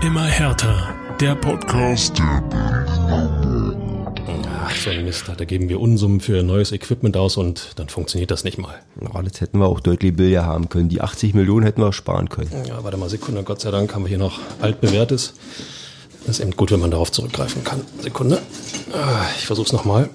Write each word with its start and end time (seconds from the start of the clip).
Immer 0.00 0.24
härter. 0.24 0.94
Der 1.20 1.34
Podcast 1.34 2.18
der 2.18 2.42
Ach, 4.64 4.74
so 4.76 4.90
ein 4.90 5.04
Mist. 5.04 5.24
Da 5.36 5.44
geben 5.44 5.68
wir 5.68 5.80
Unsummen 5.80 6.20
für 6.20 6.42
neues 6.42 6.72
Equipment 6.72 7.16
aus 7.16 7.36
und 7.36 7.72
dann 7.76 7.88
funktioniert 7.88 8.30
das 8.30 8.44
nicht 8.44 8.58
mal. 8.58 8.74
Ja, 9.00 9.22
das 9.22 9.40
hätten 9.40 9.58
wir 9.58 9.66
auch 9.66 9.80
deutlich 9.80 10.14
billiger 10.14 10.44
haben 10.46 10.68
können. 10.68 10.88
Die 10.88 11.00
80 11.00 11.34
Millionen 11.34 11.64
hätten 11.64 11.80
wir 11.80 11.88
auch 11.88 11.92
sparen 11.92 12.28
können. 12.28 12.50
Ja, 12.66 12.84
warte 12.84 12.96
mal, 12.96 13.08
Sekunde. 13.08 13.42
Gott 13.42 13.60
sei 13.60 13.70
Dank 13.70 13.94
haben 13.94 14.04
wir 14.04 14.08
hier 14.10 14.18
noch 14.18 14.38
altbewährtes. 14.60 15.34
Das 16.26 16.38
ist 16.38 16.40
eben 16.44 16.52
gut, 16.52 16.70
wenn 16.70 16.80
man 16.80 16.90
darauf 16.90 17.10
zurückgreifen 17.10 17.64
kann. 17.64 17.80
Sekunde. 18.00 18.38
Ah, 18.92 19.22
Ich 19.38 19.46
versuch's 19.46 19.72
nochmal. 19.72 20.10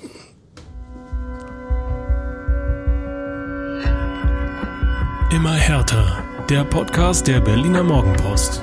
Immer 5.32 5.54
härter. 5.54 6.24
Der 6.50 6.64
Podcast 6.64 7.28
der 7.28 7.40
Berliner 7.42 7.84
Morgenpost. 7.84 8.62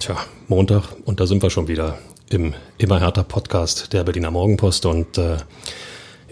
Tja, 0.00 0.16
Montag 0.48 0.96
und 1.04 1.20
da 1.20 1.26
sind 1.26 1.42
wir 1.42 1.50
schon 1.50 1.68
wieder 1.68 1.98
im 2.30 2.54
Immer 2.78 3.00
härter 3.00 3.22
Podcast 3.22 3.92
der 3.92 4.02
Berliner 4.02 4.30
Morgenpost 4.30 4.86
und 4.86 5.18
äh, 5.18 5.36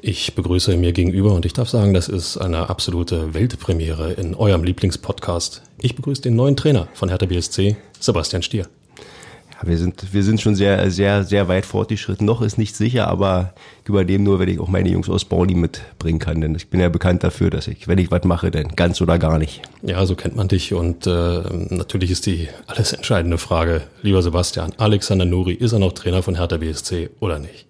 ich 0.01 0.35
begrüße 0.35 0.75
mir 0.79 0.95
gegenüber 0.95 1.35
und 1.35 1.45
ich 1.45 1.53
darf 1.53 1.69
sagen, 1.69 1.93
das 1.93 2.09
ist 2.09 2.39
eine 2.39 2.71
absolute 2.71 3.35
Weltpremiere 3.35 4.15
in 4.15 4.35
eurem 4.35 4.65
Lieblingspodcast. 4.65 5.61
Ich 5.83 5.95
begrüße 5.95 6.23
den 6.23 6.35
neuen 6.35 6.57
Trainer 6.57 6.89
von 6.95 7.11
Hertha 7.11 7.27
BSC, 7.27 7.77
Sebastian 8.01 8.43
Stier. 8.43 8.69
Wir 9.65 9.77
sind, 9.77 10.13
wir 10.13 10.23
sind 10.23 10.41
schon 10.41 10.55
sehr, 10.55 10.91
sehr, 10.91 11.25
sehr 11.25 11.49
weit 11.49 11.67
fortgeschritten. 11.67 12.25
Noch 12.25 12.43
ist 12.43 12.59
nicht 12.59 12.77
sicher, 12.77 13.09
aber 13.09 13.55
ich 13.83 13.89
übernehme 13.89 14.23
nur, 14.23 14.39
wenn 14.39 14.49
ich 14.49 14.61
auch 14.61 14.69
meine 14.69 14.89
Jungs 14.89 15.09
aus 15.09 15.25
Pauli 15.25 15.55
mitbringen 15.55 16.19
kann. 16.19 16.41
Denn 16.41 16.55
ich 16.55 16.69
bin 16.69 16.81
ja 16.81 16.89
bekannt 16.89 17.25
dafür, 17.25 17.51
dass 17.51 17.67
ich, 17.67 17.89
wenn 17.89 17.99
ich 17.99 18.11
was 18.11 18.25
mache, 18.25 18.51
dann 18.51 18.69
ganz 18.77 19.01
oder 19.01 19.19
gar 19.19 19.39
nicht. 19.39 19.63
Ja, 19.83 20.05
so 20.07 20.15
kennt 20.15 20.37
man 20.37 20.49
dich 20.49 20.75
und 20.75 21.07
äh, 21.07 21.43
natürlich 21.71 22.11
ist 22.11 22.27
die 22.27 22.49
alles 22.67 22.93
entscheidende 22.93 23.39
Frage, 23.39 23.83
lieber 24.03 24.23
Sebastian, 24.23 24.73
Alexander 24.79 25.25
Nuri, 25.25 25.55
ist 25.55 25.73
er 25.73 25.79
noch 25.79 25.93
Trainer 25.93 26.23
von 26.23 26.37
Hertha 26.37 26.57
BSC 26.57 27.11
oder 27.21 27.39
nicht? 27.39 27.68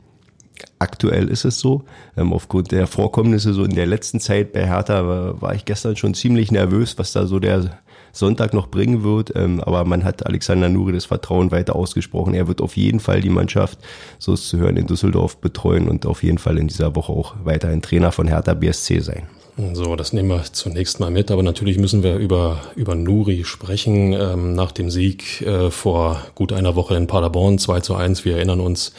Aktuell 0.78 1.28
ist 1.28 1.44
es 1.44 1.58
so. 1.58 1.84
Ähm, 2.16 2.32
aufgrund 2.32 2.72
der 2.72 2.86
Vorkommnisse 2.86 3.52
so 3.52 3.64
in 3.64 3.74
der 3.74 3.86
letzten 3.86 4.20
Zeit 4.20 4.52
bei 4.52 4.66
Hertha 4.66 5.06
war, 5.06 5.42
war 5.42 5.54
ich 5.54 5.64
gestern 5.64 5.96
schon 5.96 6.14
ziemlich 6.14 6.50
nervös, 6.50 6.98
was 6.98 7.12
da 7.12 7.26
so 7.26 7.38
der 7.38 7.78
Sonntag 8.12 8.54
noch 8.54 8.68
bringen 8.68 9.02
wird. 9.02 9.32
Ähm, 9.36 9.60
aber 9.60 9.84
man 9.84 10.04
hat 10.04 10.26
Alexander 10.26 10.68
Nuri 10.68 10.92
das 10.92 11.06
Vertrauen 11.06 11.50
weiter 11.50 11.76
ausgesprochen. 11.76 12.34
Er 12.34 12.48
wird 12.48 12.60
auf 12.60 12.76
jeden 12.76 13.00
Fall 13.00 13.20
die 13.20 13.30
Mannschaft, 13.30 13.78
so 14.18 14.34
ist 14.34 14.48
zu 14.48 14.58
hören, 14.58 14.76
in 14.76 14.86
Düsseldorf 14.86 15.38
betreuen 15.38 15.88
und 15.88 16.06
auf 16.06 16.22
jeden 16.22 16.38
Fall 16.38 16.58
in 16.58 16.68
dieser 16.68 16.94
Woche 16.96 17.12
auch 17.12 17.34
weiterhin 17.44 17.82
Trainer 17.82 18.12
von 18.12 18.28
Hertha 18.28 18.54
BSC 18.54 19.00
sein. 19.00 19.28
So, 19.72 19.96
das 19.96 20.12
nehmen 20.12 20.28
wir 20.28 20.44
zunächst 20.52 21.00
mal 21.00 21.10
mit, 21.10 21.32
aber 21.32 21.42
natürlich 21.42 21.78
müssen 21.78 22.04
wir 22.04 22.14
über, 22.16 22.60
über 22.76 22.94
Nuri 22.94 23.44
sprechen. 23.44 24.12
Ähm, 24.12 24.54
nach 24.54 24.70
dem 24.70 24.88
Sieg 24.88 25.42
äh, 25.42 25.72
vor 25.72 26.22
gut 26.36 26.52
einer 26.52 26.76
Woche 26.76 26.94
in 26.94 27.08
Paderborn, 27.08 27.58
2 27.58 27.80
zu 27.80 27.96
1, 27.96 28.24
wir 28.24 28.36
erinnern 28.36 28.60
uns, 28.60 28.92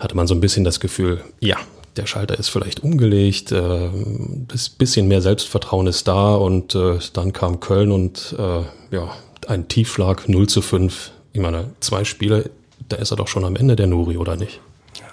hatte 0.00 0.16
man 0.16 0.26
so 0.26 0.34
ein 0.34 0.40
bisschen 0.40 0.64
das 0.64 0.80
Gefühl, 0.80 1.22
ja, 1.38 1.56
der 1.96 2.06
Schalter 2.06 2.38
ist 2.38 2.48
vielleicht 2.48 2.82
umgelegt, 2.82 3.52
äh, 3.52 3.90
bisschen 4.78 5.08
mehr 5.08 5.22
Selbstvertrauen 5.22 5.86
ist 5.86 6.08
da 6.08 6.34
und 6.34 6.74
äh, 6.74 6.98
dann 7.12 7.32
kam 7.32 7.60
Köln 7.60 7.92
und 7.92 8.34
äh, 8.38 8.62
ja, 8.94 9.10
ein 9.46 9.68
Tiefschlag 9.68 10.28
0 10.28 10.48
zu 10.48 10.62
5. 10.62 11.12
Ich 11.32 11.40
meine, 11.40 11.70
zwei 11.80 12.04
Spiele, 12.04 12.50
da 12.88 12.96
ist 12.96 13.10
er 13.10 13.16
doch 13.16 13.28
schon 13.28 13.44
am 13.44 13.56
Ende 13.56 13.76
der 13.76 13.86
Nuri, 13.86 14.16
oder 14.16 14.36
nicht? 14.36 14.60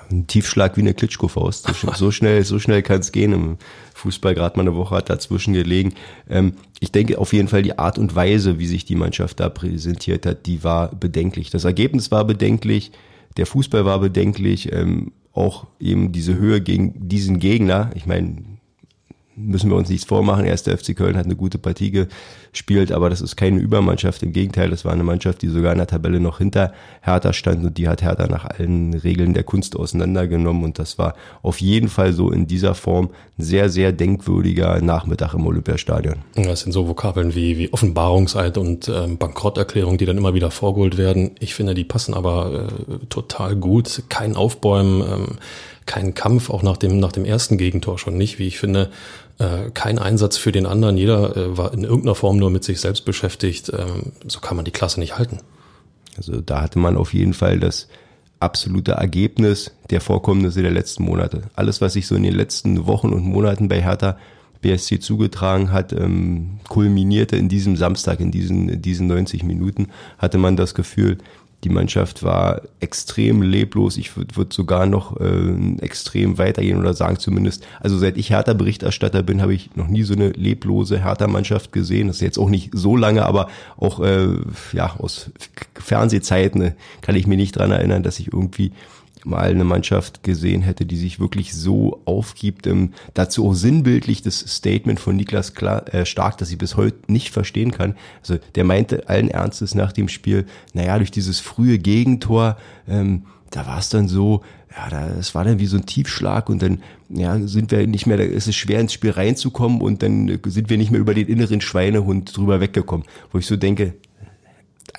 Ein 0.09 0.25
Tiefschlag 0.25 0.77
wie 0.77 0.81
eine 0.81 0.93
Klitschko-Faust. 0.93 1.67
So, 1.81 1.91
so 1.93 2.11
schnell, 2.11 2.43
so 2.45 2.59
schnell 2.59 2.81
kann 2.81 3.01
es 3.01 3.11
gehen 3.11 3.33
im 3.33 3.57
Fußball. 3.93 4.35
Gerade 4.35 4.55
mal 4.55 4.61
eine 4.61 4.75
Woche 4.75 4.95
hat 4.95 5.09
dazwischen 5.09 5.53
gelegen. 5.53 5.95
Ähm, 6.29 6.53
ich 6.79 6.93
denke 6.93 7.17
auf 7.17 7.33
jeden 7.33 7.49
Fall 7.49 7.61
die 7.61 7.77
Art 7.77 7.97
und 7.97 8.15
Weise, 8.15 8.57
wie 8.57 8.67
sich 8.67 8.85
die 8.85 8.95
Mannschaft 8.95 9.41
da 9.41 9.49
präsentiert 9.49 10.25
hat, 10.25 10.45
die 10.45 10.63
war 10.63 10.95
bedenklich. 10.95 11.49
Das 11.49 11.65
Ergebnis 11.65 12.09
war 12.09 12.23
bedenklich, 12.23 12.91
der 13.35 13.45
Fußball 13.45 13.85
war 13.85 13.99
bedenklich. 13.99 14.71
Ähm, 14.71 15.11
auch 15.33 15.67
eben 15.79 16.11
diese 16.11 16.35
Höhe 16.35 16.61
gegen 16.61 17.07
diesen 17.07 17.39
Gegner. 17.39 17.91
Ich 17.93 18.07
meine, 18.07 18.37
müssen 19.37 19.69
wir 19.69 19.77
uns 19.77 19.89
nichts 19.89 20.05
vormachen. 20.05 20.45
Erst 20.45 20.67
der 20.67 20.77
FC 20.77 20.95
Köln 20.95 21.15
hat 21.15 21.25
eine 21.25 21.35
gute 21.35 21.59
Partie 21.59 22.07
gespielt, 22.51 22.91
aber 22.91 23.09
das 23.09 23.21
ist 23.21 23.35
keine 23.35 23.59
Übermannschaft. 23.59 24.23
Im 24.23 24.33
Gegenteil, 24.33 24.69
das 24.69 24.83
war 24.83 24.91
eine 24.91 25.03
Mannschaft, 25.03 25.41
die 25.43 25.47
sogar 25.47 25.71
in 25.71 25.77
der 25.77 25.87
Tabelle 25.87 26.19
noch 26.19 26.39
hinter 26.39 26.73
Hertha 27.01 27.31
stand 27.33 27.63
und 27.63 27.77
die 27.77 27.87
hat 27.87 28.01
Hertha 28.01 28.27
nach 28.27 28.45
allen 28.45 28.95
Regeln 28.95 29.33
der 29.33 29.43
Kunst 29.43 29.75
auseinandergenommen 29.75 30.63
und 30.63 30.79
das 30.79 30.97
war 30.97 31.13
auf 31.43 31.61
jeden 31.61 31.87
Fall 31.87 32.13
so 32.13 32.31
in 32.31 32.47
dieser 32.47 32.73
Form 32.73 33.09
ein 33.37 33.43
sehr, 33.43 33.69
sehr 33.69 33.91
denkwürdiger 33.91 34.81
Nachmittag 34.81 35.35
im 35.35 35.45
Olympiastadion. 35.45 36.15
Das 36.35 36.61
sind 36.61 36.71
so 36.71 36.87
Vokabeln 36.87 37.35
wie, 37.35 37.57
wie 37.57 37.71
Offenbarungseid 37.71 38.57
und 38.57 38.89
ähm, 38.89 39.17
Bankrotterklärung, 39.17 39.97
die 39.97 40.05
dann 40.05 40.17
immer 40.17 40.33
wieder 40.33 40.49
vorgeholt 40.49 40.97
werden. 40.97 41.31
Ich 41.39 41.53
finde, 41.53 41.75
die 41.75 41.83
passen 41.83 42.15
aber 42.15 42.67
äh, 42.69 43.05
total 43.09 43.55
gut. 43.55 44.03
Kein 44.09 44.35
Aufbäumen, 44.35 45.01
ähm, 45.01 45.27
kein 45.87 46.13
Kampf, 46.13 46.51
auch 46.51 46.61
nach 46.61 46.77
dem, 46.77 46.99
nach 46.99 47.11
dem 47.11 47.25
ersten 47.25 47.57
Gegentor 47.57 47.97
schon 47.97 48.17
nicht, 48.17 48.37
wie 48.37 48.47
ich 48.47 48.59
finde 48.59 48.91
äh, 49.39 49.71
kein 49.73 49.97
Einsatz 49.97 50.37
für 50.37 50.51
den 50.51 50.67
anderen. 50.67 50.97
Jeder 50.97 51.35
äh, 51.35 51.57
war 51.57 51.73
in 51.73 51.83
irgendeiner 51.83 52.15
Form 52.15 52.37
nur 52.37 52.51
mit 52.51 52.63
sich 52.63 52.79
selbst 52.79 53.05
beschäftigt. 53.05 53.71
Ähm, 53.73 54.11
so 54.27 54.39
kann 54.39 54.55
man 54.55 54.65
die 54.65 54.71
Klasse 54.71 54.99
nicht 54.99 55.17
halten. 55.17 55.39
Also 56.17 56.41
da 56.41 56.61
hatte 56.61 56.79
man 56.79 56.97
auf 56.97 57.13
jeden 57.13 57.33
Fall 57.33 57.59
das 57.59 57.87
absolute 58.39 58.93
Ergebnis 58.93 59.71
der 59.89 60.01
Vorkommnisse 60.01 60.61
der 60.61 60.71
letzten 60.71 61.03
Monate. 61.03 61.43
Alles, 61.55 61.81
was 61.81 61.93
sich 61.93 62.07
so 62.07 62.15
in 62.15 62.23
den 62.23 62.35
letzten 62.35 62.85
Wochen 62.85 63.13
und 63.13 63.23
Monaten 63.23 63.67
bei 63.67 63.81
Hertha 63.81 64.17
BSC 64.61 64.99
zugetragen 64.99 65.71
hat, 65.71 65.93
ähm, 65.93 66.59
kulminierte 66.67 67.37
in 67.37 67.49
diesem 67.49 67.75
Samstag, 67.75 68.19
in 68.19 68.31
diesen, 68.31 68.69
in 68.69 68.81
diesen 68.81 69.07
90 69.07 69.43
Minuten, 69.43 69.87
hatte 70.17 70.37
man 70.37 70.57
das 70.57 70.73
Gefühl, 70.73 71.19
die 71.67 71.73
Mannschaft 71.73 72.23
war 72.23 72.61
extrem 72.79 73.41
leblos. 73.41 73.97
Ich 73.97 74.15
würde 74.15 74.35
würd 74.37 74.53
sogar 74.53 74.85
noch 74.85 75.19
äh, 75.19 75.75
extrem 75.81 76.37
weitergehen 76.37 76.79
oder 76.79 76.93
sagen 76.93 77.19
zumindest, 77.19 77.67
also 77.81 77.97
seit 77.97 78.17
ich 78.17 78.29
Hertha-Berichterstatter 78.29 79.21
bin, 79.21 79.41
habe 79.41 79.53
ich 79.53 79.75
noch 79.75 79.87
nie 79.87 80.03
so 80.03 80.13
eine 80.13 80.29
leblose 80.29 81.03
Hertha-Mannschaft 81.03 81.73
gesehen. 81.73 82.07
Das 82.07 82.17
ist 82.17 82.21
jetzt 82.21 82.39
auch 82.39 82.49
nicht 82.49 82.71
so 82.73 82.95
lange, 82.95 83.25
aber 83.25 83.49
auch 83.75 83.99
äh, 83.99 84.29
ja 84.71 84.95
aus 84.97 85.29
Fernsehzeiten 85.75 86.73
kann 87.01 87.15
ich 87.15 87.27
mir 87.27 87.37
nicht 87.37 87.57
dran 87.57 87.71
erinnern, 87.71 88.03
dass 88.03 88.19
ich 88.19 88.31
irgendwie 88.31 88.71
mal 89.27 89.49
eine 89.49 89.63
Mannschaft 89.63 90.23
gesehen 90.23 90.61
hätte, 90.61 90.85
die 90.85 90.97
sich 90.97 91.19
wirklich 91.19 91.53
so 91.53 92.01
aufgibt. 92.05 92.65
Ähm, 92.67 92.93
dazu 93.13 93.47
auch 93.47 93.53
sinnbildlich 93.53 94.21
das 94.21 94.39
Statement 94.39 94.99
von 94.99 95.15
Niklas 95.15 95.53
Klar, 95.53 95.93
äh, 95.93 96.05
Stark, 96.05 96.37
das 96.37 96.51
ich 96.51 96.57
bis 96.57 96.77
heute 96.77 96.97
nicht 97.07 97.31
verstehen 97.31 97.71
kann. 97.71 97.95
Also 98.21 98.37
der 98.55 98.63
meinte 98.63 99.09
allen 99.09 99.29
Ernstes 99.29 99.75
nach 99.75 99.91
dem 99.91 100.07
Spiel, 100.07 100.45
naja, 100.73 100.97
durch 100.97 101.11
dieses 101.11 101.39
frühe 101.39 101.77
Gegentor, 101.77 102.57
ähm, 102.87 103.23
da 103.51 103.65
war 103.65 103.79
es 103.79 103.89
dann 103.89 104.07
so, 104.07 104.41
ja, 104.75 104.89
da, 104.89 105.07
es 105.19 105.33
war 105.33 105.43
dann 105.43 105.59
wie 105.59 105.65
so 105.65 105.77
ein 105.77 105.85
Tiefschlag 105.85 106.49
und 106.49 106.61
dann 106.61 106.81
ja, 107.09 107.39
sind 107.39 107.71
wir 107.71 107.87
nicht 107.87 108.05
mehr, 108.05 108.17
da 108.17 108.23
ist 108.23 108.47
es 108.47 108.55
schwer 108.55 108.79
ins 108.79 108.93
Spiel 108.93 109.11
reinzukommen 109.11 109.81
und 109.81 110.03
dann 110.03 110.39
sind 110.45 110.69
wir 110.69 110.77
nicht 110.77 110.91
mehr 110.91 110.99
über 110.99 111.13
den 111.13 111.27
inneren 111.27 111.61
Schweinehund 111.61 112.35
drüber 112.35 112.59
weggekommen. 112.59 113.05
Wo 113.31 113.39
ich 113.39 113.45
so 113.45 113.55
denke, 113.55 113.93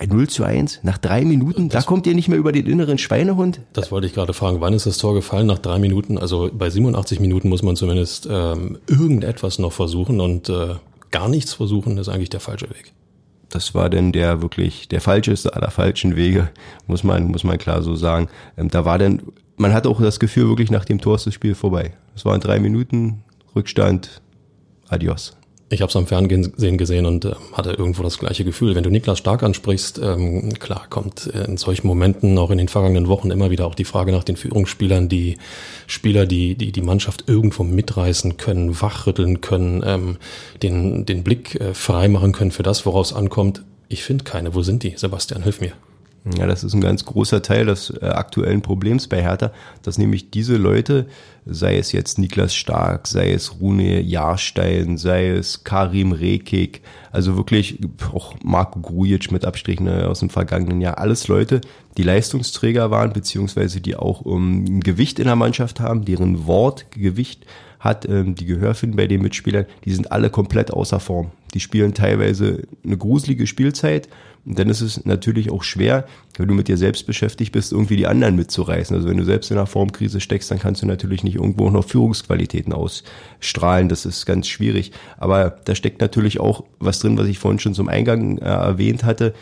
0 0.06 0.28
zu 0.28 0.44
1 0.44 0.80
nach 0.82 0.98
drei 0.98 1.24
Minuten, 1.24 1.68
das, 1.68 1.84
da 1.84 1.88
kommt 1.88 2.06
ihr 2.06 2.14
nicht 2.14 2.28
mehr 2.28 2.38
über 2.38 2.52
den 2.52 2.66
inneren 2.66 2.98
Schweinehund? 2.98 3.60
Das 3.72 3.90
wollte 3.90 4.06
ich 4.06 4.14
gerade 4.14 4.32
fragen. 4.32 4.60
Wann 4.60 4.72
ist 4.72 4.86
das 4.86 4.98
Tor 4.98 5.14
gefallen? 5.14 5.46
Nach 5.46 5.58
drei 5.58 5.78
Minuten? 5.78 6.18
Also 6.18 6.50
bei 6.52 6.70
87 6.70 7.20
Minuten 7.20 7.48
muss 7.48 7.62
man 7.62 7.76
zumindest 7.76 8.28
ähm, 8.30 8.78
irgendetwas 8.86 9.58
noch 9.58 9.72
versuchen 9.72 10.20
und 10.20 10.48
äh, 10.48 10.74
gar 11.10 11.28
nichts 11.28 11.54
versuchen 11.54 11.98
ist 11.98 12.08
eigentlich 12.08 12.30
der 12.30 12.40
falsche 12.40 12.68
Weg. 12.70 12.92
Das 13.48 13.74
war 13.74 13.88
denn 13.88 14.12
der 14.12 14.42
wirklich 14.42 14.88
der 14.88 15.00
falscheste 15.00 15.54
aller 15.54 15.70
falschen 15.70 16.16
Wege, 16.16 16.50
muss 16.86 17.02
man, 17.02 17.28
muss 17.28 17.44
man 17.44 17.56
klar 17.58 17.82
so 17.82 17.96
sagen. 17.96 18.28
Ähm, 18.56 18.68
da 18.68 18.84
war 18.84 18.98
denn, 18.98 19.22
man 19.56 19.72
hatte 19.72 19.88
auch 19.88 20.00
das 20.00 20.20
Gefühl, 20.20 20.48
wirklich 20.48 20.70
nach 20.70 20.84
dem 20.84 21.00
Tor 21.00 21.16
ist 21.16 21.26
das 21.26 21.34
Spiel 21.34 21.54
vorbei. 21.54 21.94
Es 22.14 22.24
waren 22.24 22.40
drei 22.40 22.60
Minuten, 22.60 23.24
Rückstand, 23.56 24.20
adios. 24.88 25.37
Ich 25.70 25.82
habe 25.82 25.90
es 25.90 25.96
am 25.96 26.06
Fernsehen 26.06 26.78
gesehen 26.78 27.04
und 27.04 27.26
äh, 27.26 27.34
hatte 27.52 27.72
irgendwo 27.72 28.02
das 28.02 28.18
gleiche 28.18 28.44
Gefühl. 28.44 28.74
Wenn 28.74 28.84
du 28.84 28.90
Niklas 28.90 29.18
Stark 29.18 29.42
ansprichst, 29.42 30.00
ähm, 30.02 30.54
klar 30.54 30.86
kommt 30.88 31.26
in 31.26 31.58
solchen 31.58 31.86
Momenten 31.86 32.38
auch 32.38 32.50
in 32.50 32.58
den 32.58 32.68
vergangenen 32.68 33.08
Wochen 33.08 33.30
immer 33.30 33.50
wieder 33.50 33.66
auch 33.66 33.74
die 33.74 33.84
Frage 33.84 34.12
nach 34.12 34.24
den 34.24 34.36
Führungsspielern, 34.36 35.08
die 35.10 35.36
Spieler, 35.86 36.24
die 36.24 36.54
die, 36.54 36.72
die 36.72 36.82
Mannschaft 36.82 37.24
irgendwo 37.26 37.64
mitreißen 37.64 38.38
können, 38.38 38.80
wachrütteln 38.80 39.42
können, 39.42 39.82
ähm, 39.84 40.16
den, 40.62 41.04
den 41.04 41.22
Blick 41.22 41.60
äh, 41.60 41.74
frei 41.74 42.08
machen 42.08 42.32
können 42.32 42.50
für 42.50 42.62
das, 42.62 42.86
woraus 42.86 43.12
ankommt. 43.12 43.62
Ich 43.88 44.02
finde 44.02 44.24
keine. 44.24 44.54
Wo 44.54 44.62
sind 44.62 44.82
die? 44.82 44.94
Sebastian, 44.96 45.42
hilf 45.42 45.60
mir. 45.60 45.72
Ja, 46.36 46.46
das 46.46 46.64
ist 46.64 46.74
ein 46.74 46.80
ganz 46.80 47.04
großer 47.04 47.42
Teil 47.42 47.66
des 47.66 47.90
äh, 47.90 48.06
aktuellen 48.06 48.60
Problems 48.60 49.06
bei 49.06 49.22
Hertha, 49.22 49.52
dass 49.82 49.98
nämlich 49.98 50.30
diese 50.30 50.56
Leute, 50.56 51.06
sei 51.50 51.78
es 51.78 51.92
jetzt 51.92 52.18
Niklas 52.18 52.54
Stark, 52.54 53.06
sei 53.06 53.32
es 53.32 53.60
Rune 53.60 54.00
Jahrstein, 54.00 54.98
sei 54.98 55.28
es 55.28 55.64
Karim 55.64 56.12
Rekik, 56.12 56.82
also 57.10 57.36
wirklich 57.36 57.78
auch 58.12 58.34
Marco 58.42 58.80
Grujic 58.80 59.32
mit 59.32 59.44
Abstrichen 59.44 59.86
ne, 59.86 60.08
aus 60.08 60.20
dem 60.20 60.30
vergangenen 60.30 60.80
Jahr, 60.80 60.98
alles 60.98 61.28
Leute, 61.28 61.60
die 61.96 62.02
Leistungsträger 62.02 62.90
waren, 62.90 63.12
beziehungsweise 63.12 63.80
die 63.80 63.96
auch 63.96 64.20
um, 64.20 64.64
ein 64.64 64.80
Gewicht 64.80 65.18
in 65.18 65.26
der 65.26 65.36
Mannschaft 65.36 65.80
haben, 65.80 66.04
deren 66.04 66.46
Wort 66.46 66.90
Gewicht 66.90 67.46
hat, 67.80 68.08
ähm, 68.08 68.34
die 68.34 68.46
Gehörfinden 68.46 68.96
bei 68.96 69.06
den 69.06 69.22
Mitspielern, 69.22 69.66
die 69.84 69.92
sind 69.92 70.12
alle 70.12 70.30
komplett 70.30 70.72
außer 70.72 71.00
Form. 71.00 71.30
Die 71.54 71.60
spielen 71.60 71.94
teilweise 71.94 72.62
eine 72.84 72.96
gruselige 72.96 73.46
Spielzeit 73.46 74.08
und 74.44 74.58
dann 74.58 74.68
ist 74.68 74.80
es 74.80 75.04
natürlich 75.04 75.50
auch 75.50 75.62
schwer, 75.62 76.06
wenn 76.36 76.48
du 76.48 76.54
mit 76.54 76.68
dir 76.68 76.76
selbst 76.76 77.06
beschäftigt 77.06 77.52
bist, 77.52 77.72
irgendwie 77.72 77.96
die 77.96 78.06
anderen 78.06 78.36
mitzureißen. 78.36 78.96
Also 78.96 79.08
wenn 79.08 79.16
du 79.16 79.24
selbst 79.24 79.50
in 79.50 79.58
einer 79.58 79.66
Formkrise 79.66 80.20
steckst, 80.20 80.50
dann 80.50 80.58
kannst 80.58 80.82
du 80.82 80.86
natürlich 80.86 81.22
nicht 81.22 81.37
irgendwo 81.38 81.70
noch 81.70 81.84
Führungsqualitäten 81.84 82.72
ausstrahlen. 82.72 83.88
Das 83.88 84.04
ist 84.04 84.26
ganz 84.26 84.48
schwierig. 84.48 84.92
Aber 85.16 85.56
da 85.64 85.74
steckt 85.74 86.00
natürlich 86.00 86.40
auch 86.40 86.64
was 86.78 86.98
drin, 87.00 87.16
was 87.16 87.26
ich 87.26 87.38
vorhin 87.38 87.58
schon 87.58 87.74
zum 87.74 87.88
Eingang 87.88 88.38
äh, 88.38 88.44
erwähnt 88.44 89.04
hatte. 89.04 89.34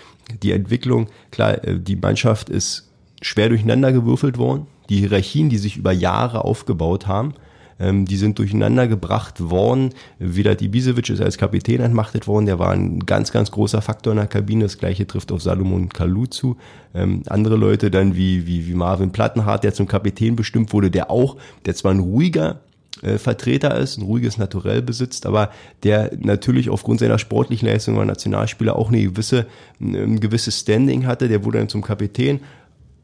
Die 0.42 0.52
Entwicklung, 0.52 1.08
klar, 1.30 1.64
äh, 1.64 1.78
die 1.78 1.96
Mannschaft 1.96 2.48
ist 2.48 2.90
schwer 3.22 3.48
durcheinander 3.48 3.92
gewürfelt 3.92 4.38
worden. 4.38 4.66
Die 4.88 4.98
Hierarchien, 4.98 5.48
die 5.48 5.58
sich 5.58 5.76
über 5.76 5.92
Jahre 5.92 6.44
aufgebaut 6.44 7.06
haben, 7.06 7.34
ähm, 7.78 8.06
die 8.06 8.16
sind 8.16 8.38
durcheinander 8.38 8.88
gebracht 8.88 9.50
worden. 9.50 9.90
Wieder 10.18 10.60
Ibisevic 10.60 11.10
ist 11.10 11.20
als 11.20 11.38
Kapitän 11.38 11.80
entmachtet 11.80 12.26
worden. 12.26 12.46
Der 12.46 12.58
war 12.58 12.70
ein 12.70 13.00
ganz, 13.00 13.32
ganz 13.32 13.50
großer 13.50 13.82
Faktor 13.82 14.12
in 14.12 14.18
der 14.18 14.26
Kabine. 14.26 14.64
Das 14.64 14.78
gleiche 14.78 15.06
trifft 15.06 15.32
auf 15.32 15.42
Salomon 15.42 15.88
Kalou 15.88 16.26
zu. 16.26 16.56
Ähm, 16.94 17.22
andere 17.26 17.56
Leute 17.56 17.90
dann 17.90 18.16
wie, 18.16 18.46
wie, 18.46 18.66
wie 18.66 18.74
Marvin 18.74 19.12
Plattenhardt, 19.12 19.64
der 19.64 19.74
zum 19.74 19.86
Kapitän 19.86 20.36
bestimmt 20.36 20.72
wurde, 20.72 20.90
der 20.90 21.10
auch, 21.10 21.36
der 21.64 21.74
zwar 21.74 21.92
ein 21.92 22.00
ruhiger 22.00 22.60
äh, 23.02 23.18
Vertreter 23.18 23.76
ist, 23.76 23.98
ein 23.98 24.04
ruhiges 24.04 24.38
Naturell 24.38 24.80
besitzt, 24.80 25.26
aber 25.26 25.50
der 25.82 26.12
natürlich 26.18 26.70
aufgrund 26.70 27.00
seiner 27.00 27.18
sportlichen 27.18 27.68
Leistung 27.68 27.98
als 27.98 28.06
Nationalspieler 28.06 28.76
auch 28.76 28.88
eine 28.88 29.02
gewisse, 29.02 29.46
ein 29.80 30.18
gewisses 30.18 30.60
Standing 30.60 31.06
hatte. 31.06 31.28
Der 31.28 31.44
wurde 31.44 31.58
dann 31.58 31.68
zum 31.68 31.82
Kapitän, 31.82 32.40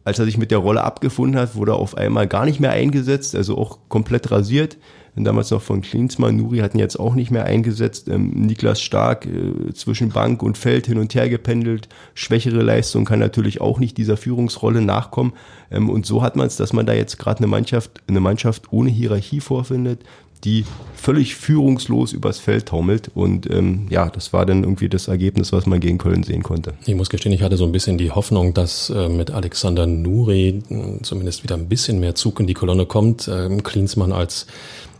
als 0.04 0.18
er 0.18 0.24
sich 0.24 0.38
mit 0.38 0.50
der 0.50 0.58
Rolle 0.58 0.84
abgefunden 0.84 1.40
hat, 1.40 1.54
wurde 1.54 1.72
er 1.72 1.76
auf 1.76 1.96
einmal 1.96 2.26
gar 2.26 2.44
nicht 2.44 2.60
mehr 2.60 2.72
eingesetzt, 2.72 3.34
also 3.34 3.56
auch 3.56 3.78
komplett 3.88 4.30
rasiert. 4.30 4.78
Damals 5.14 5.50
noch 5.50 5.60
von 5.60 5.82
Klinsmann, 5.82 6.36
Nuri 6.36 6.58
hatten 6.58 6.78
jetzt 6.78 6.98
auch 6.98 7.14
nicht 7.14 7.30
mehr 7.30 7.44
eingesetzt. 7.44 8.08
Ähm, 8.08 8.30
Niklas 8.30 8.80
Stark 8.80 9.26
äh, 9.26 9.74
zwischen 9.74 10.08
Bank 10.08 10.42
und 10.42 10.56
Feld 10.56 10.86
hin 10.86 10.96
und 10.96 11.14
her 11.14 11.28
gependelt. 11.28 11.88
Schwächere 12.14 12.62
Leistung 12.62 13.04
kann 13.04 13.18
natürlich 13.18 13.60
auch 13.60 13.78
nicht 13.78 13.98
dieser 13.98 14.16
Führungsrolle 14.16 14.80
nachkommen. 14.80 15.34
Ähm, 15.70 15.90
und 15.90 16.06
so 16.06 16.22
hat 16.22 16.34
man 16.34 16.46
es, 16.46 16.56
dass 16.56 16.72
man 16.72 16.86
da 16.86 16.94
jetzt 16.94 17.18
gerade 17.18 17.38
eine 17.38 17.46
Mannschaft, 17.46 18.02
eine 18.08 18.20
Mannschaft 18.20 18.72
ohne 18.72 18.88
Hierarchie 18.88 19.40
vorfindet, 19.40 20.00
die 20.44 20.64
völlig 20.94 21.34
führungslos 21.34 22.12
übers 22.12 22.38
Feld 22.38 22.66
taumelt. 22.66 23.10
Und 23.14 23.50
ähm, 23.50 23.86
ja, 23.90 24.08
das 24.08 24.32
war 24.32 24.46
dann 24.46 24.62
irgendwie 24.62 24.88
das 24.88 25.08
Ergebnis, 25.08 25.52
was 25.52 25.66
man 25.66 25.80
gegen 25.80 25.98
Köln 25.98 26.22
sehen 26.22 26.42
konnte. 26.42 26.74
Ich 26.86 26.94
muss 26.94 27.10
gestehen, 27.10 27.32
ich 27.32 27.42
hatte 27.42 27.56
so 27.56 27.64
ein 27.64 27.72
bisschen 27.72 27.98
die 27.98 28.12
Hoffnung, 28.12 28.54
dass 28.54 28.90
äh, 28.90 29.08
mit 29.08 29.30
Alexander 29.32 29.86
Nuri 29.86 30.62
äh, 30.70 31.02
zumindest 31.02 31.42
wieder 31.42 31.56
ein 31.56 31.68
bisschen 31.68 31.98
mehr 31.98 32.14
Zug 32.14 32.38
in 32.40 32.46
die 32.46 32.54
Kolonne 32.54 32.86
kommt. 32.86 33.28
Ähm, 33.28 33.62
Klinsmann 33.62 34.12
als 34.12 34.46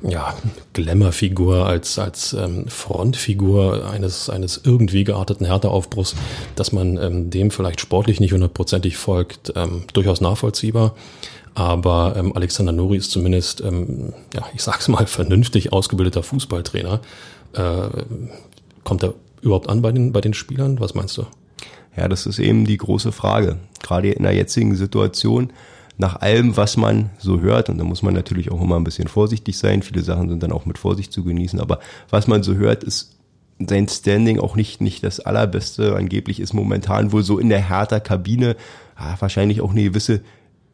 ja, 0.03 0.35
Glamour-Figur, 0.73 1.67
als, 1.67 1.99
als 1.99 2.33
ähm, 2.33 2.67
Frontfigur 2.67 3.89
eines, 3.89 4.29
eines 4.29 4.61
irgendwie 4.65 5.05
gearteten 5.05 5.47
Härteaufbruchs, 5.47 6.17
dass 6.57 6.73
man 6.73 6.97
ähm, 6.97 7.31
dem 7.31 7.51
vielleicht 7.51 7.81
sportlich 7.81 8.19
nicht 8.19 8.33
hundertprozentig 8.33 8.97
folgt, 8.97 9.53
ähm, 9.55 9.85
durchaus 9.93 10.21
nachvollziehbar. 10.21 10.97
Aber 11.55 12.15
ähm, 12.17 12.35
Alexander 12.35 12.73
Nuri 12.73 12.97
ist 12.97 13.11
zumindest, 13.11 13.61
ähm, 13.61 14.13
ja, 14.35 14.45
ich 14.55 14.63
sag's 14.63 14.89
mal, 14.89 15.07
vernünftig 15.07 15.73
ausgebildeter 15.73 16.23
Fußballtrainer. 16.23 17.01
Äh, 17.53 17.89
kommt 18.85 19.03
er 19.03 19.15
überhaupt 19.43 19.69
an 19.69 19.83
bei 19.83 19.93
den, 19.93 20.13
bei 20.13 20.21
den 20.21 20.35
Spielern? 20.35 20.81
Was 20.81 20.95
meinst 20.95 21.17
du? 21.19 21.27
Ja, 21.97 22.09
das 22.09 22.27
ist 22.27 22.39
eben 22.39 22.65
die 22.65 22.79
große 22.79 23.13
Frage. 23.13 23.59
Gerade 23.83 24.11
in 24.11 24.23
der 24.23 24.33
jetzigen 24.33 24.75
Situation, 24.77 25.53
nach 25.99 26.21
allem, 26.21 26.57
was 26.57 26.79
man 26.79 27.11
so 27.19 27.41
hört, 27.41 27.69
und 27.69 27.77
da 27.77 27.85
muss 27.85 28.03
man 28.03 28.15
natürlich 28.15 28.51
auch 28.51 28.63
immer 28.63 28.77
ein 28.77 28.85
bisschen 28.85 29.09
vorsichtig 29.09 29.59
sein, 29.59 29.83
viele 29.83 30.03
Sachen 30.03 30.31
sind 30.31 30.43
dann 30.43 30.53
auch 30.53 30.65
mit 30.65 30.79
Vorsicht 30.79 31.13
zu 31.13 31.23
genießen, 31.23 31.61
aber 31.61 31.81
was 32.09 32.27
man 32.27 32.43
so 32.43 32.55
hört, 32.55 32.83
ist 32.83 33.19
sein 33.69 33.87
Standing 33.89 34.41
auch 34.41 34.57
nicht, 34.57 34.81
nicht 34.81 35.05
das 35.05 35.21
allerbeste. 35.21 35.95
Angeblich 35.95 36.41
ist 36.41 36.53
momentan 36.53 37.13
wohl 37.13 37.23
so 37.23 37.39
in 37.39 37.49
der 37.49 37.61
härter 37.61 38.01
Kabine 38.01 38.57
ja, 38.99 39.17
wahrscheinlich 39.21 39.61
auch 39.61 39.71
eine 39.71 39.85
gewisse 39.85 40.23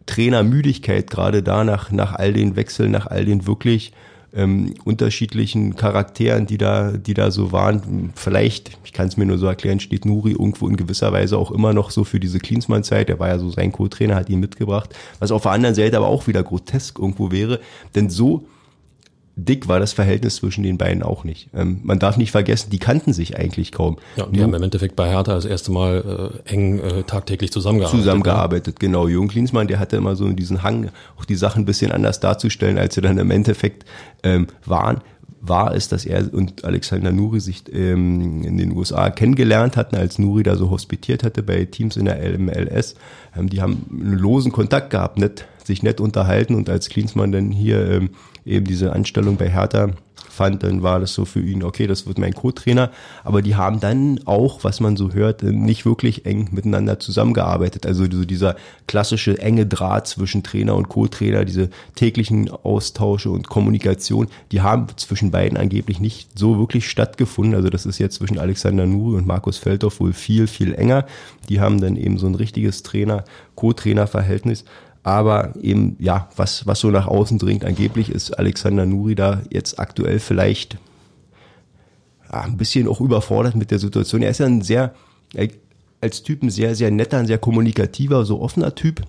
Trainermüdigkeit 0.08 1.10
gerade 1.10 1.42
da 1.42 1.62
nach, 1.62 1.92
nach 1.92 2.14
all 2.14 2.32
den 2.32 2.56
Wechseln, 2.56 2.90
nach 2.90 3.06
all 3.06 3.24
den 3.24 3.46
wirklich 3.46 3.92
ähm, 4.34 4.74
unterschiedlichen 4.84 5.76
Charakteren, 5.76 6.46
die 6.46 6.58
da, 6.58 6.92
die 6.92 7.14
da 7.14 7.30
so 7.30 7.52
waren. 7.52 8.12
Vielleicht, 8.14 8.78
ich 8.84 8.92
kann 8.92 9.08
es 9.08 9.16
mir 9.16 9.26
nur 9.26 9.38
so 9.38 9.46
erklären, 9.46 9.80
steht 9.80 10.04
Nuri 10.04 10.32
irgendwo 10.32 10.68
in 10.68 10.76
gewisser 10.76 11.12
Weise 11.12 11.38
auch 11.38 11.50
immer 11.50 11.72
noch 11.72 11.90
so 11.90 12.04
für 12.04 12.20
diese 12.20 12.38
Klinsmann-Zeit. 12.38 13.08
Der 13.08 13.18
war 13.18 13.28
ja 13.28 13.38
so 13.38 13.50
sein 13.50 13.72
Co-Trainer, 13.72 14.16
hat 14.16 14.28
ihn 14.28 14.40
mitgebracht. 14.40 14.94
Was 15.18 15.30
auf 15.30 15.42
der 15.42 15.52
anderen 15.52 15.74
Seite 15.74 15.96
aber 15.96 16.08
auch 16.08 16.26
wieder 16.26 16.42
grotesk 16.42 16.98
irgendwo 16.98 17.30
wäre. 17.30 17.60
Denn 17.94 18.10
so 18.10 18.46
dick 19.38 19.68
war 19.68 19.78
das 19.80 19.92
Verhältnis 19.92 20.36
zwischen 20.36 20.62
den 20.64 20.78
beiden 20.78 21.02
auch 21.02 21.24
nicht. 21.24 21.48
Ähm, 21.54 21.80
man 21.82 21.98
darf 21.98 22.16
nicht 22.16 22.32
vergessen, 22.32 22.70
die 22.70 22.78
kannten 22.78 23.12
sich 23.12 23.38
eigentlich 23.38 23.72
kaum. 23.72 23.98
Ja, 24.16 24.26
die 24.26 24.36
Nur 24.36 24.46
haben 24.46 24.54
im 24.54 24.62
Endeffekt 24.62 24.96
bei 24.96 25.08
Hertha 25.08 25.34
das 25.34 25.44
erste 25.44 25.70
Mal 25.70 26.32
äh, 26.46 26.52
eng 26.52 26.80
äh, 26.80 27.02
tagtäglich 27.04 27.52
zusammengearbeitet. 27.52 28.00
Zusammengearbeitet, 28.00 28.74
ne? 28.74 28.78
genau. 28.80 29.08
Jürgen 29.08 29.28
Klinsmann, 29.28 29.68
der 29.68 29.78
hatte 29.78 29.96
immer 29.96 30.16
so 30.16 30.28
diesen 30.30 30.62
Hang, 30.62 30.90
auch 31.18 31.24
die 31.24 31.36
Sachen 31.36 31.62
ein 31.62 31.66
bisschen 31.66 31.92
anders 31.92 32.20
darzustellen, 32.20 32.78
als 32.78 32.94
sie 32.94 33.00
dann 33.00 33.18
im 33.18 33.30
Endeffekt 33.30 33.84
ähm, 34.22 34.48
waren 34.64 35.00
war 35.40 35.74
es, 35.74 35.88
dass 35.88 36.04
er 36.04 36.32
und 36.32 36.64
Alexander 36.64 37.12
Nuri 37.12 37.40
sich 37.40 37.64
ähm, 37.72 38.42
in 38.42 38.58
den 38.58 38.76
USA 38.76 39.10
kennengelernt 39.10 39.76
hatten, 39.76 39.96
als 39.96 40.18
Nuri 40.18 40.42
da 40.42 40.56
so 40.56 40.70
hospitiert 40.70 41.22
hatte 41.22 41.42
bei 41.42 41.64
Teams 41.64 41.96
in 41.96 42.06
der 42.06 42.38
MLS. 42.38 42.96
Ähm, 43.36 43.48
die 43.48 43.62
haben 43.62 43.86
einen 43.90 44.18
losen 44.18 44.52
Kontakt 44.52 44.90
gehabt, 44.90 45.18
nett, 45.18 45.46
sich 45.64 45.82
nett 45.82 46.00
unterhalten 46.00 46.54
und 46.54 46.68
als 46.68 46.88
Klinsmann 46.88 47.32
dann 47.32 47.52
hier 47.52 47.88
ähm, 47.88 48.10
eben 48.48 48.66
diese 48.66 48.92
Anstellung 48.92 49.36
bei 49.36 49.48
Hertha 49.48 49.90
fand, 50.38 50.62
dann 50.62 50.82
war 50.82 51.00
das 51.00 51.14
so 51.14 51.24
für 51.24 51.40
ihn, 51.40 51.64
okay, 51.64 51.86
das 51.88 52.06
wird 52.06 52.18
mein 52.18 52.32
Co-Trainer. 52.32 52.90
Aber 53.24 53.42
die 53.42 53.56
haben 53.56 53.80
dann 53.80 54.20
auch, 54.24 54.62
was 54.62 54.78
man 54.78 54.96
so 54.96 55.12
hört, 55.12 55.42
nicht 55.42 55.84
wirklich 55.84 56.26
eng 56.26 56.48
miteinander 56.52 57.00
zusammengearbeitet. 57.00 57.84
Also 57.86 58.04
so 58.10 58.24
dieser 58.24 58.54
klassische 58.86 59.38
enge 59.38 59.66
Draht 59.66 60.06
zwischen 60.06 60.44
Trainer 60.44 60.76
und 60.76 60.88
Co-Trainer, 60.88 61.44
diese 61.44 61.70
täglichen 61.96 62.48
Austausche 62.50 63.30
und 63.30 63.48
Kommunikation, 63.48 64.28
die 64.52 64.60
haben 64.60 64.86
zwischen 64.96 65.32
beiden 65.32 65.58
angeblich 65.58 65.98
nicht 65.98 66.38
so 66.38 66.58
wirklich 66.58 66.88
stattgefunden. 66.88 67.56
Also 67.56 67.68
das 67.68 67.84
ist 67.84 67.98
jetzt 67.98 68.14
zwischen 68.14 68.38
Alexander 68.38 68.86
Nuri 68.86 69.16
und 69.16 69.26
Markus 69.26 69.58
Feldhoff 69.58 69.98
wohl 69.98 70.12
viel, 70.12 70.46
viel 70.46 70.72
enger. 70.74 71.04
Die 71.48 71.60
haben 71.60 71.80
dann 71.80 71.96
eben 71.96 72.16
so 72.16 72.28
ein 72.28 72.36
richtiges 72.36 72.84
Trainer-Co-Trainer-Verhältnis. 72.84 74.64
Aber 75.08 75.54
eben, 75.62 75.96
ja, 75.98 76.28
was, 76.36 76.66
was 76.66 76.80
so 76.80 76.90
nach 76.90 77.06
außen 77.06 77.38
dringt, 77.38 77.64
angeblich 77.64 78.10
ist 78.10 78.38
Alexander 78.38 78.84
Nuri 78.84 79.14
da 79.14 79.40
jetzt 79.48 79.80
aktuell 79.80 80.18
vielleicht 80.18 80.76
ja, 82.30 82.42
ein 82.42 82.58
bisschen 82.58 82.86
auch 82.86 83.00
überfordert 83.00 83.54
mit 83.54 83.70
der 83.70 83.78
Situation. 83.78 84.20
Er 84.20 84.28
ist 84.28 84.40
ja 84.40 84.44
ein 84.44 84.60
sehr, 84.60 84.92
als 86.02 86.22
Typ 86.22 86.42
ein 86.42 86.50
sehr, 86.50 86.74
sehr 86.74 86.90
netter, 86.90 87.16
ein 87.16 87.26
sehr 87.26 87.38
kommunikativer, 87.38 88.26
so 88.26 88.42
offener 88.42 88.74
Typ. 88.74 89.00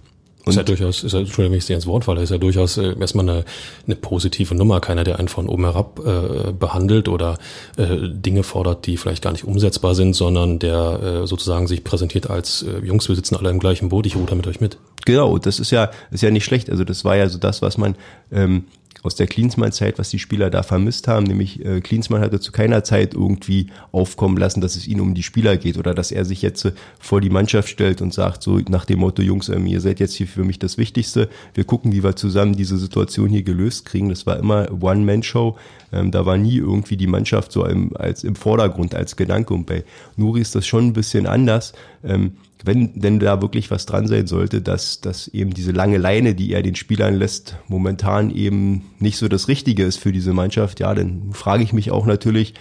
Und 0.46 0.52
ist 0.52 0.56
ja 0.56 0.64
durchaus, 0.64 1.04
ist 1.04 1.12
ja, 1.12 1.20
Entschuldigung, 1.20 1.52
wenn 1.52 1.58
ich 1.58 1.66
dir 1.66 1.76
ins 1.76 1.86
Wort 1.86 2.06
falle, 2.06 2.22
ist 2.22 2.30
ja 2.30 2.38
durchaus 2.38 2.78
äh, 2.78 2.98
erstmal 2.98 3.30
eine, 3.30 3.44
eine 3.86 3.98
positive 3.98 4.56
Nummer. 4.56 4.80
Keiner, 4.80 5.04
der 5.04 5.20
einen 5.20 5.28
von 5.28 5.50
oben 5.50 5.66
herab 5.66 6.00
äh, 6.00 6.54
behandelt 6.54 7.10
oder 7.10 7.38
äh, 7.76 8.08
Dinge 8.08 8.44
fordert, 8.44 8.88
die 8.88 8.96
vielleicht 8.96 9.22
gar 9.22 9.34
nicht 9.34 9.44
umsetzbar 9.44 9.96
sind, 9.96 10.16
sondern 10.16 10.60
der 10.60 11.24
äh, 11.24 11.28
sozusagen 11.28 11.68
sich 11.68 11.84
präsentiert 11.84 12.30
als 12.30 12.64
äh, 12.64 12.80
Jungs, 12.86 13.10
wir 13.10 13.18
sitzen 13.18 13.36
alle 13.36 13.50
im 13.50 13.60
gleichen 13.60 13.90
Boot, 13.90 14.06
ich 14.06 14.16
ruhe 14.16 14.34
mit 14.34 14.48
euch 14.48 14.62
mit. 14.62 14.78
Genau, 15.06 15.38
das 15.38 15.60
ist 15.60 15.72
ja, 15.72 15.92
ist 16.12 16.24
ja 16.24 16.32
nicht 16.32 16.46
schlecht. 16.46 16.70
Also 16.70 16.84
das 16.84 17.06
war 17.06 17.16
ja 17.16 17.30
so 17.30 17.38
das, 17.38 17.62
was 17.62 17.78
man 17.78 17.96
ähm, 18.32 18.66
aus 19.02 19.16
der 19.16 19.28
Klinsmann-Zeit, 19.28 19.98
was 19.98 20.10
die 20.10 20.20
Spieler 20.20 20.50
da 20.50 20.64
vermisst 20.64 21.08
haben, 21.08 21.26
nämlich 21.26 21.64
äh, 21.66 21.80
Klinsmann 21.82 22.22
hatte 22.22 22.40
zu 22.40 22.52
keiner 22.52 22.84
Zeit 22.84 23.14
irgendwie 23.14 23.68
aufkommen 23.92 24.38
lassen, 24.38 24.62
dass 24.62 24.76
es 24.76 24.88
ihnen 24.88 25.02
um 25.02 25.14
die 25.14 25.24
Spieler 25.24 25.58
geht 25.58 25.78
oder 25.78 25.94
dass 25.94 26.12
er 26.12 26.26
sich 26.26 26.42
jetzt 26.42 26.66
äh, 26.66 26.74
vor 27.00 27.22
die 27.22 27.30
Mannschaft 27.30 27.70
stellt 27.70 28.02
und 28.02 28.14
sagt 28.14 28.44
so 28.44 28.60
nach 28.70 28.86
dem 28.86 29.00
Motto, 29.00 29.22
Jungs, 29.22 29.48
ähm, 29.50 29.66
ihr 29.68 29.80
seid 29.80 30.00
jetzt 30.00 30.16
hier 30.16 30.28
für 30.28 30.44
mich 30.44 30.60
das 30.60 30.78
Wichtigste, 30.78 31.30
wir 31.54 31.64
gucken, 31.64 31.94
wie 31.94 32.04
wir 32.04 32.16
zusammen 32.16 32.56
diese 32.56 32.78
Situation 32.78 33.30
hier 33.30 33.44
gelöst 33.44 33.86
kriegen. 33.86 34.10
Das 34.10 34.26
war 34.26 34.38
immer 34.38 34.70
One-Man-Show, 34.82 35.58
ähm, 35.94 36.12
da 36.12 36.26
war 36.26 36.38
nie 36.38 36.58
irgendwie 36.58 36.98
die 36.98 37.08
Mannschaft 37.08 37.52
so 37.52 37.66
im, 37.66 37.96
als 37.96 38.24
im 38.24 38.36
Vordergrund 38.36 38.96
als 38.96 39.16
Gedanke 39.16 39.54
und 39.54 39.66
bei 39.66 39.86
Nuri 40.18 40.42
ist 40.42 40.56
das 40.56 40.68
schon 40.68 40.88
ein 40.88 40.94
bisschen 40.94 41.26
anders. 41.26 41.74
Ähm, 42.04 42.34
wenn 42.64 43.00
denn 43.00 43.20
da 43.20 43.42
wirklich 43.42 43.72
was 43.72 43.86
dran 43.86 44.08
sein 44.08 44.28
sollte, 44.28 44.62
dass, 44.62 45.00
dass 45.00 45.28
eben 45.30 45.54
diese 45.54 45.72
lange 45.72 45.98
Leine, 45.98 46.36
die 46.36 46.52
er 46.52 46.62
den 46.62 46.76
Spielern 46.76 47.16
lässt, 47.16 47.56
momentan 47.68 48.32
eben 48.32 48.92
nicht 49.00 49.18
so 49.18 49.28
das 49.28 49.48
Richtige 49.48 49.84
ist 49.84 49.98
für 49.98 50.12
diese 50.12 50.34
Mannschaft, 50.34 50.80
ja, 50.80 50.94
dann 50.94 51.32
frage 51.32 51.64
ich 51.64 51.72
mich 51.72 51.92
auch 51.92 52.06
natürlich, 52.06 52.54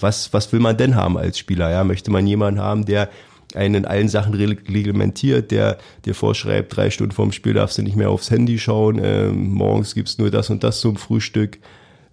was, 0.00 0.32
was 0.32 0.52
will 0.52 0.60
man 0.60 0.76
denn 0.76 0.94
haben 0.94 1.18
als 1.18 1.38
Spieler? 1.38 1.70
Ja, 1.70 1.84
möchte 1.84 2.10
man 2.10 2.26
jemanden 2.26 2.60
haben, 2.60 2.86
der 2.86 3.10
einen 3.54 3.74
in 3.76 3.84
allen 3.84 4.08
Sachen 4.08 4.34
reglementiert, 4.34 5.50
der 5.50 5.78
dir 6.04 6.14
vorschreibt, 6.14 6.76
drei 6.76 6.90
Stunden 6.90 7.12
vorm 7.12 7.32
Spiel 7.32 7.54
darfst 7.54 7.78
du 7.78 7.82
nicht 7.82 7.96
mehr 7.96 8.10
aufs 8.10 8.30
Handy 8.30 8.58
schauen, 8.58 9.00
ähm, 9.02 9.52
morgens 9.52 9.94
gibt's 9.94 10.18
nur 10.18 10.30
das 10.30 10.50
und 10.50 10.64
das 10.64 10.80
zum 10.80 10.96
Frühstück, 10.96 11.58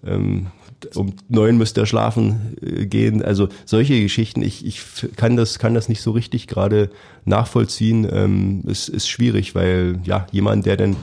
ähm, 0.06 0.48
um 0.94 1.14
neun 1.30 1.58
müsste 1.58 1.82
er 1.82 1.86
schlafen 1.86 2.58
äh, 2.62 2.86
gehen. 2.86 3.24
Also 3.24 3.50
solche 3.66 4.02
Geschichten, 4.02 4.42
ich, 4.42 4.66
ich 4.66 4.82
kann 5.16 5.36
das, 5.36 5.60
kann 5.60 5.74
das 5.74 5.90
nicht 5.90 6.02
so 6.02 6.12
richtig 6.12 6.48
gerade 6.48 6.90
nachvollziehen. 7.26 8.08
Ähm, 8.12 8.64
es 8.68 8.90
ist 8.90 9.08
schwierig, 9.08 9.56
weil 9.56 10.00
ja, 10.04 10.28
jemand, 10.32 10.66
der 10.66 10.78
dann 10.78 10.96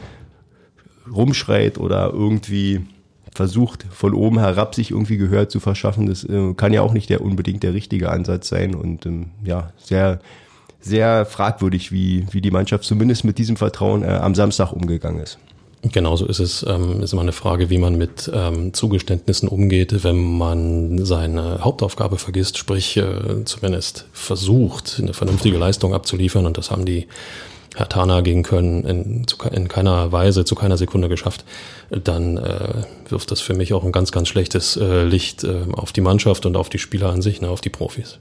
rumschreit 1.10 1.78
oder 1.78 2.10
irgendwie 2.12 2.82
versucht, 3.34 3.86
von 3.90 4.14
oben 4.14 4.38
herab 4.38 4.74
sich 4.74 4.90
irgendwie 4.90 5.16
Gehör 5.16 5.48
zu 5.48 5.58
verschaffen. 5.58 6.06
Das 6.06 6.24
äh, 6.24 6.54
kann 6.54 6.72
ja 6.72 6.82
auch 6.82 6.92
nicht 6.92 7.10
der 7.10 7.22
unbedingt 7.22 7.62
der 7.62 7.74
richtige 7.74 8.10
Ansatz 8.10 8.48
sein 8.48 8.74
und 8.74 9.06
ähm, 9.06 9.30
ja, 9.42 9.72
sehr, 9.78 10.20
sehr 10.80 11.24
fragwürdig, 11.24 11.92
wie, 11.92 12.26
wie 12.30 12.40
die 12.40 12.50
Mannschaft 12.50 12.84
zumindest 12.84 13.24
mit 13.24 13.38
diesem 13.38 13.56
Vertrauen 13.56 14.02
äh, 14.02 14.08
am 14.08 14.34
Samstag 14.34 14.72
umgegangen 14.72 15.22
ist. 15.22 15.38
Genauso 15.84 16.26
ist 16.26 16.38
es, 16.38 16.64
ähm, 16.68 17.02
ist 17.02 17.12
immer 17.12 17.22
eine 17.22 17.32
Frage, 17.32 17.68
wie 17.68 17.78
man 17.78 17.96
mit 17.96 18.30
ähm, 18.32 18.72
Zugeständnissen 18.72 19.48
umgeht, 19.48 20.04
wenn 20.04 20.38
man 20.38 21.04
seine 21.04 21.64
Hauptaufgabe 21.64 22.18
vergisst, 22.18 22.56
sprich 22.56 22.96
äh, 22.96 23.44
zumindest 23.44 24.06
versucht, 24.12 25.00
eine 25.00 25.12
vernünftige 25.12 25.58
Leistung 25.58 25.92
abzuliefern. 25.92 26.46
Und 26.46 26.56
das 26.56 26.70
haben 26.70 26.84
die 26.84 27.08
Herr 27.74 27.88
Tana 27.88 28.20
gegen 28.20 28.42
Köln 28.42 28.84
in, 28.84 29.26
in 29.50 29.68
keiner 29.68 30.12
Weise, 30.12 30.44
zu 30.44 30.54
keiner 30.54 30.76
Sekunde 30.76 31.08
geschafft, 31.08 31.44
dann 31.90 32.36
äh, 32.36 32.84
wirft 33.08 33.30
das 33.30 33.40
für 33.40 33.54
mich 33.54 33.72
auch 33.72 33.82
ein 33.82 33.92
ganz, 33.92 34.12
ganz 34.12 34.28
schlechtes 34.28 34.76
äh, 34.76 35.04
Licht 35.04 35.42
äh, 35.42 35.64
auf 35.72 35.92
die 35.92 36.02
Mannschaft 36.02 36.44
und 36.44 36.56
auf 36.56 36.68
die 36.68 36.78
Spieler 36.78 37.10
an 37.10 37.22
sich, 37.22 37.40
ne, 37.40 37.48
auf 37.48 37.60
die 37.60 37.70
Profis. 37.70 38.18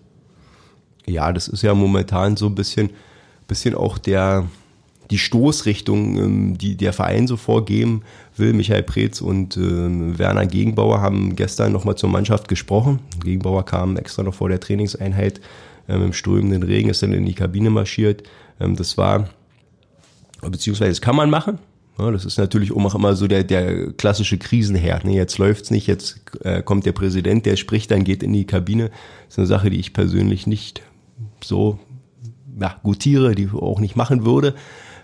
Ja, 1.05 1.33
das 1.33 1.47
ist 1.47 1.63
ja 1.63 1.73
momentan 1.73 2.37
so 2.37 2.47
ein 2.47 2.55
bisschen, 2.55 2.91
bisschen 3.47 3.75
auch 3.75 3.97
der, 3.97 4.47
die 5.11 5.17
Stoßrichtung, 5.17 6.17
ähm, 6.17 6.57
die 6.57 6.75
der 6.75 6.93
Verein 6.93 7.27
so 7.27 7.37
vorgeben 7.37 8.01
will. 8.37 8.53
Michael 8.53 8.83
Preetz 8.83 9.21
und 9.21 9.57
äh, 9.57 10.17
Werner 10.17 10.47
Gegenbauer 10.47 11.01
haben 11.01 11.35
gestern 11.35 11.71
nochmal 11.71 11.95
zur 11.95 12.09
Mannschaft 12.09 12.47
gesprochen. 12.47 12.99
Gegenbauer 13.23 13.65
kam 13.65 13.97
extra 13.97 14.23
noch 14.23 14.33
vor 14.33 14.49
der 14.49 14.59
Trainingseinheit 14.59 15.41
ähm, 15.87 16.05
im 16.05 16.13
strömenden 16.13 16.63
Regen, 16.63 16.89
ist 16.89 17.03
dann 17.03 17.13
in 17.13 17.25
die 17.25 17.35
Kabine 17.35 17.69
marschiert. 17.69 18.23
Ähm, 18.59 18.75
das 18.75 18.97
war 18.97 19.29
beziehungsweise 20.41 20.91
das 20.91 21.01
kann 21.01 21.15
man 21.15 21.29
machen. 21.29 21.59
Das 21.97 22.25
ist 22.25 22.39
natürlich 22.39 22.71
auch 22.71 22.95
immer 22.95 23.15
so 23.15 23.27
der, 23.27 23.43
der 23.43 23.91
klassische 23.91 24.39
Krisenherd. 24.39 25.05
Ne? 25.05 25.13
Jetzt 25.13 25.37
läuft's 25.37 25.69
nicht, 25.69 25.85
jetzt 25.85 26.21
äh, 26.43 26.63
kommt 26.63 26.87
der 26.87 26.93
Präsident, 26.93 27.45
der 27.45 27.57
spricht, 27.57 27.91
dann 27.91 28.03
geht 28.03 28.23
in 28.23 28.33
die 28.33 28.45
Kabine. 28.45 28.89
Das 29.25 29.35
ist 29.35 29.37
eine 29.37 29.47
Sache, 29.47 29.69
die 29.69 29.79
ich 29.79 29.93
persönlich 29.93 30.47
nicht 30.47 30.81
so 31.43 31.77
ja, 32.59 32.75
gutiere, 32.81 33.35
die 33.35 33.49
auch 33.53 33.79
nicht 33.79 33.95
machen 33.95 34.25
würde. 34.25 34.55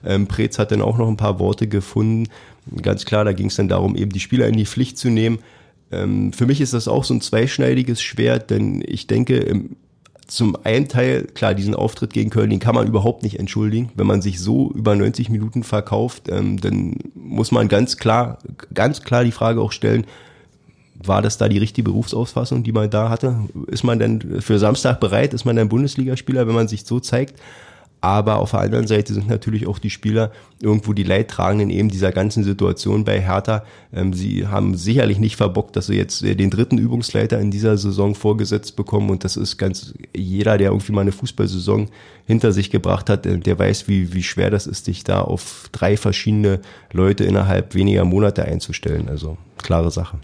Ähm, 0.05 0.27
Preetz 0.27 0.59
hat 0.59 0.71
dann 0.71 0.81
auch 0.81 0.97
noch 0.97 1.07
ein 1.07 1.17
paar 1.17 1.39
Worte 1.39 1.67
gefunden. 1.67 2.29
Ganz 2.81 3.05
klar, 3.05 3.25
da 3.25 3.33
ging 3.33 3.47
es 3.47 3.55
dann 3.55 3.67
darum, 3.67 3.95
eben 3.95 4.11
die 4.11 4.19
Spieler 4.19 4.47
in 4.47 4.57
die 4.57 4.65
Pflicht 4.65 4.97
zu 4.97 5.09
nehmen. 5.09 5.39
Ähm, 5.91 6.33
für 6.33 6.45
mich 6.45 6.61
ist 6.61 6.73
das 6.73 6.87
auch 6.87 7.03
so 7.03 7.13
ein 7.13 7.21
zweischneidiges 7.21 8.01
Schwert, 8.01 8.49
denn 8.49 8.83
ich 8.85 9.07
denke, 9.07 9.37
im 9.37 9.75
zum 10.27 10.57
einen 10.63 10.87
Teil, 10.87 11.23
klar, 11.23 11.53
diesen 11.53 11.73
Auftritt 11.73 12.13
gegen 12.13 12.29
Köln, 12.29 12.49
den 12.49 12.59
kann 12.59 12.75
man 12.75 12.87
überhaupt 12.87 13.23
nicht 13.23 13.39
entschuldigen. 13.39 13.91
Wenn 13.95 14.07
man 14.07 14.21
sich 14.21 14.39
so 14.39 14.71
über 14.71 14.95
90 14.95 15.29
Minuten 15.29 15.63
verkauft, 15.63 16.23
ähm, 16.29 16.59
dann 16.59 16.95
muss 17.15 17.51
man 17.51 17.67
ganz 17.69 17.97
klar, 17.97 18.39
ganz 18.73 19.01
klar 19.03 19.23
die 19.23 19.31
Frage 19.31 19.61
auch 19.61 19.71
stellen, 19.71 20.05
war 21.01 21.21
das 21.21 21.37
da 21.37 21.47
die 21.47 21.59
richtige 21.59 21.89
Berufsausfassung, 21.89 22.63
die 22.63 22.71
man 22.71 22.89
da 22.89 23.09
hatte? 23.09 23.37
Ist 23.67 23.83
man 23.83 23.99
denn 23.99 24.41
für 24.41 24.59
Samstag 24.59 24.99
bereit? 24.99 25.33
Ist 25.33 25.45
man 25.45 25.57
ein 25.57 25.69
Bundesligaspieler, 25.69 26.47
wenn 26.47 26.55
man 26.55 26.67
sich 26.67 26.85
so 26.85 26.99
zeigt? 26.99 27.39
Aber 27.99 28.37
auf 28.37 28.51
der 28.51 28.59
anderen 28.59 28.85
Seite 28.85 29.13
sind 29.13 29.27
natürlich 29.27 29.65
auch 29.65 29.79
die 29.79 29.89
Spieler 29.89 30.31
irgendwo 30.61 30.93
die 30.93 31.03
Leidtragenden 31.03 31.71
eben 31.71 31.89
dieser 31.89 32.11
ganzen 32.11 32.43
Situation 32.43 33.03
bei 33.03 33.19
Hertha. 33.19 33.63
Ähm, 33.91 34.13
sie 34.13 34.47
haben 34.47 34.75
sicherlich 34.77 35.17
nicht 35.17 35.35
verbockt, 35.35 35.75
dass 35.75 35.87
sie 35.87 35.95
jetzt 35.95 36.23
äh, 36.23 36.35
den 36.35 36.51
dritten 36.51 36.77
Übungsleiter 36.77 37.39
in 37.39 37.49
dieser 37.49 37.75
Saison 37.77 38.13
vorgesetzt 38.13 38.75
bekommen. 38.75 39.09
Und 39.09 39.23
das 39.23 39.35
ist 39.35 39.57
ganz 39.57 39.95
jeder, 40.15 40.57
der 40.59 40.69
irgendwie 40.71 40.91
mal 40.91 41.01
eine 41.01 41.11
Fußballsaison 41.11 41.89
hinter 42.27 42.51
sich 42.51 42.69
gebracht 42.69 43.09
hat, 43.09 43.25
äh, 43.25 43.39
der 43.39 43.57
weiß, 43.57 43.87
wie, 43.87 44.13
wie 44.13 44.23
schwer 44.23 44.51
das 44.51 44.67
ist, 44.67 44.87
dich 44.87 45.03
da 45.03 45.21
auf 45.21 45.69
drei 45.71 45.97
verschiedene 45.97 46.59
Leute 46.93 47.23
innerhalb 47.23 47.73
weniger 47.73 48.05
Monate 48.05 48.45
einzustellen. 48.45 49.09
Also 49.09 49.37
klare 49.57 49.89
Sache. 49.89 50.19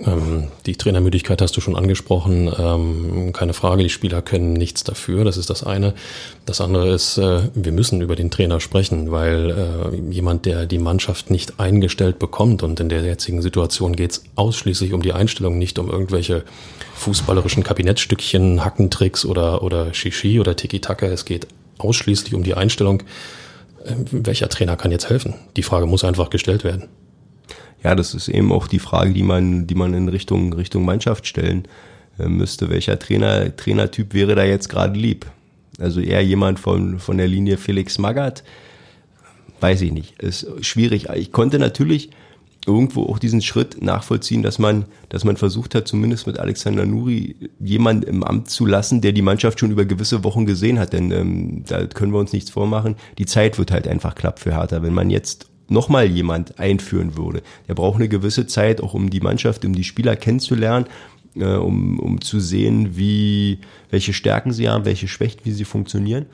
Ähm, 0.00 0.48
die 0.66 0.74
Trainermüdigkeit 0.74 1.40
hast 1.40 1.56
du 1.56 1.60
schon 1.60 1.76
angesprochen. 1.76 2.52
Ähm, 2.58 3.32
keine 3.32 3.52
Frage, 3.54 3.82
die 3.82 3.90
Spieler 3.90 4.22
können 4.22 4.52
nichts 4.52 4.82
dafür. 4.82 5.24
Das 5.24 5.36
ist 5.36 5.50
das 5.50 5.62
eine. 5.62 5.94
Das 6.46 6.60
andere 6.60 6.92
ist, 6.92 7.16
äh, 7.18 7.42
wir 7.54 7.72
müssen 7.72 8.00
über 8.00 8.16
den 8.16 8.30
Trainer 8.30 8.58
sprechen, 8.60 9.12
weil 9.12 9.50
äh, 9.50 10.12
jemand, 10.12 10.46
der 10.46 10.66
die 10.66 10.78
Mannschaft 10.78 11.30
nicht 11.30 11.60
eingestellt 11.60 12.18
bekommt 12.18 12.62
und 12.62 12.80
in 12.80 12.88
der 12.88 13.02
jetzigen 13.02 13.40
Situation 13.40 13.94
geht 13.94 14.12
es 14.12 14.24
ausschließlich 14.34 14.92
um 14.92 15.02
die 15.02 15.12
Einstellung, 15.12 15.58
nicht 15.58 15.78
um 15.78 15.88
irgendwelche 15.88 16.42
fußballerischen 16.96 17.62
Kabinettstückchen, 17.62 18.64
Hackentricks 18.64 19.24
oder, 19.24 19.62
oder 19.62 19.94
Shishi 19.94 20.40
oder 20.40 20.56
Tiki-Taka. 20.56 21.06
Es 21.06 21.24
geht 21.24 21.46
ausschließlich 21.78 22.34
um 22.34 22.42
die 22.42 22.54
Einstellung. 22.54 23.04
Äh, 23.84 23.94
welcher 24.10 24.48
Trainer 24.48 24.76
kann 24.76 24.90
jetzt 24.90 25.08
helfen? 25.08 25.34
Die 25.56 25.62
Frage 25.62 25.86
muss 25.86 26.02
einfach 26.02 26.30
gestellt 26.30 26.64
werden 26.64 26.88
ja, 27.84 27.94
das 27.94 28.14
ist 28.14 28.28
eben 28.28 28.50
auch 28.50 28.66
die 28.66 28.78
Frage, 28.78 29.12
die 29.12 29.22
man, 29.22 29.66
die 29.66 29.74
man 29.74 29.92
in 29.92 30.08
Richtung, 30.08 30.54
Richtung 30.54 30.84
Mannschaft 30.84 31.26
stellen 31.26 31.68
äh, 32.18 32.28
müsste. 32.28 32.70
Welcher 32.70 32.98
Trainer, 32.98 33.54
Trainertyp 33.54 34.14
wäre 34.14 34.34
da 34.34 34.42
jetzt 34.42 34.68
gerade 34.68 34.98
lieb? 34.98 35.26
Also 35.78 36.00
eher 36.00 36.24
jemand 36.24 36.58
von, 36.58 36.98
von 36.98 37.18
der 37.18 37.28
Linie 37.28 37.58
Felix 37.58 37.98
Magath? 37.98 38.42
Weiß 39.60 39.82
ich 39.82 39.92
nicht. 39.92 40.20
Ist 40.22 40.46
schwierig. 40.64 41.08
Ich 41.14 41.30
konnte 41.30 41.58
natürlich 41.58 42.10
irgendwo 42.66 43.02
auch 43.04 43.18
diesen 43.18 43.42
Schritt 43.42 43.82
nachvollziehen, 43.82 44.42
dass 44.42 44.58
man, 44.58 44.86
dass 45.10 45.24
man 45.24 45.36
versucht 45.36 45.74
hat, 45.74 45.86
zumindest 45.86 46.26
mit 46.26 46.38
Alexander 46.38 46.86
Nuri 46.86 47.36
jemanden 47.60 48.04
im 48.04 48.24
Amt 48.24 48.48
zu 48.48 48.64
lassen, 48.64 49.02
der 49.02 49.12
die 49.12 49.20
Mannschaft 49.20 49.60
schon 49.60 49.70
über 49.70 49.84
gewisse 49.84 50.24
Wochen 50.24 50.46
gesehen 50.46 50.78
hat. 50.78 50.94
Denn 50.94 51.10
ähm, 51.10 51.64
da 51.66 51.84
können 51.86 52.12
wir 52.12 52.18
uns 52.18 52.32
nichts 52.32 52.48
vormachen. 52.48 52.96
Die 53.18 53.26
Zeit 53.26 53.58
wird 53.58 53.70
halt 53.70 53.86
einfach 53.86 54.14
knapp 54.14 54.38
für 54.38 54.54
Hertha. 54.54 54.82
Wenn 54.82 54.94
man 54.94 55.10
jetzt 55.10 55.50
nochmal 55.68 56.06
jemand 56.06 56.58
einführen 56.58 57.16
würde. 57.16 57.42
Der 57.68 57.74
braucht 57.74 57.96
eine 57.96 58.08
gewisse 58.08 58.46
Zeit, 58.46 58.80
auch 58.80 58.94
um 58.94 59.10
die 59.10 59.20
Mannschaft, 59.20 59.64
um 59.64 59.74
die 59.74 59.84
Spieler 59.84 60.16
kennenzulernen, 60.16 60.86
äh, 61.36 61.46
um, 61.54 61.98
um 61.98 62.20
zu 62.20 62.40
sehen, 62.40 62.96
wie, 62.96 63.58
welche 63.90 64.12
Stärken 64.12 64.52
sie 64.52 64.68
haben, 64.68 64.84
welche 64.84 65.08
Schwächen, 65.08 65.40
wie 65.44 65.52
sie 65.52 65.64
funktionieren. 65.64 66.26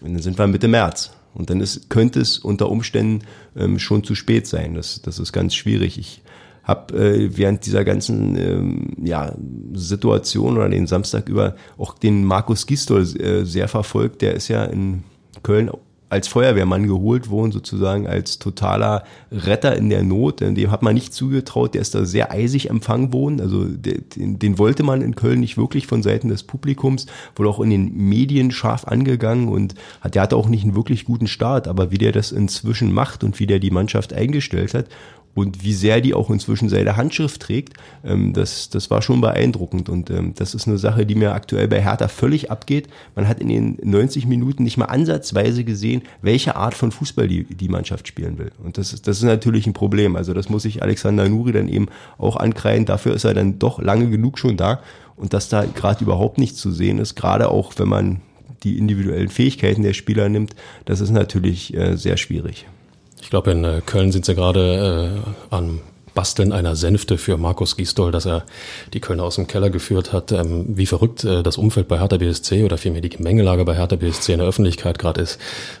Und 0.00 0.14
dann 0.14 0.22
sind 0.22 0.38
wir 0.38 0.46
Mitte 0.46 0.68
März. 0.68 1.12
Und 1.34 1.48
dann 1.48 1.60
ist, 1.60 1.88
könnte 1.88 2.20
es 2.20 2.38
unter 2.38 2.68
Umständen 2.68 3.24
ähm, 3.56 3.78
schon 3.78 4.04
zu 4.04 4.14
spät 4.14 4.46
sein. 4.46 4.74
Das, 4.74 5.00
das 5.00 5.18
ist 5.18 5.32
ganz 5.32 5.54
schwierig. 5.54 5.98
Ich 5.98 6.22
habe 6.62 6.94
äh, 6.94 7.36
während 7.36 7.66
dieser 7.66 7.84
ganzen 7.84 8.36
ähm, 8.36 8.92
ja, 9.02 9.34
Situation 9.72 10.56
oder 10.56 10.68
den 10.68 10.86
Samstag 10.86 11.28
über 11.28 11.56
auch 11.78 11.98
den 11.98 12.24
Markus 12.24 12.66
Gistol 12.66 13.02
äh, 13.02 13.44
sehr 13.44 13.68
verfolgt. 13.68 14.22
Der 14.22 14.34
ist 14.34 14.48
ja 14.48 14.64
in 14.64 15.04
Köln 15.42 15.70
als 16.12 16.28
Feuerwehrmann 16.28 16.86
geholt 16.86 17.30
worden, 17.30 17.52
sozusagen 17.52 18.06
als 18.06 18.38
totaler 18.38 19.04
Retter 19.32 19.74
in 19.74 19.88
der 19.88 20.02
Not. 20.02 20.40
Dem 20.40 20.70
hat 20.70 20.82
man 20.82 20.92
nicht 20.92 21.14
zugetraut, 21.14 21.72
der 21.72 21.80
ist 21.80 21.94
da 21.94 22.04
sehr 22.04 22.30
eisig 22.30 22.68
empfangen 22.68 23.14
worden. 23.14 23.40
Also 23.40 23.64
den, 23.64 24.38
den 24.38 24.58
wollte 24.58 24.82
man 24.82 25.00
in 25.00 25.14
Köln 25.14 25.40
nicht 25.40 25.56
wirklich 25.56 25.86
von 25.86 26.02
Seiten 26.02 26.28
des 26.28 26.42
Publikums, 26.42 27.06
wurde 27.34 27.48
auch 27.48 27.60
in 27.60 27.70
den 27.70 27.96
Medien 27.96 28.50
scharf 28.50 28.84
angegangen 28.84 29.48
und 29.48 29.74
hat, 30.02 30.14
der 30.14 30.22
hatte 30.22 30.36
auch 30.36 30.50
nicht 30.50 30.64
einen 30.64 30.74
wirklich 30.74 31.06
guten 31.06 31.28
Start, 31.28 31.66
aber 31.66 31.90
wie 31.90 31.98
der 31.98 32.12
das 32.12 32.30
inzwischen 32.30 32.92
macht 32.92 33.24
und 33.24 33.40
wie 33.40 33.46
der 33.46 33.58
die 33.58 33.70
Mannschaft 33.70 34.12
eingestellt 34.12 34.74
hat 34.74 34.88
und 35.34 35.64
wie 35.64 35.72
sehr 35.72 36.00
die 36.00 36.14
auch 36.14 36.30
inzwischen 36.30 36.68
seine 36.68 36.96
Handschrift 36.96 37.40
trägt, 37.40 37.74
ähm, 38.04 38.32
das, 38.32 38.68
das 38.68 38.90
war 38.90 39.00
schon 39.00 39.20
beeindruckend. 39.20 39.88
Und 39.88 40.10
ähm, 40.10 40.34
das 40.34 40.54
ist 40.54 40.68
eine 40.68 40.78
Sache, 40.78 41.06
die 41.06 41.14
mir 41.14 41.32
aktuell 41.32 41.68
bei 41.68 41.82
Hertha 41.82 42.08
völlig 42.08 42.50
abgeht. 42.50 42.88
Man 43.14 43.26
hat 43.26 43.40
in 43.40 43.48
den 43.48 43.78
90 43.82 44.26
Minuten 44.26 44.64
nicht 44.64 44.76
mal 44.76 44.86
ansatzweise 44.86 45.64
gesehen, 45.64 46.02
welche 46.20 46.56
Art 46.56 46.74
von 46.74 46.92
Fußball 46.92 47.28
die, 47.28 47.44
die 47.44 47.68
Mannschaft 47.68 48.08
spielen 48.08 48.38
will. 48.38 48.52
Und 48.62 48.76
das 48.76 48.92
ist, 48.92 49.06
das 49.06 49.18
ist 49.18 49.24
natürlich 49.24 49.66
ein 49.66 49.72
Problem. 49.72 50.16
Also 50.16 50.34
das 50.34 50.50
muss 50.50 50.62
sich 50.62 50.82
Alexander 50.82 51.28
Nuri 51.28 51.52
dann 51.52 51.68
eben 51.68 51.86
auch 52.18 52.36
ankreien. 52.36 52.84
Dafür 52.84 53.14
ist 53.14 53.24
er 53.24 53.34
dann 53.34 53.58
doch 53.58 53.80
lange 53.80 54.10
genug 54.10 54.38
schon 54.38 54.56
da. 54.56 54.80
Und 55.16 55.32
dass 55.32 55.48
da 55.48 55.64
gerade 55.64 56.04
überhaupt 56.04 56.38
nichts 56.38 56.58
zu 56.58 56.70
sehen 56.70 56.98
ist, 56.98 57.14
gerade 57.14 57.48
auch 57.48 57.72
wenn 57.76 57.88
man 57.88 58.20
die 58.64 58.78
individuellen 58.78 59.28
Fähigkeiten 59.28 59.82
der 59.82 59.92
Spieler 59.94 60.28
nimmt, 60.28 60.54
das 60.84 61.00
ist 61.00 61.10
natürlich 61.10 61.74
äh, 61.74 61.96
sehr 61.96 62.16
schwierig. 62.16 62.66
Ich 63.22 63.30
glaube, 63.30 63.52
in 63.52 63.64
äh, 63.64 63.80
Köln 63.86 64.12
sind 64.12 64.26
sie 64.26 64.34
gerade 64.34 65.22
äh, 65.24 65.54
am 65.54 65.80
Basteln 66.12 66.52
einer 66.52 66.76
Sänfte 66.76 67.16
für 67.16 67.38
Markus 67.38 67.76
Gisdol, 67.76 68.12
dass 68.12 68.26
er 68.26 68.44
die 68.92 69.00
Kölner 69.00 69.24
aus 69.24 69.36
dem 69.36 69.46
Keller 69.46 69.70
geführt 69.70 70.12
hat. 70.12 70.32
Ähm, 70.32 70.66
wie 70.68 70.86
verrückt 70.86 71.24
äh, 71.24 71.42
das 71.42 71.56
Umfeld 71.56 71.88
bei 71.88 71.98
Hertha 71.98 72.18
BSC 72.18 72.64
oder 72.64 72.76
vielmehr 72.76 73.00
die 73.00 73.08
Gemengelage 73.08 73.64
bei 73.64 73.74
Hertha 73.74 73.96
BSC 73.96 74.32
in 74.32 74.40
der 74.40 74.48
Öffentlichkeit 74.48 74.98
gerade 74.98 75.22
ist. 75.22 75.38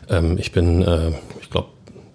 Ähm, 0.08 0.38
ich 0.38 0.52
bin, 0.52 0.82
äh, 0.82 1.10
ich 1.40 1.50
glaube, 1.50 1.68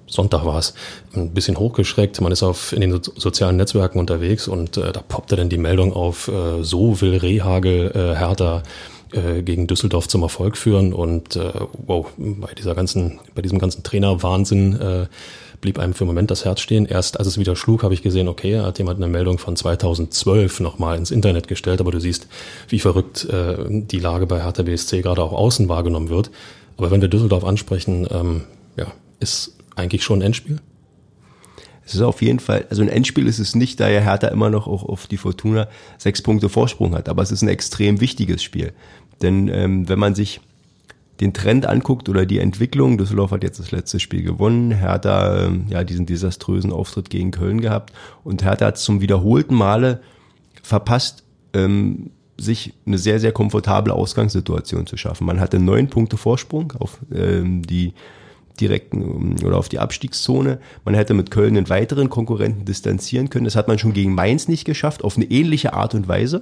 Sonntag 0.07 0.46
war 0.46 0.57
es, 0.57 0.74
ein 1.13 1.34
bisschen 1.34 1.60
hochgeschreckt. 1.60 2.22
Man 2.22 2.31
ist 2.31 2.41
auf 2.41 2.72
in 2.72 2.81
den 2.81 2.91
so 3.03 3.12
sozialen 3.15 3.57
Netzwerken 3.57 4.00
unterwegs 4.00 4.48
und 4.48 4.77
äh, 4.77 4.93
da 4.93 5.01
poppte 5.01 5.36
dann 5.36 5.50
die 5.50 5.57
Meldung 5.57 5.93
auf, 5.93 6.29
äh, 6.29 6.63
so 6.63 7.01
will 7.01 7.17
Rehagel 7.17 7.91
äh, 7.93 8.15
Hertha 8.15 8.63
äh, 9.12 9.42
gegen 9.42 9.68
Düsseldorf 9.68 10.08
zum 10.08 10.24
Erfolg 10.24 10.58
führen. 10.58 10.94
Und 10.94 11.36
äh, 11.36 11.52
wow, 11.86 12.08
bei 12.18 12.54
dieser 12.54 12.76
ganzen, 12.76 13.20
bei 13.36 13.42
diesem 13.42 13.60
ganzen 13.60 13.84
Trainerwahnsinn 13.84 14.80
äh, 14.80 15.08
blieb 15.62 15.80
einem 15.80 15.94
für 15.94 16.02
einen 16.02 16.10
Moment 16.10 16.32
das 16.32 16.46
Herz 16.46 16.62
stehen. 16.62 16.86
Erst 16.86 17.20
als 17.20 17.28
es 17.28 17.38
wieder 17.38 17.56
schlug, 17.56 17.84
habe 17.84 17.94
ich 17.94 18.04
gesehen, 18.04 18.28
okay, 18.28 18.60
hat 18.60 18.78
jemand 18.78 18.98
eine 18.98 19.08
Meldung 19.08 19.38
von 19.38 19.56
2012 19.56 20.60
nochmal 20.60 20.98
ins 20.98 21.12
Internet 21.12 21.48
gestellt, 21.48 21.80
aber 21.82 21.92
du 21.92 22.00
siehst, 22.00 22.28
wie 22.70 22.80
verrückt 22.80 23.26
äh, 23.26 23.56
die 23.68 24.00
Lage 24.00 24.28
bei 24.28 24.44
Hertha 24.44 24.64
BSC 24.64 25.02
gerade 25.02 25.24
auch 25.24 25.34
außen 25.34 25.68
wahrgenommen 25.70 26.10
wird. 26.10 26.30
Aber 26.78 26.92
wenn 26.92 27.02
wir 27.02 27.08
Düsseldorf 27.08 27.44
ansprechen, 27.44 28.08
ähm, 28.12 28.44
ja, 28.76 28.88
ist 29.20 29.58
eigentlich 29.76 30.04
schon 30.04 30.20
ein 30.20 30.28
Endspiel? 30.28 30.60
Es 31.88 31.96
ist 31.96 32.01
auf 32.01 32.22
jeden 32.22 32.39
Fall, 32.39 32.65
also 32.70 32.82
ein 32.82 32.89
Endspiel 32.89 33.27
ist 33.27 33.39
es 33.39 33.56
nicht, 33.56 33.79
da 33.79 33.88
ja 33.88 34.01
Hertha 34.01 34.27
immer 34.27 34.50
noch 34.50 34.67
auch 34.67 34.84
auf 34.84 35.08
die 35.08 35.15
Fortuna 35.15 35.70
sechs 35.98 36.22
Punkte 36.22 36.50
Vorsprung 36.50 36.94
hat. 36.94 37.08
Aber 37.08 37.24
es 37.24 37.32
ist 37.32 37.44
ein 37.44 37.48
extrem 37.48 38.01
wichtiges 38.01 38.44
Spiel. 38.44 38.74
Denn 39.22 39.48
ähm, 39.48 39.88
wenn 39.88 39.98
man 39.98 40.13
sich 40.13 40.41
den 41.22 41.34
Trend 41.34 41.65
anguckt 41.65 42.10
oder 42.10 42.25
die 42.25 42.39
Entwicklung, 42.39 42.98
Düsseldorf 42.98 43.32
hat 43.32 43.41
jetzt 43.41 43.60
das 43.60 43.72
letzte 43.72 44.01
Spiel 44.01 44.22
gewonnen, 44.22 44.72
Hertha 44.72 45.46
ähm, 45.46 45.65
ja 45.70 45.86
diesen 45.86 46.06
desaströsen 46.06 46.74
Auftritt 46.74 47.10
gegen 47.10 47.32
Köln 47.32 47.62
gehabt 47.62 47.94
und 48.25 48.44
Hertha 48.44 48.65
hat 48.65 48.77
zum 48.77 49.00
wiederholten 49.00 49.56
Male 49.56 50.01
verpasst, 50.62 51.24
ähm, 51.53 52.12
sich 52.38 52.74
eine 52.86 52.98
sehr, 52.98 53.22
sehr 53.22 53.32
komfortable 53.32 53.94
Ausgangssituation 53.94 54.86
zu 54.86 54.98
schaffen. 54.98 55.25
Man 55.25 55.39
hatte 55.39 55.58
neun 55.58 55.89
Punkte 55.89 56.17
Vorsprung 56.17 56.74
auf 56.77 57.00
ähm, 57.12 57.63
die 57.63 57.94
direkten 58.60 59.36
oder 59.44 59.58
auf 59.58 59.70
die 59.70 59.80
Abstiegszone. 59.80 60.60
Man 60.86 60.96
hätte 60.96 61.14
mit 61.14 61.32
Köln 61.32 61.58
einen 61.58 61.70
weiteren 61.70 62.10
Konkurrenten 62.10 62.66
distanzieren 62.66 63.30
können. 63.30 63.46
Das 63.46 63.56
hat 63.56 63.68
man 63.68 63.80
schon 63.80 63.94
gegen 63.94 64.14
Mainz 64.14 64.48
nicht 64.48 64.66
geschafft, 64.66 65.04
auf 65.04 65.16
eine 65.16 65.26
ähnliche 65.26 65.74
Art 65.74 65.96
und 65.96 66.08
Weise. 66.08 66.42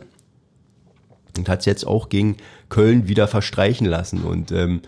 Und 1.38 1.50
hat 1.50 1.60
es 1.60 1.66
jetzt 1.66 1.86
auch 1.86 2.10
gegen 2.10 2.38
Köln 2.70 3.08
wieder 3.08 3.28
verstreichen 3.28 3.86
lassen. 3.86 4.22
Und 4.24 4.52
ähm, 4.52 4.82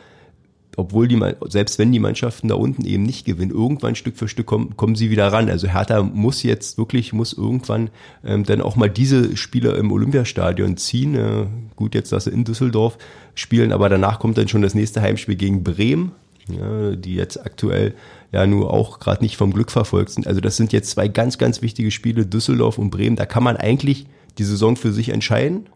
obwohl 0.77 1.07
die, 1.07 1.19
selbst 1.49 1.79
wenn 1.79 1.91
die 1.91 1.99
Mannschaften 1.99 2.47
da 2.47 2.55
unten 2.55 2.85
eben 2.85 3.03
nicht 3.03 3.25
gewinnen, 3.25 3.51
irgendwann 3.51 3.95
Stück 3.95 4.15
für 4.15 4.27
Stück 4.27 4.45
kommen, 4.45 4.77
kommen 4.77 4.95
sie 4.95 5.09
wieder 5.09 5.33
ran. 5.33 5.49
Also 5.49 5.67
Hertha 5.67 6.03
muss 6.03 6.43
jetzt 6.43 6.77
wirklich, 6.77 7.13
muss 7.13 7.33
irgendwann 7.33 7.89
ähm, 8.23 8.43
dann 8.43 8.61
auch 8.61 8.75
mal 8.75 8.89
diese 8.89 9.35
Spieler 9.35 9.75
im 9.75 9.91
Olympiastadion 9.91 10.77
ziehen. 10.77 11.15
Äh, 11.15 11.47
gut, 11.75 11.95
jetzt 11.95 12.11
dass 12.11 12.25
sie 12.25 12.29
in 12.29 12.43
Düsseldorf 12.43 12.99
spielen, 13.33 13.73
aber 13.73 13.89
danach 13.89 14.19
kommt 14.19 14.37
dann 14.37 14.47
schon 14.47 14.61
das 14.61 14.75
nächste 14.75 15.01
Heimspiel 15.01 15.35
gegen 15.35 15.63
Bremen 15.63 16.11
die 16.49 17.15
jetzt 17.15 17.43
aktuell 17.45 17.93
ja 18.31 18.45
nur 18.45 18.71
auch 18.73 18.99
gerade 18.99 19.23
nicht 19.23 19.37
vom 19.37 19.53
Glück 19.53 19.71
verfolgt 19.71 20.11
sind. 20.11 20.27
Also 20.27 20.41
das 20.41 20.57
sind 20.57 20.73
jetzt 20.73 20.91
zwei 20.91 21.07
ganz, 21.07 21.37
ganz 21.37 21.61
wichtige 21.61 21.91
Spiele, 21.91 22.25
Düsseldorf 22.25 22.77
und 22.77 22.89
Bremen. 22.89 23.15
Da 23.15 23.25
kann 23.25 23.43
man 23.43 23.57
eigentlich 23.57 24.07
die 24.37 24.43
Saison 24.43 24.75
für 24.75 24.91
sich 24.91 25.09
entscheiden, 25.09 25.67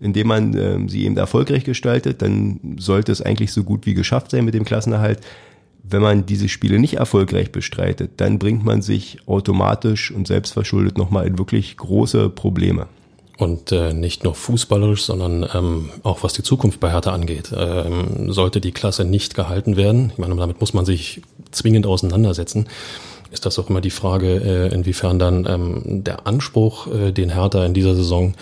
indem 0.00 0.28
man 0.28 0.56
ähm, 0.56 0.88
sie 0.88 1.04
eben 1.04 1.16
erfolgreich 1.16 1.64
gestaltet. 1.64 2.22
Dann 2.22 2.76
sollte 2.78 3.12
es 3.12 3.22
eigentlich 3.22 3.52
so 3.52 3.64
gut 3.64 3.86
wie 3.86 3.94
geschafft 3.94 4.30
sein 4.30 4.44
mit 4.44 4.54
dem 4.54 4.64
Klassenerhalt. 4.64 5.20
Wenn 5.82 6.02
man 6.02 6.26
diese 6.26 6.48
Spiele 6.48 6.78
nicht 6.78 6.94
erfolgreich 6.94 7.52
bestreitet, 7.52 8.12
dann 8.18 8.38
bringt 8.38 8.64
man 8.64 8.82
sich 8.82 9.18
automatisch 9.26 10.10
und 10.10 10.26
selbstverschuldet 10.26 10.98
nochmal 10.98 11.26
in 11.26 11.38
wirklich 11.38 11.76
große 11.76 12.28
Probleme. 12.30 12.86
Und 13.40 13.72
äh, 13.72 13.94
nicht 13.94 14.22
nur 14.22 14.34
fußballerisch, 14.34 15.02
sondern 15.02 15.48
ähm, 15.54 15.88
auch 16.02 16.22
was 16.22 16.34
die 16.34 16.42
Zukunft 16.42 16.78
bei 16.78 16.90
Hertha 16.90 17.12
angeht. 17.12 17.50
Ähm, 17.56 18.30
sollte 18.30 18.60
die 18.60 18.70
Klasse 18.70 19.06
nicht 19.06 19.34
gehalten 19.34 19.78
werden, 19.78 20.10
ich 20.12 20.18
meine, 20.18 20.36
damit 20.36 20.60
muss 20.60 20.74
man 20.74 20.84
sich 20.84 21.22
zwingend 21.50 21.86
auseinandersetzen, 21.86 22.66
ist 23.30 23.46
das 23.46 23.58
auch 23.58 23.70
immer 23.70 23.80
die 23.80 23.90
Frage, 23.90 24.34
äh, 24.34 24.74
inwiefern 24.74 25.18
dann 25.18 25.46
ähm, 25.48 26.04
der 26.04 26.26
Anspruch, 26.26 26.86
äh, 26.88 27.12
den 27.12 27.30
Hertha 27.30 27.64
in 27.64 27.72
dieser 27.72 27.94
Saison 27.94 28.34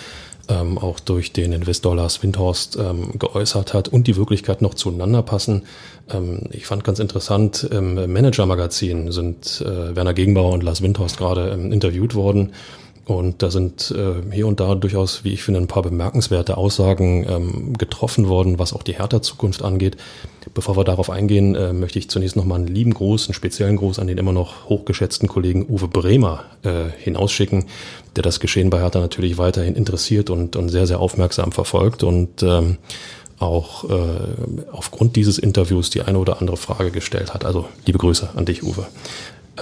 ähm, 0.49 0.79
auch 0.79 0.99
durch 0.99 1.33
den 1.33 1.53
Investor 1.53 1.95
Lars 1.95 2.21
Windhorst 2.25 2.77
ähm, 2.77 3.19
geäußert 3.19 3.75
hat 3.75 3.87
und 3.87 4.09
die 4.09 4.17
Wirklichkeit 4.17 4.63
noch 4.63 4.75
zueinander 4.75 5.23
passen. 5.23 5.63
Ähm, 6.11 6.41
ich 6.51 6.67
fand 6.67 6.83
ganz 6.83 6.99
interessant, 6.99 7.63
im 7.71 7.95
Manager-Magazin 7.95 9.13
sind 9.13 9.63
äh, 9.65 9.95
Werner 9.95 10.15
Gegenbauer 10.15 10.53
und 10.53 10.65
Lars 10.65 10.83
Windhorst 10.83 11.19
gerade 11.19 11.51
ähm, 11.51 11.71
interviewt 11.71 12.17
worden. 12.17 12.53
Und 13.09 13.43
da 13.43 13.51
sind 13.51 13.91
äh, 13.97 14.35
hier 14.35 14.47
und 14.47 14.61
da 14.61 14.75
durchaus, 14.75 15.25
wie 15.25 15.33
ich 15.33 15.43
finde, 15.43 15.61
ein 15.61 15.67
paar 15.67 15.83
bemerkenswerte 15.83 16.59
Aussagen 16.59 17.27
ähm, 17.27 17.73
getroffen 17.73 18.29
worden, 18.29 18.59
was 18.59 18.75
auch 18.75 18.83
die 18.83 18.99
Hertha-Zukunft 18.99 19.63
angeht. 19.63 19.97
Bevor 20.53 20.77
wir 20.77 20.85
darauf 20.85 21.09
eingehen, 21.09 21.55
äh, 21.55 21.73
möchte 21.73 21.99
ich 21.99 22.11
zunächst 22.11 22.37
nochmal 22.37 22.59
einen 22.59 22.69
lieben 22.69 22.93
Gruß, 22.93 23.29
einen 23.29 23.35
speziellen 23.35 23.79
Gruß 23.79 23.99
an 23.99 24.09
den 24.09 24.19
immer 24.19 24.35
noch 24.35 24.69
hochgeschätzten 24.69 25.27
Kollegen 25.27 25.65
Uwe 25.71 25.89
Bremer 25.89 26.45
äh, 26.65 26.91
hinausschicken, 26.99 27.65
der 28.15 28.25
das 28.25 28.41
Geschehen 28.41 28.69
bei 28.69 28.81
Hertha 28.81 29.01
natürlich 29.01 29.39
weiterhin 29.39 29.75
interessiert 29.75 30.29
und, 30.29 30.55
und 30.55 30.69
sehr, 30.69 30.87
sehr 30.87 31.01
aufmerksam 31.01 31.51
verfolgt 31.51 32.03
und 32.03 32.43
ähm, 32.43 32.77
auch 33.39 33.89
äh, 33.89 34.19
aufgrund 34.71 35.17
dieses 35.17 35.39
Interviews 35.39 35.89
die 35.89 36.03
eine 36.03 36.19
oder 36.19 36.43
andere 36.43 36.59
Frage 36.59 36.91
gestellt 36.91 37.33
hat. 37.33 37.47
Also 37.47 37.65
liebe 37.87 37.97
Grüße 37.97 38.29
an 38.37 38.45
dich, 38.45 38.63
Uwe. 38.63 38.87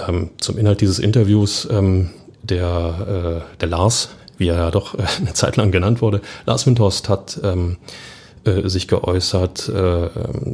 Ähm, 0.05 0.31
zum 0.37 0.57
Inhalt 0.57 0.81
dieses 0.81 0.99
Interviews. 0.99 1.65
Ähm, 1.71 2.09
der, 2.49 3.43
äh, 3.53 3.57
der 3.59 3.67
Lars, 3.67 4.09
wie 4.37 4.47
er 4.47 4.55
ja 4.55 4.71
doch 4.71 4.95
äh, 4.95 5.03
eine 5.19 5.33
Zeit 5.33 5.57
lang 5.57 5.71
genannt 5.71 6.01
wurde, 6.01 6.21
Lars 6.45 6.65
Windhorst 6.65 7.09
hat 7.09 7.39
ähm, 7.43 7.77
äh, 8.47 8.67
sich 8.69 8.87
geäußert 8.87 9.69
äh, 9.69 10.09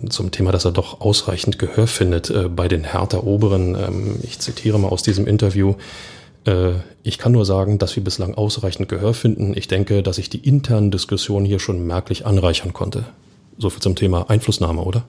zum 0.10 0.32
Thema, 0.32 0.52
dass 0.52 0.66
er 0.66 0.72
doch 0.72 1.02
ausreichend 1.02 1.60
Gehör 1.60 1.88
findet 1.88 2.30
äh, 2.30 2.50
bei 2.50 2.68
den 2.68 2.84
härter 2.84 3.24
Oberen. 3.26 3.76
Ähm, 3.76 4.16
ich 4.24 4.40
zitiere 4.40 4.80
mal 4.80 4.90
aus 4.90 5.04
diesem 5.04 5.28
Interview. 5.28 5.76
Äh, 6.46 6.72
ich 7.04 7.18
kann 7.18 7.34
nur 7.34 7.46
sagen, 7.46 7.78
dass 7.78 7.96
wir 7.96 8.04
bislang 8.04 8.36
ausreichend 8.36 8.90
Gehör 8.90 9.14
finden. 9.14 9.56
Ich 9.56 9.68
denke, 9.68 10.04
dass 10.04 10.18
ich 10.18 10.30
die 10.30 10.40
internen 10.40 10.92
Diskussionen 10.92 11.46
hier 11.46 11.60
schon 11.60 11.86
merklich 11.86 12.26
anreichern 12.26 12.74
konnte. 12.74 13.06
So 13.58 13.70
viel 13.70 13.82
zum 13.82 13.96
Thema 13.96 14.30
Einflussnahme, 14.30 14.82
oder? 14.82 15.04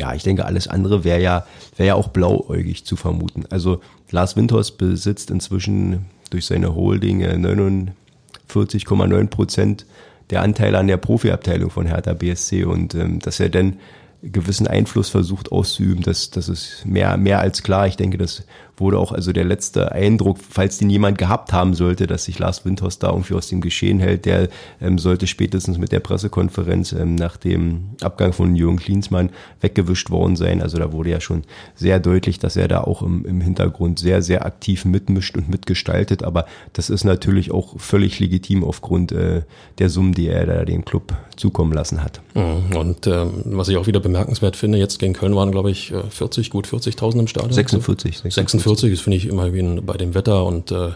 Ja, 0.00 0.14
ich 0.14 0.22
denke, 0.22 0.46
alles 0.46 0.66
andere 0.66 1.04
wäre 1.04 1.20
ja, 1.20 1.44
wäre 1.76 1.88
ja 1.88 1.94
auch 1.94 2.08
blauäugig 2.08 2.86
zu 2.86 2.96
vermuten. 2.96 3.44
Also 3.50 3.82
Lars 4.10 4.34
Winters 4.34 4.70
besitzt 4.70 5.30
inzwischen 5.30 6.06
durch 6.30 6.46
seine 6.46 6.74
Holding 6.74 7.22
49,9 7.22 9.26
Prozent 9.26 9.84
der 10.30 10.40
Anteile 10.40 10.78
an 10.78 10.86
der 10.86 10.96
Profiabteilung 10.96 11.68
von 11.68 11.84
Hertha 11.84 12.14
BSC 12.14 12.64
und 12.64 12.94
ähm, 12.94 13.18
dass 13.18 13.40
er 13.40 13.50
dann 13.50 13.76
gewissen 14.22 14.66
Einfluss 14.66 15.10
versucht 15.10 15.52
auszuüben, 15.52 16.02
das, 16.02 16.30
das 16.30 16.48
ist 16.48 16.86
mehr, 16.86 17.18
mehr 17.18 17.40
als 17.40 17.62
klar. 17.62 17.86
Ich 17.86 17.98
denke, 17.98 18.16
das 18.16 18.44
wurde 18.80 18.98
auch 18.98 19.12
also 19.12 19.32
der 19.32 19.44
letzte 19.44 19.92
Eindruck, 19.92 20.38
falls 20.38 20.78
den 20.78 20.90
jemand 20.90 21.18
gehabt 21.18 21.52
haben 21.52 21.74
sollte, 21.74 22.06
dass 22.06 22.24
sich 22.24 22.38
Lars 22.38 22.64
Windhorst 22.64 23.02
da 23.02 23.10
irgendwie 23.10 23.34
aus 23.34 23.48
dem 23.48 23.60
Geschehen 23.60 24.00
hält, 24.00 24.24
der 24.24 24.48
ähm, 24.80 24.98
sollte 24.98 25.26
spätestens 25.26 25.78
mit 25.78 25.92
der 25.92 26.00
Pressekonferenz 26.00 26.92
ähm, 26.92 27.14
nach 27.14 27.36
dem 27.36 27.90
Abgang 28.00 28.32
von 28.32 28.56
Jürgen 28.56 28.78
Klinsmann 28.78 29.30
weggewischt 29.60 30.10
worden 30.10 30.36
sein. 30.36 30.62
Also 30.62 30.78
da 30.78 30.92
wurde 30.92 31.10
ja 31.10 31.20
schon 31.20 31.42
sehr 31.74 32.00
deutlich, 32.00 32.38
dass 32.38 32.56
er 32.56 32.68
da 32.68 32.82
auch 32.82 33.02
im, 33.02 33.24
im 33.24 33.40
Hintergrund 33.40 33.98
sehr, 33.98 34.22
sehr 34.22 34.44
aktiv 34.44 34.84
mitmischt 34.84 35.36
und 35.36 35.48
mitgestaltet. 35.48 36.22
Aber 36.22 36.46
das 36.72 36.90
ist 36.90 37.04
natürlich 37.04 37.50
auch 37.50 37.78
völlig 37.78 38.18
legitim 38.18 38.64
aufgrund 38.64 39.12
äh, 39.12 39.42
der 39.78 39.90
Summen, 39.90 40.14
die 40.14 40.28
er 40.28 40.46
da 40.46 40.64
dem 40.64 40.84
Club 40.84 41.14
zukommen 41.36 41.72
lassen 41.72 42.02
hat. 42.04 42.20
Mhm. 42.34 42.76
Und 42.76 43.06
ähm, 43.06 43.30
was 43.46 43.68
ich 43.68 43.76
auch 43.76 43.86
wieder 43.86 44.00
bemerkenswert 44.00 44.56
finde, 44.56 44.78
jetzt 44.78 44.98
gegen 44.98 45.14
Köln 45.14 45.34
waren, 45.34 45.50
glaube 45.50 45.70
ich, 45.70 45.92
40, 46.10 46.46
äh, 46.46 46.50
gut 46.50 46.66
40.000 46.66 47.20
im 47.20 47.26
Stadion. 47.26 47.52
46. 47.52 48.18
46. 48.18 48.34
46 48.34 48.69
ist, 48.72 49.00
finde 49.00 49.16
ich, 49.16 49.26
immerhin 49.26 49.84
bei 49.84 49.96
dem 49.96 50.14
Wetter 50.14 50.44
und 50.44 50.70
äh, 50.70 50.88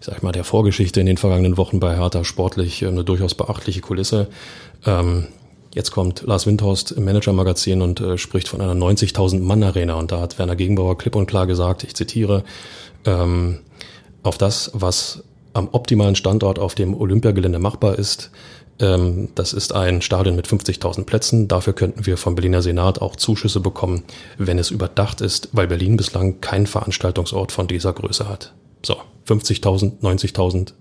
ich 0.00 0.06
sag 0.06 0.22
mal, 0.22 0.32
der 0.32 0.44
Vorgeschichte 0.44 1.00
in 1.00 1.06
den 1.06 1.16
vergangenen 1.16 1.56
Wochen 1.56 1.80
bei 1.80 1.96
Hertha 1.96 2.24
sportlich 2.24 2.86
eine 2.86 3.04
durchaus 3.04 3.34
beachtliche 3.34 3.80
Kulisse. 3.80 4.28
Ähm, 4.86 5.26
jetzt 5.74 5.90
kommt 5.90 6.22
Lars 6.22 6.46
Windhorst 6.46 6.92
im 6.92 7.04
Manager-Magazin 7.04 7.82
und 7.82 8.00
äh, 8.00 8.16
spricht 8.16 8.48
von 8.48 8.60
einer 8.60 8.74
90.000 8.74 9.40
Mann-Arena 9.40 9.94
und 9.94 10.12
da 10.12 10.20
hat 10.20 10.38
Werner 10.38 10.56
Gegenbauer 10.56 10.96
klipp 10.98 11.16
und 11.16 11.26
klar 11.26 11.46
gesagt, 11.46 11.82
ich 11.82 11.94
zitiere, 11.94 12.44
ähm, 13.04 13.58
auf 14.22 14.38
das, 14.38 14.70
was 14.74 15.24
am 15.52 15.68
optimalen 15.72 16.14
Standort 16.14 16.58
auf 16.58 16.74
dem 16.74 16.94
Olympiagelände 16.94 17.58
machbar 17.58 17.98
ist, 17.98 18.30
ähm, 18.80 19.28
das 19.34 19.52
ist 19.52 19.74
ein 19.74 20.02
Stadion 20.02 20.36
mit 20.36 20.46
50.000 20.46 21.04
Plätzen. 21.04 21.48
Dafür 21.48 21.72
könnten 21.72 22.06
wir 22.06 22.16
vom 22.16 22.34
Berliner 22.34 22.62
Senat 22.62 23.00
auch 23.00 23.16
Zuschüsse 23.16 23.60
bekommen, 23.60 24.04
wenn 24.36 24.58
es 24.58 24.70
überdacht 24.70 25.20
ist, 25.20 25.48
weil 25.52 25.66
Berlin 25.66 25.96
bislang 25.96 26.40
keinen 26.40 26.66
Veranstaltungsort 26.66 27.52
von 27.52 27.66
dieser 27.66 27.92
Größe 27.92 28.28
hat. 28.28 28.54
So, 28.84 28.96
50.000, 29.26 30.00
90.000. 30.00 30.72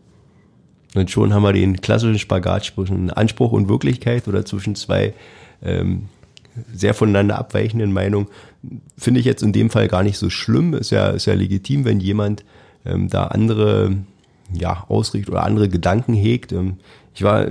Und 0.96 1.12
schon 1.12 1.34
haben 1.34 1.44
wir 1.44 1.54
den 1.54 1.82
klassischen 1.82 2.20
Spagat 2.20 2.66
zwischen 2.66 3.10
Anspruch 3.10 3.52
und 3.52 3.68
Wirklichkeit 3.68 4.28
oder 4.28 4.46
zwischen 4.46 4.76
zwei 4.76 5.14
ähm, 5.62 6.10
sehr 6.74 6.94
voneinander 6.94 7.38
abweichenden 7.38 7.92
Meinungen. 7.92 8.28
Finde 8.98 9.20
ich 9.20 9.26
jetzt 9.26 9.44
in 9.44 9.54
dem 9.54 9.70
Fall 9.70 9.88
gar 9.88 10.04
nicht 10.04 10.18
so 10.18 10.30
schlimm. 10.30 10.74
Ist 10.74 10.92
ja, 10.92 11.10
ist 11.10 11.26
ja 11.26 11.34
legitim, 11.34 11.86
wenn 11.86 12.00
jemand 12.00 12.44
ähm, 12.86 13.10
da 13.10 13.28
andere 13.28 13.98
ja, 14.54 14.86
ausrichtet 14.88 15.30
oder 15.30 15.44
andere 15.44 15.70
Gedanken 15.70 16.14
hegt. 16.14 16.52
Ähm, 16.52 16.78
ich 17.18 17.24
war, 17.24 17.48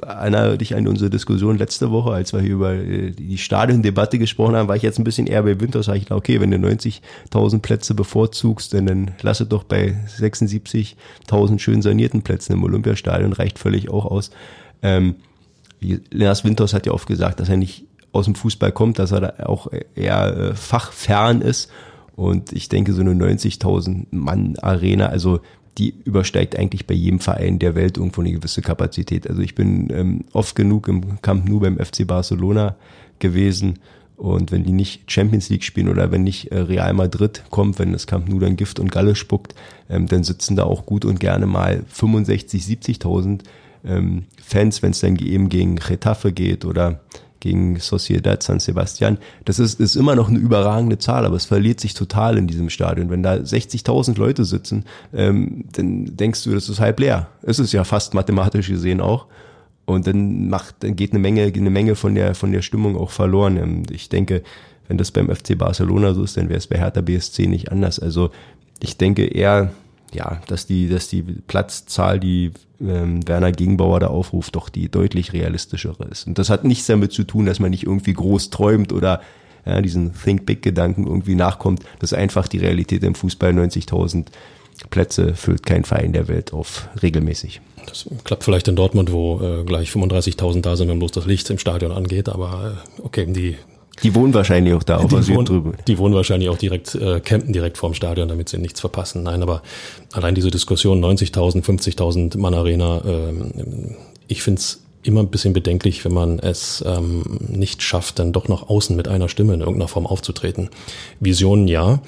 erinnere 0.00 0.56
dich 0.56 0.74
an 0.74 0.88
unsere 0.88 1.10
Diskussion 1.10 1.58
letzte 1.58 1.90
Woche, 1.90 2.10
als 2.10 2.32
wir 2.32 2.40
hier 2.40 2.54
über 2.54 2.72
äh, 2.72 3.10
die 3.10 3.36
Stadiondebatte 3.36 4.18
gesprochen 4.18 4.56
haben, 4.56 4.66
war 4.66 4.76
ich 4.76 4.82
jetzt 4.82 4.98
ein 4.98 5.04
bisschen 5.04 5.26
eher 5.26 5.42
bei 5.42 5.60
Winter, 5.60 5.82
sage 5.82 5.98
ich, 5.98 6.10
okay, 6.10 6.40
wenn 6.40 6.50
du 6.50 6.56
90.000 6.56 7.58
Plätze 7.58 7.92
bevorzugst, 7.92 8.72
dann, 8.72 8.86
dann 8.86 9.10
lass 9.20 9.40
es 9.40 9.48
doch 9.50 9.64
bei 9.64 9.94
76.000 10.18 11.58
schön 11.58 11.82
sanierten 11.82 12.22
Plätzen 12.22 12.54
im 12.54 12.64
Olympiastadion, 12.64 13.34
reicht 13.34 13.58
völlig 13.58 13.90
auch 13.90 14.06
aus. 14.06 14.30
Ähm, 14.80 15.16
Lennart 15.82 16.42
Winters 16.42 16.72
hat 16.72 16.86
ja 16.86 16.92
oft 16.92 17.06
gesagt, 17.06 17.40
dass 17.40 17.50
er 17.50 17.58
nicht 17.58 17.84
aus 18.12 18.24
dem 18.24 18.34
Fußball 18.34 18.72
kommt, 18.72 18.98
dass 18.98 19.12
er 19.12 19.20
da 19.20 19.44
auch 19.44 19.68
eher 19.94 20.34
äh, 20.34 20.54
fachfern 20.54 21.42
ist. 21.42 21.70
Und 22.16 22.54
ich 22.54 22.70
denke, 22.70 22.94
so 22.94 23.02
eine 23.02 23.12
90.000 23.12 24.06
Mann 24.12 24.56
Arena, 24.62 25.08
also 25.08 25.40
die 25.78 25.94
übersteigt 26.04 26.56
eigentlich 26.58 26.86
bei 26.86 26.94
jedem 26.94 27.20
Verein 27.20 27.58
der 27.58 27.74
Welt 27.74 27.96
irgendwo 27.96 28.20
eine 28.20 28.32
gewisse 28.32 28.62
Kapazität. 28.62 29.28
Also 29.28 29.40
ich 29.42 29.54
bin 29.54 29.88
ähm, 29.92 30.24
oft 30.32 30.54
genug 30.54 30.88
im 30.88 31.20
Camp 31.22 31.48
Nou 31.48 31.60
beim 31.60 31.78
FC 31.78 32.06
Barcelona 32.06 32.76
gewesen 33.18 33.78
Und 34.20 34.52
wenn 34.52 34.64
die 34.64 34.72
nicht 34.72 35.10
Champions 35.10 35.48
League 35.48 35.64
spielen 35.64 35.88
oder 35.88 36.12
wenn 36.12 36.24
nicht 36.24 36.52
äh, 36.52 36.58
Real 36.58 36.92
Madrid 36.92 37.42
kommt, 37.48 37.78
wenn 37.78 37.92
das 37.92 38.06
Camp 38.06 38.28
Nou 38.28 38.38
dann 38.38 38.56
Gift 38.56 38.78
und 38.78 38.92
Galle 38.92 39.14
spuckt, 39.14 39.54
ähm, 39.88 40.08
dann 40.08 40.24
sitzen 40.24 40.56
da 40.56 40.64
auch 40.64 40.84
gut 40.84 41.06
und 41.06 41.20
gerne 41.20 41.46
mal 41.46 41.84
65, 41.88 42.62
70.000 42.62 43.40
ähm, 43.82 44.24
Fans, 44.42 44.82
wenn 44.82 44.90
es 44.90 45.00
dann 45.00 45.16
eben 45.16 45.48
gegen 45.48 45.76
Getafe 45.76 46.32
geht 46.32 46.66
oder 46.66 47.00
gegen 47.40 47.80
Sociedad 47.80 48.42
San 48.42 48.60
Sebastian. 48.60 49.18
Das 49.44 49.58
ist, 49.58 49.80
ist 49.80 49.96
immer 49.96 50.14
noch 50.14 50.28
eine 50.28 50.38
überragende 50.38 50.98
Zahl, 50.98 51.24
aber 51.24 51.36
es 51.36 51.46
verliert 51.46 51.80
sich 51.80 51.94
total 51.94 52.38
in 52.38 52.46
diesem 52.46 52.70
Stadion. 52.70 53.10
Wenn 53.10 53.22
da 53.22 53.34
60.000 53.34 54.18
Leute 54.18 54.44
sitzen, 54.44 54.84
ähm, 55.12 55.64
dann 55.72 56.16
denkst 56.16 56.44
du, 56.44 56.52
das 56.52 56.68
ist 56.68 56.80
halb 56.80 57.00
leer. 57.00 57.28
Es 57.42 57.58
ist 57.58 57.72
ja 57.72 57.84
fast 57.84 58.14
mathematisch 58.14 58.68
gesehen 58.68 59.00
auch. 59.00 59.26
Und 59.86 60.06
dann 60.06 60.48
macht, 60.48 60.76
dann 60.80 60.94
geht 60.94 61.12
eine 61.12 61.18
Menge, 61.18 61.42
eine 61.44 61.70
Menge 61.70 61.96
von 61.96 62.14
der, 62.14 62.34
von 62.34 62.52
der 62.52 62.62
Stimmung 62.62 62.96
auch 62.96 63.10
verloren. 63.10 63.56
Ähm, 63.56 63.82
ich 63.90 64.08
denke, 64.08 64.42
wenn 64.86 64.98
das 64.98 65.10
beim 65.10 65.34
FC 65.34 65.56
Barcelona 65.56 66.14
so 66.14 66.22
ist, 66.22 66.36
dann 66.36 66.48
wäre 66.48 66.58
es 66.58 66.66
bei 66.66 66.78
Hertha 66.78 67.00
BSC 67.00 67.46
nicht 67.46 67.72
anders. 67.72 67.98
Also 67.98 68.30
ich 68.80 68.96
denke 68.96 69.24
eher, 69.24 69.72
ja, 70.12 70.40
dass 70.46 70.66
die, 70.66 70.88
dass 70.88 71.08
die 71.08 71.22
Platzzahl, 71.22 72.20
die 72.20 72.52
ähm, 72.80 73.26
Werner 73.28 73.52
Gegenbauer 73.52 74.00
da 74.00 74.08
aufruft, 74.08 74.56
doch 74.56 74.68
die 74.68 74.88
deutlich 74.88 75.32
realistischere 75.32 76.04
ist. 76.04 76.26
Und 76.26 76.38
das 76.38 76.50
hat 76.50 76.64
nichts 76.64 76.86
damit 76.86 77.12
zu 77.12 77.24
tun, 77.24 77.46
dass 77.46 77.60
man 77.60 77.70
nicht 77.70 77.84
irgendwie 77.84 78.12
groß 78.12 78.50
träumt 78.50 78.92
oder 78.92 79.20
ja, 79.66 79.80
diesen 79.80 80.12
Think 80.14 80.46
Big 80.46 80.62
Gedanken 80.62 81.06
irgendwie 81.06 81.34
nachkommt. 81.34 81.84
Das 81.98 82.12
ist 82.12 82.18
einfach 82.18 82.48
die 82.48 82.58
Realität 82.58 83.04
im 83.04 83.14
Fußball. 83.14 83.52
90.000 83.52 84.26
Plätze 84.88 85.34
füllt 85.34 85.66
kein 85.66 85.84
Verein 85.84 86.12
der 86.12 86.28
Welt 86.28 86.52
auf 86.52 86.88
regelmäßig. 87.02 87.60
Das 87.86 88.06
klappt 88.24 88.44
vielleicht 88.44 88.68
in 88.68 88.76
Dortmund, 88.76 89.12
wo 89.12 89.40
äh, 89.40 89.64
gleich 89.64 89.90
35.000 89.90 90.62
da 90.62 90.76
sind, 90.76 90.88
wenn 90.88 90.98
bloß 90.98 91.12
das 91.12 91.26
Licht 91.26 91.50
im 91.50 91.58
Stadion 91.58 91.92
angeht. 91.92 92.28
Aber 92.28 92.76
äh, 92.98 93.02
okay, 93.02 93.26
die 93.26 93.56
die 94.02 94.14
wohnen 94.14 94.34
wahrscheinlich 94.34 94.74
auch 94.74 94.82
da 94.82 94.98
auf 94.98 95.08
die, 95.08 95.34
wohnen, 95.34 95.44
drüber. 95.44 95.72
die 95.86 95.98
wohnen 95.98 96.14
wahrscheinlich 96.14 96.48
auch 96.48 96.58
direkt, 96.58 96.94
äh, 96.94 97.20
campen 97.20 97.52
direkt 97.52 97.78
vorm 97.78 97.94
Stadion, 97.94 98.28
damit 98.28 98.48
sie 98.48 98.58
nichts 98.58 98.80
verpassen. 98.80 99.22
Nein, 99.22 99.42
aber 99.42 99.62
allein 100.12 100.34
diese 100.34 100.50
Diskussion 100.50 101.04
90.000, 101.04 101.64
50.000 101.64 102.38
Mann 102.38 102.54
Arena, 102.54 103.02
äh, 103.04 103.32
ich 104.28 104.42
find's 104.42 104.82
immer 105.02 105.20
ein 105.20 105.28
bisschen 105.28 105.52
bedenklich, 105.52 106.04
wenn 106.04 106.12
man 106.12 106.38
es 106.38 106.84
ähm, 106.86 107.22
nicht 107.48 107.82
schafft, 107.82 108.18
dann 108.18 108.32
doch 108.32 108.48
nach 108.48 108.68
außen 108.68 108.94
mit 108.94 109.08
einer 109.08 109.28
Stimme 109.28 109.54
in 109.54 109.60
irgendeiner 109.60 109.88
Form 109.88 110.06
aufzutreten. 110.06 110.68
Visionen 111.20 111.68
ja, 111.68 112.00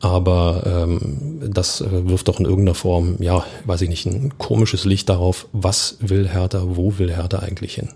aber 0.00 0.62
ähm, 0.66 1.40
das 1.52 1.80
äh, 1.80 2.08
wirft 2.08 2.28
doch 2.28 2.40
in 2.40 2.46
irgendeiner 2.46 2.74
Form, 2.74 3.16
ja, 3.20 3.44
weiß 3.64 3.82
ich 3.82 3.88
nicht, 3.88 4.06
ein 4.06 4.36
komisches 4.38 4.84
Licht 4.84 5.08
darauf, 5.08 5.48
was 5.52 5.96
will 6.00 6.28
Hertha, 6.28 6.62
wo 6.66 6.98
will 6.98 7.14
Hertha 7.14 7.38
eigentlich 7.38 7.74
hin. 7.74 7.88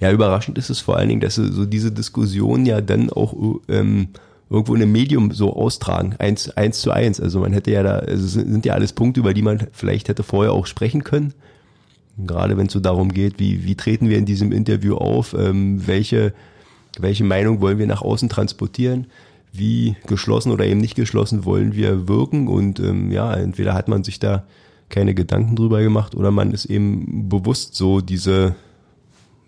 Ja, 0.00 0.10
überraschend 0.12 0.58
ist 0.58 0.70
es 0.70 0.80
vor 0.80 0.96
allen 0.96 1.08
Dingen, 1.08 1.20
dass 1.20 1.34
so 1.34 1.66
diese 1.66 1.92
Diskussion 1.92 2.66
ja 2.66 2.80
dann 2.80 3.10
auch 3.10 3.34
ähm, 3.68 4.08
irgendwo 4.48 4.74
in 4.74 4.82
einem 4.82 4.92
Medium 4.92 5.32
so 5.32 5.54
austragen, 5.54 6.14
eins, 6.18 6.50
eins 6.50 6.80
zu 6.80 6.90
eins. 6.90 7.20
Also 7.20 7.40
man 7.40 7.52
hätte 7.52 7.70
ja 7.70 7.82
da, 7.82 7.98
also 7.98 8.26
sind 8.26 8.64
ja 8.64 8.74
alles 8.74 8.92
Punkte, 8.92 9.20
über 9.20 9.34
die 9.34 9.42
man 9.42 9.66
vielleicht 9.72 10.08
hätte 10.08 10.22
vorher 10.22 10.52
auch 10.52 10.66
sprechen 10.66 11.04
können. 11.04 11.34
Gerade 12.18 12.56
wenn 12.56 12.66
es 12.66 12.72
so 12.72 12.80
darum 12.80 13.12
geht, 13.12 13.38
wie, 13.38 13.64
wie 13.64 13.74
treten 13.74 14.08
wir 14.08 14.16
in 14.16 14.24
diesem 14.24 14.52
Interview 14.52 14.96
auf, 14.96 15.34
ähm, 15.38 15.86
welche, 15.86 16.32
welche 16.98 17.24
Meinung 17.24 17.60
wollen 17.60 17.78
wir 17.78 17.86
nach 17.86 18.02
außen 18.02 18.28
transportieren 18.28 19.08
wie 19.58 19.96
geschlossen 20.06 20.52
oder 20.52 20.64
eben 20.64 20.80
nicht 20.80 20.94
geschlossen 20.94 21.44
wollen 21.44 21.74
wir 21.74 22.08
wirken. 22.08 22.48
Und 22.48 22.80
ähm, 22.80 23.10
ja, 23.10 23.34
entweder 23.34 23.74
hat 23.74 23.88
man 23.88 24.04
sich 24.04 24.18
da 24.18 24.44
keine 24.88 25.14
Gedanken 25.14 25.56
drüber 25.56 25.82
gemacht 25.82 26.14
oder 26.14 26.30
man 26.30 26.52
ist 26.52 26.66
eben 26.66 27.28
bewusst 27.28 27.74
so 27.74 28.00
diese 28.00 28.54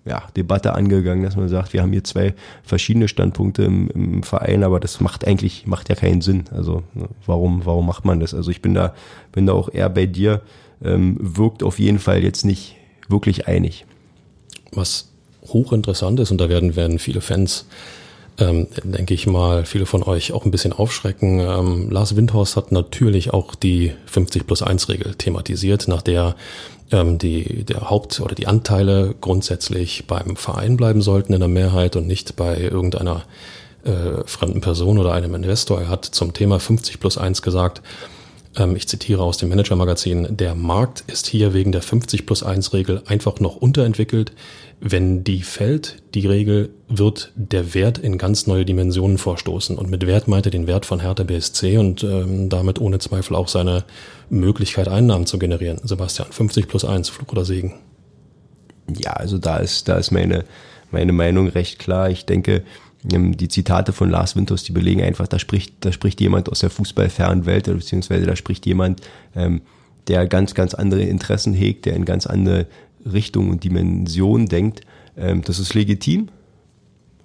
ja, 0.05 0.23
Debatte 0.37 0.75
angegangen, 0.75 1.23
dass 1.23 1.37
man 1.37 1.49
sagt, 1.49 1.73
wir 1.73 1.83
haben 1.83 1.93
hier 1.93 2.03
zwei 2.03 2.35
verschiedene 2.63 3.09
Standpunkte 3.09 3.63
im, 3.63 3.89
im 3.91 4.23
Verein, 4.23 4.65
aber 4.65 4.81
das 4.81 5.01
macht 5.01 5.27
eigentlich, 5.27 5.67
macht 5.67 5.89
ja 5.89 5.95
keinen 5.95 6.23
Sinn. 6.23 6.45
Also 6.51 6.83
ne, 6.95 7.09
warum, 7.27 7.67
warum 7.67 7.87
macht 7.87 8.05
man 8.05 8.19
das? 8.19 8.35
Also 8.35 8.51
ich 8.51 8.63
bin 8.63 8.75
da, 8.75 8.95
bin 9.33 9.47
da 9.47 9.53
auch 9.53 9.69
eher 9.73 9.91
bei 9.91 10.07
dir, 10.07 10.43
ähm, 10.83 11.17
wirkt 11.21 11.63
auf 11.63 11.79
jeden 11.79 11.99
Fall 11.99 12.23
jetzt 12.23 12.45
nicht 12.45 12.77
wirklich 13.09 13.47
einig. 13.47 13.85
Was 14.73 15.11
hochinteressant 15.47 16.21
ist, 16.21 16.31
und 16.31 16.41
da 16.41 16.49
werden, 16.49 16.75
werden 16.75 16.99
viele 16.99 17.21
Fans 17.21 17.67
ähm, 18.39 18.69
denke 18.85 19.15
ich 19.15 19.27
mal, 19.27 19.65
viele 19.65 19.87
von 19.87 20.03
euch 20.03 20.33
auch 20.33 20.45
ein 20.45 20.51
bisschen 20.51 20.73
aufschrecken. 20.73 21.41
Ähm, 21.41 21.91
Lars 21.91 22.17
Windhorst 22.17 22.57
hat 22.57 22.73
natürlich 22.73 23.33
auch 23.33 23.55
die 23.55 23.93
50 24.07 24.47
plus 24.47 24.63
1 24.63 24.89
Regel 24.89 25.15
thematisiert, 25.15 25.89
nach 25.89 26.03
der 26.03 26.37
ähm, 26.91 27.19
die, 27.19 27.65
der 27.65 27.91
Haupt- 27.91 28.21
oder 28.21 28.35
die 28.35 28.47
Anteile 28.47 29.15
grundsätzlich 29.21 30.07
beim 30.07 30.37
Verein 30.37 30.77
bleiben 30.77 31.03
sollten 31.03 31.33
in 31.33 31.41
der 31.41 31.49
Mehrheit 31.49 31.97
und 31.97 32.07
nicht 32.07 32.37
bei 32.37 32.59
irgendeiner 32.59 33.25
äh, 33.85 34.25
fremden 34.25 34.61
Person 34.61 34.99
oder 34.99 35.13
einem 35.13 35.35
Investor. 35.35 35.81
Er 35.81 35.89
hat 35.89 36.05
zum 36.05 36.33
Thema 36.33 36.61
50 36.61 37.01
plus 37.01 37.19
1 37.19 37.43
gesagt, 37.43 37.83
ähm, 38.57 38.77
ich 38.77 38.89
zitiere 38.89 39.23
aus 39.23 39.39
dem 39.39 39.49
Manager-Magazin, 39.51 40.37
der 40.37 40.55
Markt 40.55 41.05
ist 41.07 41.27
hier 41.27 41.55
wegen 41.55 41.73
der 41.73 41.83
50 41.83 42.27
plus 42.27 42.43
1 42.43 42.73
Regel 42.73 43.03
einfach 43.07 43.41
noch 43.41 43.57
unterentwickelt. 43.57 44.33
Wenn 44.81 45.25
die 45.25 45.43
fällt, 45.43 46.03
die 46.15 46.27
Regel, 46.27 46.71
wird 46.89 47.33
der 47.35 47.75
Wert 47.75 47.99
in 47.99 48.17
ganz 48.17 48.47
neue 48.47 48.65
Dimensionen 48.65 49.19
vorstoßen. 49.19 49.77
Und 49.77 49.91
mit 49.91 50.07
Wert 50.07 50.29
meint 50.29 50.47
er 50.47 50.53
den 50.53 50.69
Wert 50.69 50.87
von 50.87 51.01
Hertha 51.01 51.25
BSC 51.25 51.79
und 51.79 52.05
ähm, 52.05 52.49
damit 52.49 52.81
ohne 52.81 52.99
Zweifel 53.01 53.35
auch 53.35 53.49
seine 53.49 53.85
Möglichkeit, 54.31 54.87
Einnahmen 54.87 55.27
zu 55.27 55.39
generieren. 55.39 55.81
Sebastian, 55.83 56.31
50 56.31 56.69
plus 56.69 56.85
1, 56.85 57.09
Fluch 57.09 57.33
oder 57.33 57.45
Segen? 57.45 57.75
Ja, 58.97 59.15
also 59.15 59.39
da 59.39 59.57
ist, 59.57 59.89
da 59.89 59.97
ist 59.97 60.13
meine, 60.13 60.45
meine 60.93 61.13
Meinung 61.13 61.49
recht 61.49 61.81
klar. 61.81 62.11
Ich 62.11 62.25
denke, 62.25 62.63
ähm, 63.13 63.37
die 63.37 63.49
Zitate 63.49 63.93
von 63.93 64.11
Lars 64.11 64.37
Winters, 64.37 64.63
die 64.63 64.73
belegen 64.73 65.03
einfach, 65.03 65.27
da 65.27 65.39
spricht, 65.39 65.75
da 65.81 65.93
spricht 65.93 66.21
jemand 66.21 66.49
aus 66.51 66.61
der 66.61 66.71
fußballfernen 66.71 67.47
Welt, 67.47 67.65
beziehungsweise 67.65 68.27
da 68.27 68.37
spricht 68.37 68.65
jemand, 68.65 69.01
ähm, 69.35 69.61
der 70.07 70.27
ganz, 70.27 70.55
ganz 70.55 70.75
andere 70.75 71.03
Interessen 71.03 71.53
hegt, 71.53 71.85
der 71.85 71.95
in 71.95 72.05
ganz 72.05 72.27
andere 72.27 72.67
Richtung 73.13 73.51
und 73.51 73.65
Dimension 73.65 74.47
denkt. 74.47 74.83
Ähm, 75.17 75.43
das 75.43 75.59
ist 75.59 75.75
legitim 75.75 76.29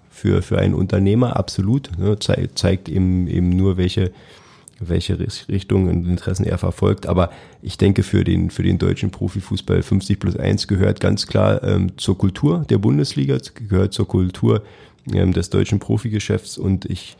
für, 0.10 0.42
für 0.42 0.60
einen 0.60 0.74
Unternehmer, 0.74 1.36
absolut. 1.36 1.90
Ne, 1.98 2.18
ze 2.20 2.50
zeigt 2.54 2.88
eben, 2.88 3.28
eben 3.28 3.50
nur, 3.50 3.78
welche, 3.78 4.12
welche 4.80 5.20
Richtung 5.20 5.88
und 5.88 6.08
Interessen 6.08 6.46
er 6.46 6.58
verfolgt. 6.58 7.08
Aber 7.08 7.32
ich 7.62 7.78
denke, 7.78 8.04
für 8.04 8.24
den, 8.24 8.50
für 8.50 8.64
den 8.64 8.78
deutschen 8.78 9.12
Profifußball 9.12 9.82
50 9.82 10.20
plus 10.20 10.38
1 10.38 10.68
gehört 10.68 11.00
ganz 11.00 11.28
klar 11.28 11.64
ähm, 11.64 11.98
zur 11.98 12.18
Kultur 12.18 12.66
der 12.70 12.78
Bundesliga, 12.78 13.38
gehört 13.68 13.94
zur 13.94 14.08
Kultur 14.08 14.64
ähm, 15.12 15.34
des 15.34 15.50
deutschen 15.50 15.80
Profigeschäfts 15.80 16.58
und 16.58 16.86
ich 16.86 17.18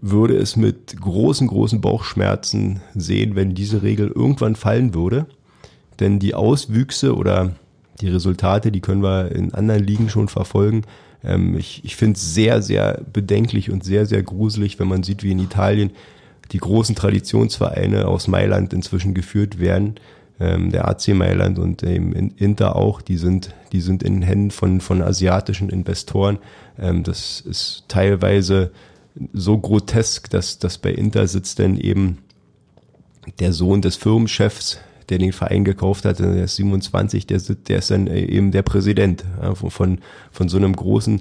würde 0.00 0.36
es 0.36 0.56
mit 0.56 0.98
großen, 0.98 1.46
großen 1.46 1.80
Bauchschmerzen 1.80 2.80
sehen, 2.94 3.36
wenn 3.36 3.54
diese 3.54 3.82
Regel 3.82 4.08
irgendwann 4.08 4.56
fallen 4.56 4.94
würde. 4.94 5.26
Denn 6.00 6.18
die 6.18 6.34
Auswüchse 6.34 7.14
oder 7.14 7.54
die 8.00 8.08
Resultate, 8.08 8.72
die 8.72 8.80
können 8.80 9.02
wir 9.02 9.32
in 9.32 9.54
anderen 9.54 9.84
Ligen 9.84 10.08
schon 10.08 10.28
verfolgen. 10.28 10.82
Ähm, 11.24 11.56
ich 11.56 11.84
ich 11.84 11.96
finde 11.96 12.16
es 12.16 12.34
sehr, 12.34 12.62
sehr 12.62 13.02
bedenklich 13.12 13.70
und 13.70 13.84
sehr, 13.84 14.06
sehr 14.06 14.22
gruselig, 14.22 14.78
wenn 14.78 14.88
man 14.88 15.02
sieht, 15.02 15.22
wie 15.22 15.32
in 15.32 15.38
Italien 15.38 15.90
die 16.52 16.58
großen 16.58 16.96
Traditionsvereine 16.96 18.08
aus 18.08 18.26
Mailand 18.28 18.72
inzwischen 18.72 19.14
geführt 19.14 19.60
werden. 19.60 19.96
Ähm, 20.40 20.70
der 20.70 20.88
AC 20.88 21.08
Mailand 21.08 21.58
und 21.58 21.82
ähm, 21.82 22.32
Inter 22.36 22.74
auch, 22.74 23.02
die 23.02 23.18
sind, 23.18 23.54
die 23.72 23.82
sind 23.82 24.02
in 24.02 24.22
Händen 24.22 24.50
von, 24.50 24.80
von 24.80 25.02
asiatischen 25.02 25.68
Investoren. 25.68 26.38
Ähm, 26.78 27.02
das 27.02 27.42
ist 27.42 27.84
teilweise 27.88 28.72
so 29.34 29.58
grotesk, 29.58 30.30
dass, 30.30 30.58
dass 30.58 30.78
bei 30.78 30.92
Inter 30.92 31.26
sitzt 31.26 31.58
dann 31.58 31.76
eben 31.76 32.18
der 33.38 33.52
Sohn 33.52 33.82
des 33.82 33.96
Firmenchefs 33.96 34.78
der 35.10 35.18
den 35.18 35.32
Verein 35.32 35.64
gekauft 35.64 36.04
hat, 36.04 36.18
der 36.18 36.44
ist 36.44 36.56
27, 36.56 37.26
der, 37.26 37.40
der 37.68 37.78
ist 37.78 37.90
dann 37.90 38.06
äh, 38.06 38.24
eben 38.24 38.52
der 38.52 38.62
Präsident 38.62 39.24
ja, 39.42 39.54
von, 39.54 39.98
von 40.30 40.48
so 40.48 40.56
einem 40.56 40.74
großen 40.74 41.20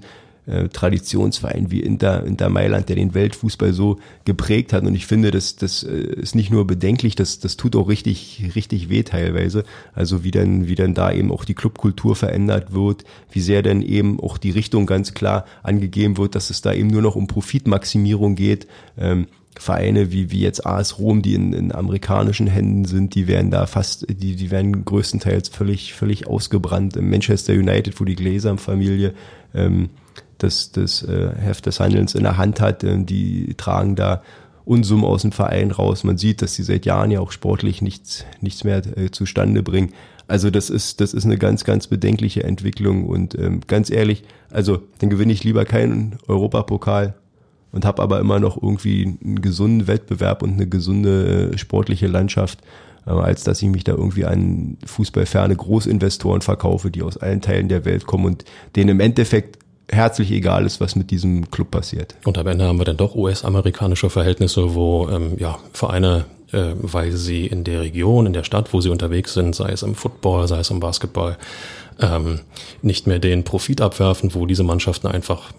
äh, 0.49 0.67
Traditionsverein 0.69 1.69
wie 1.69 1.80
Inter, 1.80 2.25
Inter 2.25 2.49
Mailand, 2.49 2.89
der 2.89 2.95
den 2.95 3.13
Weltfußball 3.13 3.71
so 3.71 3.99
geprägt 4.25 4.73
hat. 4.73 4.84
Und 4.84 4.95
ich 4.95 5.06
finde, 5.06 5.30
das, 5.30 5.56
das 5.56 5.84
äh, 5.84 5.89
ist 5.91 6.34
nicht 6.34 6.49
nur 6.49 6.65
bedenklich, 6.65 7.15
das, 7.15 7.39
das 7.39 7.56
tut 7.56 7.75
auch 7.75 7.88
richtig, 7.88 8.52
richtig 8.56 8.89
weh 8.89 9.04
teilweise. 9.04 9.63
Also 9.93 10.23
wie 10.23 10.32
dann, 10.32 10.67
wie 10.67 10.75
dann 10.75 10.95
da 10.95 11.12
eben 11.12 11.32
auch 11.32 11.45
die 11.45 11.54
Clubkultur 11.54 12.15
verändert 12.15 12.73
wird, 12.73 13.04
wie 13.32 13.41
sehr 13.41 13.62
dann 13.62 13.82
eben 13.82 14.19
auch 14.19 14.38
die 14.39 14.52
Richtung 14.52 14.88
ganz 14.88 15.13
klar 15.13 15.45
angegeben 15.62 16.17
wird, 16.17 16.34
dass 16.34 16.49
es 16.49 16.62
da 16.62 16.73
eben 16.73 16.88
nur 16.89 17.02
noch 17.04 17.15
um 17.15 17.28
Profitmaximierung 17.28 18.36
geht. 18.36 18.65
Ähm, 18.97 19.28
Vereine 19.60 20.13
wie, 20.13 20.32
wie 20.32 20.39
jetzt 20.39 20.65
AS 20.65 21.00
Rom, 21.00 21.22
die 21.22 21.34
in, 21.34 21.52
in 21.52 21.74
amerikanischen 21.74 22.48
Händen 22.48 22.86
sind, 22.86 23.13
die 23.13 23.28
werden 23.28 23.52
da 23.52 23.65
fast, 23.65 24.06
die, 24.10 24.38
die 24.38 24.52
werden 24.52 24.86
größtenteils 24.86 25.50
völlig, 25.50 25.93
völlig 25.93 26.28
ausgebrannt. 26.28 26.95
Manchester 27.02 27.52
United, 27.52 28.00
wo 28.00 28.06
die 28.06 28.15
Gläser-Familie 28.15 29.13
ähm, 29.54 29.89
das, 30.38 30.72
das 30.72 31.04
äh, 31.04 31.32
Heft 31.36 31.65
des 31.65 31.82
Handelns 31.82 32.15
in 32.15 32.24
der 32.24 32.38
Hand 32.38 32.62
hat, 32.62 32.86
äh, 32.86 33.04
die 33.04 33.54
tragen 33.56 33.98
da 33.98 34.24
Unsummen 34.63 35.04
aus 35.04 35.24
dem 35.24 35.34
Verein 35.34 35.72
raus. 35.72 36.06
Man 36.06 36.17
sieht, 36.17 36.41
dass 36.41 36.54
sie 36.54 36.63
seit 36.63 36.86
Jahren 36.86 37.12
ja 37.12 37.19
auch 37.19 37.34
sportlich 37.34 37.82
nichts, 37.82 38.24
nichts 38.39 38.63
mehr 38.63 38.82
äh, 38.98 39.12
zustande 39.12 39.62
bringen. 39.62 39.91
Also 40.30 40.52
das 40.52 40.69
ist, 40.69 41.02
das 41.02 41.13
ist 41.13 41.26
eine 41.26 41.38
ganz, 41.38 41.65
ganz 41.65 41.88
bedenkliche 41.88 42.45
Entwicklung 42.45 43.06
und 43.08 43.38
ähm, 43.38 43.60
ganz 43.67 43.89
ehrlich, 43.89 44.24
also 44.52 44.84
dann 45.00 45.10
gewinne 45.10 45.34
ich 45.34 45.43
lieber 45.43 45.65
keinen 45.65 46.17
Europapokal 46.28 47.15
und 47.71 47.86
habe 47.86 48.01
aber 48.01 48.19
immer 48.19 48.39
noch 48.39 48.62
irgendwie 48.62 49.17
einen 49.23 49.41
gesunden 49.41 49.88
Wettbewerb 49.88 50.43
und 50.43 50.53
eine 50.53 50.67
gesunde 50.67 51.51
äh, 51.53 51.58
sportliche 51.58 52.08
Landschaft, 52.08 52.60
äh, 53.05 53.12
als 53.12 53.43
dass 53.43 53.62
ich 53.62 53.69
mich 53.69 53.84
da 53.84 53.93
irgendwie 53.93 54.25
an 54.25 54.77
fußballferne 54.86 55.55
Großinvestoren 55.55 56.41
verkaufe, 56.41 56.91
die 56.91 57.03
aus 57.03 57.17
allen 57.17 57.41
Teilen 57.41 57.69
der 57.69 57.86
Welt 57.86 58.05
kommen 58.05 58.25
und 58.25 58.45
denen 58.75 58.89
im 58.89 58.99
Endeffekt 58.99 59.60
herzlich 59.91 60.32
egal 60.32 60.65
ist, 60.65 60.79
was 60.79 60.95
mit 60.95 61.12
diesem 61.12 61.49
Club 61.49 61.71
passiert. 61.71 62.15
Und 62.23 62.38
am 62.38 62.47
Ende 62.47 62.65
haben 62.65 62.77
wir 62.77 62.86
dann 62.86 62.97
doch 62.97 63.15
US-amerikanische 63.15 64.10
Verhältnisse, 64.10 64.75
wo 64.75 65.10
ähm, 65.10 65.34
ja, 65.38 65.58
Vereine, 65.73 66.25
äh, 66.51 66.73
weil 66.79 67.12
sie 67.12 67.47
in 67.47 67.63
der 67.63 67.82
Region, 67.82 68.27
in 68.27 68.34
der 68.34 68.43
Stadt, 68.43 68.71
wo 68.73 68.82
sie 68.82 68.89
unterwegs 68.89 69.34
sind, 69.34 69.55
sei 69.55 69.71
es 69.71 69.84
im 69.84 69.95
Football, 69.95 70.47
sei 70.47 70.60
es 70.60 70.69
im 70.69 70.79
Basketball, 70.79 71.38
ähm, 71.99 72.41
nicht 72.82 73.08
mehr 73.08 73.19
den 73.19 73.43
Profit 73.43 73.82
abwerfen, 73.82 74.34
wo 74.34 74.45
diese 74.45 74.63
Mannschaften 74.63 75.08
einfach 75.08 75.51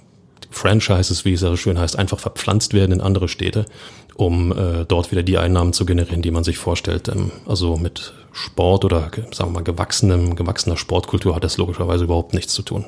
Franchises, 0.50 1.24
wie 1.24 1.32
es 1.32 1.42
ja 1.42 1.56
schön 1.56 1.78
heißt, 1.78 1.98
einfach 1.98 2.18
verpflanzt 2.18 2.74
werden 2.74 2.92
in 2.92 3.00
andere 3.00 3.28
Städte, 3.28 3.66
um 4.14 4.52
äh, 4.52 4.84
dort 4.86 5.10
wieder 5.10 5.22
die 5.22 5.38
Einnahmen 5.38 5.72
zu 5.72 5.86
generieren, 5.86 6.22
die 6.22 6.30
man 6.30 6.44
sich 6.44 6.58
vorstellt. 6.58 7.08
Ähm, 7.08 7.30
also 7.46 7.76
mit 7.76 8.12
Sport 8.32 8.84
oder 8.84 9.10
sagen 9.32 9.50
wir 9.50 9.60
mal 9.60 9.64
gewachsenem, 9.64 10.36
gewachsener 10.36 10.76
Sportkultur 10.76 11.34
hat 11.34 11.44
das 11.44 11.56
logischerweise 11.56 12.04
überhaupt 12.04 12.34
nichts 12.34 12.52
zu 12.52 12.62
tun. 12.62 12.84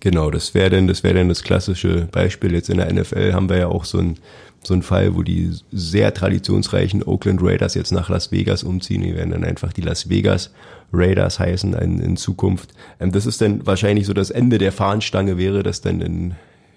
Genau, 0.00 0.30
das 0.30 0.54
wäre 0.54 0.70
denn, 0.70 0.86
das 0.86 1.02
wäre 1.02 1.14
denn 1.14 1.28
das 1.28 1.42
klassische 1.42 2.08
Beispiel. 2.10 2.52
Jetzt 2.52 2.68
in 2.68 2.78
der 2.78 2.92
NFL 2.92 3.32
haben 3.32 3.48
wir 3.48 3.58
ja 3.58 3.68
auch 3.68 3.84
so 3.84 3.98
ein 3.98 4.18
so 4.66 4.74
ein 4.74 4.82
Fall, 4.82 5.14
wo 5.14 5.22
die 5.22 5.52
sehr 5.72 6.14
traditionsreichen 6.14 7.02
Oakland 7.02 7.40
Raiders 7.42 7.74
jetzt 7.74 7.92
nach 7.92 8.08
Las 8.08 8.32
Vegas 8.32 8.62
umziehen. 8.62 9.02
Die 9.02 9.14
werden 9.14 9.30
dann 9.30 9.44
einfach 9.44 9.72
die 9.72 9.82
Las 9.82 10.08
Vegas 10.08 10.50
Raiders 10.92 11.38
heißen 11.38 11.74
in, 11.74 12.00
in 12.00 12.16
Zukunft. 12.16 12.70
Ähm, 13.00 13.12
das 13.12 13.26
ist 13.26 13.40
dann 13.40 13.66
wahrscheinlich 13.66 14.06
so 14.06 14.14
das 14.14 14.30
Ende 14.30 14.58
der 14.58 14.72
Fahnenstange 14.72 15.38
wäre, 15.38 15.62
dass 15.62 15.80
dann 15.80 16.00
in 16.00 16.34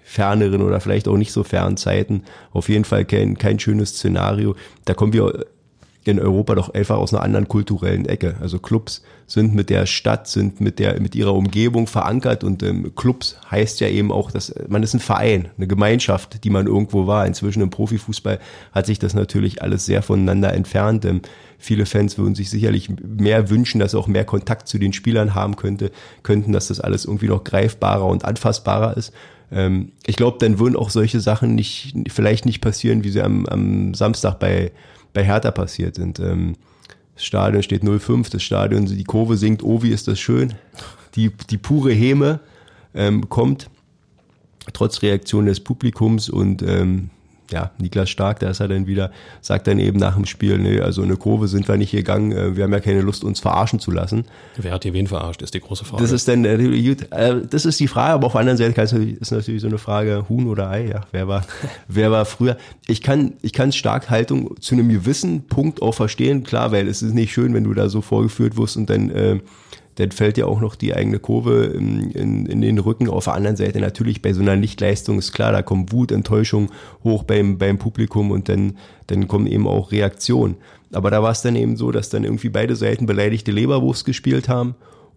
ferneren 0.08 0.62
oder 0.62 0.80
vielleicht 0.80 1.06
auch 1.06 1.18
nicht 1.18 1.32
so 1.32 1.44
fernen 1.44 1.76
Zeiten 1.76 2.22
auf 2.52 2.70
jeden 2.70 2.84
Fall 2.84 3.04
kein, 3.04 3.36
kein 3.36 3.58
schönes 3.58 3.90
Szenario. 3.90 4.56
Da 4.86 4.94
kommen 4.94 5.12
wir 5.12 5.44
in 6.04 6.18
Europa 6.18 6.54
doch 6.54 6.72
einfach 6.72 6.96
aus 6.96 7.12
einer 7.12 7.22
anderen 7.22 7.48
kulturellen 7.48 8.06
Ecke. 8.06 8.36
Also 8.40 8.58
Clubs 8.58 9.02
sind 9.26 9.54
mit 9.54 9.68
der 9.68 9.84
Stadt, 9.84 10.26
sind 10.26 10.60
mit 10.62 10.78
der 10.78 10.98
mit 11.00 11.14
ihrer 11.14 11.34
Umgebung 11.34 11.86
verankert 11.86 12.42
und 12.42 12.62
ähm, 12.62 12.94
Clubs 12.96 13.38
heißt 13.50 13.80
ja 13.80 13.88
eben 13.88 14.10
auch, 14.10 14.30
dass 14.30 14.54
man 14.68 14.82
ist 14.82 14.94
ein 14.94 15.00
Verein, 15.00 15.50
eine 15.58 15.66
Gemeinschaft, 15.66 16.44
die 16.44 16.50
man 16.50 16.66
irgendwo 16.66 17.06
war. 17.06 17.26
Inzwischen 17.26 17.60
im 17.60 17.68
Profifußball 17.68 18.38
hat 18.72 18.86
sich 18.86 18.98
das 18.98 19.12
natürlich 19.12 19.60
alles 19.60 19.84
sehr 19.84 20.02
voneinander 20.02 20.54
entfernt. 20.54 21.04
Ähm, 21.04 21.20
viele 21.58 21.84
Fans 21.84 22.16
würden 22.16 22.34
sich 22.34 22.48
sicherlich 22.48 22.88
mehr 22.88 23.50
wünschen, 23.50 23.78
dass 23.78 23.94
auch 23.94 24.06
mehr 24.06 24.24
Kontakt 24.24 24.68
zu 24.68 24.78
den 24.78 24.94
Spielern 24.94 25.34
haben 25.34 25.56
könnte, 25.56 25.90
könnten, 26.22 26.52
dass 26.52 26.68
das 26.68 26.80
alles 26.80 27.04
irgendwie 27.04 27.28
noch 27.28 27.44
greifbarer 27.44 28.06
und 28.06 28.24
anfassbarer 28.24 28.96
ist. 28.96 29.12
Ähm, 29.50 29.92
ich 30.06 30.16
glaube, 30.16 30.38
dann 30.40 30.58
würden 30.58 30.76
auch 30.76 30.90
solche 30.90 31.20
Sachen 31.20 31.54
nicht 31.54 31.94
vielleicht 32.08 32.46
nicht 32.46 32.60
passieren, 32.60 33.04
wie 33.04 33.10
sie 33.10 33.22
am, 33.22 33.46
am 33.46 33.94
Samstag 33.94 34.38
bei 34.38 34.72
bei 35.12 35.24
Hertha 35.24 35.50
passiert 35.50 35.96
sind. 35.96 36.20
Ähm, 36.20 36.56
das 37.14 37.24
Stadion 37.24 37.62
steht 37.62 37.82
0,5, 37.82 38.30
das 38.30 38.42
Stadion, 38.42 38.86
die 38.86 39.04
Kurve 39.04 39.36
singt, 39.36 39.62
oh, 39.64 39.82
wie 39.82 39.90
ist 39.90 40.06
das 40.06 40.20
schön. 40.20 40.54
Die, 41.16 41.32
die 41.50 41.58
pure 41.58 41.92
Häme 41.92 42.40
ähm, 42.94 43.28
kommt 43.28 43.68
trotz 44.72 45.02
Reaktion 45.02 45.46
des 45.46 45.60
Publikums 45.60 46.28
und 46.28 46.62
ähm, 46.62 47.10
ja, 47.50 47.70
Niklas 47.78 48.10
Stark, 48.10 48.40
da 48.40 48.50
ist 48.50 48.60
er 48.60 48.68
dann 48.68 48.86
wieder, 48.86 49.10
sagt 49.40 49.66
dann 49.66 49.78
eben 49.78 49.98
nach 49.98 50.14
dem 50.14 50.26
Spiel, 50.26 50.58
nee, 50.58 50.80
also 50.80 51.02
eine 51.02 51.16
Kurve 51.16 51.48
sind 51.48 51.68
wir 51.68 51.76
nicht 51.76 51.92
gegangen, 51.92 52.32
äh, 52.32 52.56
wir 52.56 52.64
haben 52.64 52.72
ja 52.72 52.80
keine 52.80 53.00
Lust, 53.00 53.24
uns 53.24 53.40
verarschen 53.40 53.80
zu 53.80 53.90
lassen. 53.90 54.24
Wer 54.56 54.72
hat 54.72 54.82
hier 54.82 54.92
wen 54.92 55.06
verarscht, 55.06 55.42
ist 55.42 55.54
die 55.54 55.60
große 55.60 55.84
Frage. 55.84 56.02
Das 56.02 56.12
ist 56.12 56.28
dann 56.28 56.42
gut, 56.42 57.10
äh, 57.10 57.36
das 57.48 57.64
ist 57.64 57.80
die 57.80 57.88
Frage, 57.88 58.14
aber 58.14 58.26
auf 58.26 58.32
der 58.32 58.40
anderen 58.42 58.58
Seite 58.58 58.98
ist 58.98 59.30
natürlich 59.30 59.62
so 59.62 59.68
eine 59.68 59.78
Frage, 59.78 60.26
Huhn 60.28 60.46
oder 60.46 60.70
Ei, 60.70 60.88
ja, 60.88 61.00
wer 61.12 61.28
war, 61.28 61.44
wer 61.88 62.10
war 62.10 62.24
früher? 62.24 62.56
Ich 62.86 63.02
kann, 63.02 63.34
ich 63.42 63.52
kann 63.52 63.72
Starkhaltung 63.72 64.60
zu 64.60 64.74
einem 64.74 64.88
gewissen 64.88 65.46
Punkt 65.46 65.82
auch 65.82 65.94
verstehen, 65.94 66.44
klar, 66.44 66.72
weil 66.72 66.88
es 66.88 67.02
ist 67.02 67.14
nicht 67.14 67.32
schön, 67.32 67.54
wenn 67.54 67.64
du 67.64 67.74
da 67.74 67.88
so 67.88 68.00
vorgeführt 68.02 68.56
wirst 68.56 68.76
und 68.76 68.90
dann 68.90 69.10
äh, 69.10 69.40
dann 69.98 70.12
fällt 70.12 70.38
ja 70.38 70.46
auch 70.46 70.60
noch 70.60 70.76
die 70.76 70.94
eigene 70.94 71.18
Kurve 71.18 71.64
in, 71.64 72.12
in, 72.12 72.46
in, 72.46 72.60
den 72.60 72.78
Rücken. 72.78 73.08
Auf 73.08 73.24
der 73.24 73.34
anderen 73.34 73.56
Seite 73.56 73.80
natürlich 73.80 74.22
bei 74.22 74.32
so 74.32 74.40
einer 74.40 74.54
Lichtleistung 74.54 75.18
ist 75.18 75.32
klar, 75.32 75.50
da 75.50 75.62
kommt 75.62 75.92
Wut, 75.92 76.12
Enttäuschung 76.12 76.70
hoch 77.02 77.24
beim, 77.24 77.58
beim 77.58 77.78
Publikum 77.78 78.30
und 78.30 78.48
dann, 78.48 78.78
dann 79.08 79.26
kommen 79.26 79.48
eben 79.48 79.66
auch 79.66 79.90
Reaktionen. 79.90 80.56
Aber 80.92 81.10
da 81.10 81.20
war 81.22 81.32
es 81.32 81.42
dann 81.42 81.56
eben 81.56 81.76
so, 81.76 81.90
dass 81.90 82.10
dann 82.10 82.22
irgendwie 82.22 82.48
beide 82.48 82.76
Seiten 82.76 83.06
beleidigte 83.06 83.50
Leberwurst 83.50 84.04
gespielt 84.04 84.48
haben. 84.48 84.76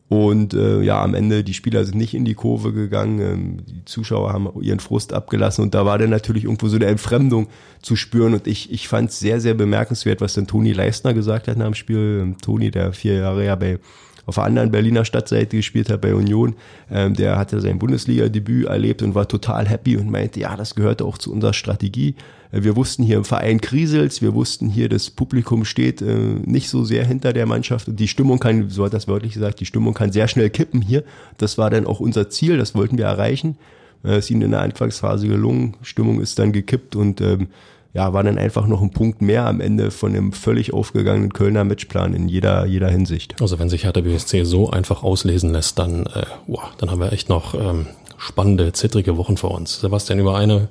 Und 0.10 0.56
äh, 0.56 0.82
ja, 0.82 1.02
am 1.02 1.14
Ende, 1.14 1.44
die 1.44 1.54
Spieler 1.54 1.86
sind 1.86 1.98
nicht 1.98 2.16
in 2.16 2.26
die 2.26 2.34
Kurve 2.34 2.74
gegangen, 2.74 3.22
ähm, 3.22 3.58
die 3.66 3.86
Zuschauer 3.86 4.34
haben 4.34 4.50
ihren 4.62 4.82
Frust 4.82 5.14
abgelassen 5.14 5.64
und 5.64 5.74
da 5.74 5.86
war 5.86 5.98
dann 5.98 6.10
natürlich 6.10 6.44
irgendwo 6.44 6.68
so 6.68 6.76
eine 6.76 6.88
Entfremdung 6.88 7.48
zu 7.82 7.96
spüren. 7.96 8.34
Und 8.34 8.46
ich, 8.46 8.74
ich 8.74 8.90
fand 8.90 9.12
es 9.12 9.20
sehr, 9.20 9.40
sehr 9.40 9.54
bemerkenswert, 9.54 10.20
was 10.20 10.34
dann 10.34 10.48
Toni 10.48 10.74
Leistner 10.74 11.14
gesagt 11.14 11.48
hat 11.48 11.56
nach 11.56 11.66
dem 11.66 11.76
Spiel. 11.76 12.20
Ähm, 12.24 12.38
Toni, 12.40 12.72
der 12.72 12.92
vier 12.92 13.14
Jahre 13.14 13.46
ja 13.46 13.56
bei 13.56 13.80
auf 14.26 14.36
der 14.36 14.44
anderen 14.44 14.72
Berliner 14.72 15.06
Stadtseite 15.06 15.58
gespielt 15.58 15.90
hat 15.90 16.02
bei 16.02 16.14
Union. 16.14 16.56
Ähm, 16.90 17.14
der 17.16 17.38
hatte 17.38 17.60
sein 17.60 17.80
Bundesliga-Debüt 17.80 18.68
erlebt 18.68 19.02
und 19.02 19.16
war 19.16 19.28
total 19.28 19.68
happy 19.68 19.98
und 19.98 20.10
meinte, 20.10 20.40
ja, 20.40 20.56
das 20.56 20.76
gehörte 20.76 21.06
auch 21.06 21.18
zu 21.18 21.32
unserer 21.32 21.54
Strategie. 21.54 22.16
Äh, 22.52 22.64
wir 22.64 22.76
wussten 22.76 23.04
hier 23.04 23.18
im 23.18 23.26
Verein 23.26 23.62
kriselt's, 23.62 24.22
wir 24.22 24.34
wussten 24.34 24.70
hier, 24.70 24.90
das 24.90 25.10
Publikum 25.10 25.66
steht 25.66 26.02
äh, 26.02 26.16
nicht 26.16 26.70
so 26.70 26.84
sehr 26.84 27.06
hinter 27.06 27.34
der 27.34 27.46
Mannschaft 27.46 27.88
und 27.88 28.00
die 28.00 28.08
Stimmung 28.08 28.40
kann, 28.40 28.70
so 28.70 28.86
hat 28.86 28.94
das 28.94 29.08
wörtlich 29.08 29.34
gesagt, 29.34 29.60
die 29.60 29.66
Stimmung 29.66 29.94
kann 29.94 30.12
sehr 30.12 30.28
schnell 30.28 30.50
kippen 30.50 30.82
hier. 30.82 31.04
Das 31.38 31.58
war 31.58 31.70
dann 31.70 31.86
auch 31.86 32.00
unser 32.00 32.30
Ziel, 32.30 32.58
das 32.58 32.76
wollten 32.76 32.98
wir 32.98 33.06
erreichen. 33.06 33.58
Äh, 34.04 34.20
ist 34.20 34.32
ihnen 34.32 34.44
in 34.44 34.52
der 34.52 34.62
Anfangsphase 34.62 35.28
gelungen, 35.28 35.76
Stimmung 35.82 36.22
ist 36.22 36.40
dann 36.40 36.52
gekippt 36.52 36.96
und 36.96 37.22
ähm, 37.22 37.48
ja, 37.94 38.14
war 38.14 38.24
dann 38.24 38.38
einfach 38.38 38.68
noch 38.68 38.82
ein 38.82 38.92
Punkt 38.92 39.22
mehr 39.22 39.46
am 39.46 39.60
Ende 39.60 39.92
von 39.92 40.14
dem 40.14 40.32
völlig 40.32 40.74
aufgegangenen 40.74 41.34
Kölner 41.34 41.64
Matchplan 41.64 42.14
in 42.14 42.30
jeder, 42.30 42.66
jeder 42.66 42.90
Hinsicht. 42.90 43.36
Also 43.42 43.60
wenn 43.60 43.70
sich 43.70 43.84
Hertha 43.84 44.02
BSC 44.02 44.44
so 44.46 44.70
einfach 44.70 45.04
auslesen 45.04 45.52
lässt, 45.52 45.78
dann, 45.78 46.06
äh, 46.06 46.24
wow, 46.48 46.64
dann 46.78 46.90
haben 46.90 47.00
wir 47.00 47.12
echt 47.12 47.28
noch 47.28 47.54
ähm, 47.54 47.88
spannende, 48.18 48.72
zittrige 48.72 49.18
Wochen 49.18 49.36
vor 49.36 49.52
uns. 49.52 49.82
Sebastian, 49.82 50.20
über 50.20 50.38
eine, 50.38 50.70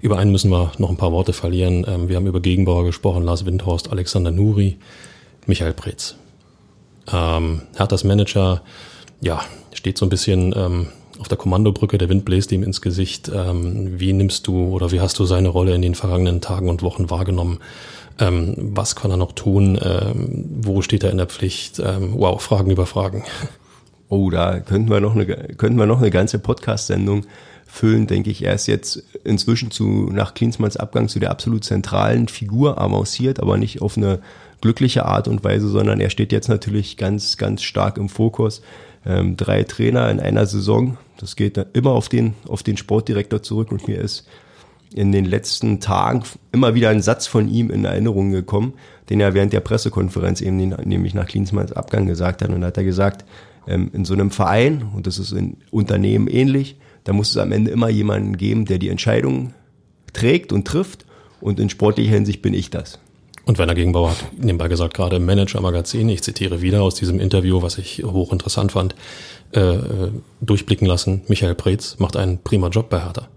über 0.00 0.16
einen 0.16 0.32
müssen 0.32 0.50
wir 0.50 0.72
noch 0.78 0.88
ein 0.88 0.96
paar 0.96 1.12
Worte 1.12 1.34
verlieren. 1.34 1.84
Ähm, 1.86 2.08
wir 2.08 2.16
haben 2.16 2.26
über 2.26 2.40
Gegenbauer 2.40 2.84
gesprochen, 2.84 3.24
Lars 3.24 3.44
Windhorst, 3.44 3.90
Alexander 3.92 4.30
Nuri, 4.30 4.78
Michael 5.46 5.74
Preetz. 5.74 6.16
Ähm, 7.12 7.60
Herthas 7.76 8.04
Manager, 8.04 8.62
ja, 9.20 9.42
steht 9.74 9.98
so 9.98 10.06
ein 10.06 10.08
bisschen 10.08 10.54
ähm, 10.56 10.86
auf 11.18 11.28
der 11.28 11.38
Kommandobrücke, 11.38 11.98
der 11.98 12.08
Wind 12.08 12.24
bläst 12.24 12.52
ihm 12.52 12.62
ins 12.62 12.80
Gesicht. 12.80 13.30
Ähm, 13.34 14.00
wie 14.00 14.12
nimmst 14.12 14.46
du 14.46 14.68
oder 14.68 14.92
wie 14.92 15.00
hast 15.00 15.18
du 15.18 15.24
seine 15.24 15.48
Rolle 15.48 15.74
in 15.74 15.82
den 15.82 15.94
vergangenen 15.94 16.40
Tagen 16.40 16.68
und 16.68 16.82
Wochen 16.82 17.10
wahrgenommen? 17.10 17.58
Ähm, 18.18 18.54
was 18.56 18.96
kann 18.96 19.10
er 19.10 19.16
noch 19.16 19.32
tun? 19.32 19.78
Ähm, 19.82 20.44
wo 20.62 20.82
steht 20.82 21.04
er 21.04 21.10
in 21.10 21.18
der 21.18 21.26
Pflicht? 21.26 21.80
Ähm, 21.80 22.14
wow, 22.14 22.40
Fragen 22.40 22.70
über 22.70 22.86
Fragen. 22.86 23.24
Oh, 24.08 24.30
da 24.30 24.60
könnten 24.60 24.90
wir 24.90 25.00
noch 25.00 25.14
eine, 25.14 25.26
könnten 25.26 25.78
wir 25.78 25.86
noch 25.86 25.98
eine 25.98 26.10
ganze 26.10 26.38
Podcast-Sendung 26.38 27.24
füllen, 27.66 28.06
denke 28.06 28.30
ich. 28.30 28.44
Er 28.44 28.54
ist 28.54 28.66
jetzt 28.66 29.02
inzwischen 29.24 29.70
zu, 29.70 30.10
nach 30.12 30.34
Klinsmanns 30.34 30.76
Abgang 30.76 31.08
zu 31.08 31.18
der 31.18 31.30
absolut 31.30 31.64
zentralen 31.64 32.28
Figur 32.28 32.80
avanciert, 32.80 33.40
aber 33.40 33.56
nicht 33.56 33.82
auf 33.82 33.96
eine 33.96 34.20
glückliche 34.64 35.04
Art 35.04 35.28
und 35.28 35.44
Weise, 35.44 35.68
sondern 35.68 36.00
er 36.00 36.08
steht 36.08 36.32
jetzt 36.32 36.48
natürlich 36.48 36.96
ganz, 36.96 37.36
ganz 37.36 37.62
stark 37.62 37.98
im 37.98 38.08
Fokus 38.08 38.62
ähm, 39.04 39.36
drei 39.36 39.62
Trainer 39.62 40.10
in 40.10 40.20
einer 40.20 40.46
Saison. 40.46 40.96
Das 41.18 41.36
geht 41.36 41.58
immer 41.74 41.90
auf 41.90 42.08
den, 42.08 42.32
auf 42.48 42.62
den 42.62 42.78
Sportdirektor 42.78 43.42
zurück 43.42 43.72
und 43.72 43.86
mir 43.88 43.98
ist 43.98 44.26
in 44.94 45.12
den 45.12 45.26
letzten 45.26 45.80
Tagen 45.80 46.22
immer 46.50 46.74
wieder 46.74 46.88
ein 46.88 47.02
Satz 47.02 47.26
von 47.26 47.46
ihm 47.46 47.68
in 47.68 47.84
Erinnerung 47.84 48.30
gekommen, 48.30 48.72
den 49.10 49.20
er 49.20 49.34
während 49.34 49.52
der 49.52 49.60
Pressekonferenz 49.60 50.40
eben 50.40 50.56
nämlich 50.56 51.12
nach 51.12 51.26
Klinsmanns 51.26 51.72
Abgang 51.72 52.06
gesagt 52.06 52.40
hat. 52.40 52.48
Und 52.48 52.62
da 52.62 52.68
hat 52.68 52.78
er 52.78 52.84
gesagt, 52.84 53.26
ähm, 53.68 53.90
in 53.92 54.06
so 54.06 54.14
einem 54.14 54.30
Verein, 54.30 54.82
und 54.96 55.06
das 55.06 55.18
ist 55.18 55.32
in 55.32 55.58
Unternehmen 55.72 56.26
ähnlich, 56.26 56.78
da 57.04 57.12
muss 57.12 57.28
es 57.28 57.36
am 57.36 57.52
Ende 57.52 57.70
immer 57.70 57.90
jemanden 57.90 58.38
geben, 58.38 58.64
der 58.64 58.78
die 58.78 58.88
Entscheidung 58.88 59.52
trägt 60.14 60.54
und 60.54 60.66
trifft. 60.66 61.04
Und 61.42 61.60
in 61.60 61.68
sportlicher 61.68 62.14
Hinsicht 62.14 62.40
bin 62.40 62.54
ich 62.54 62.70
das. 62.70 62.98
Und 63.46 63.58
Werner 63.58 63.74
Gegenbauer 63.74 64.10
hat 64.10 64.24
nebenbei 64.38 64.68
gesagt, 64.68 64.94
gerade 64.94 65.16
im 65.16 65.26
Manager-Magazin, 65.26 66.08
ich 66.08 66.22
zitiere 66.22 66.62
wieder 66.62 66.82
aus 66.82 66.94
diesem 66.94 67.20
Interview, 67.20 67.60
was 67.60 67.76
ich 67.76 68.02
hochinteressant 68.02 68.72
fand, 68.72 68.94
äh, 69.52 69.60
äh, 69.60 70.10
durchblicken 70.40 70.86
lassen, 70.86 71.22
Michael 71.28 71.54
Preetz 71.54 71.98
macht 71.98 72.16
einen 72.16 72.38
prima 72.38 72.68
Job 72.68 72.88
bei 72.88 73.00
Hertha. 73.00 73.28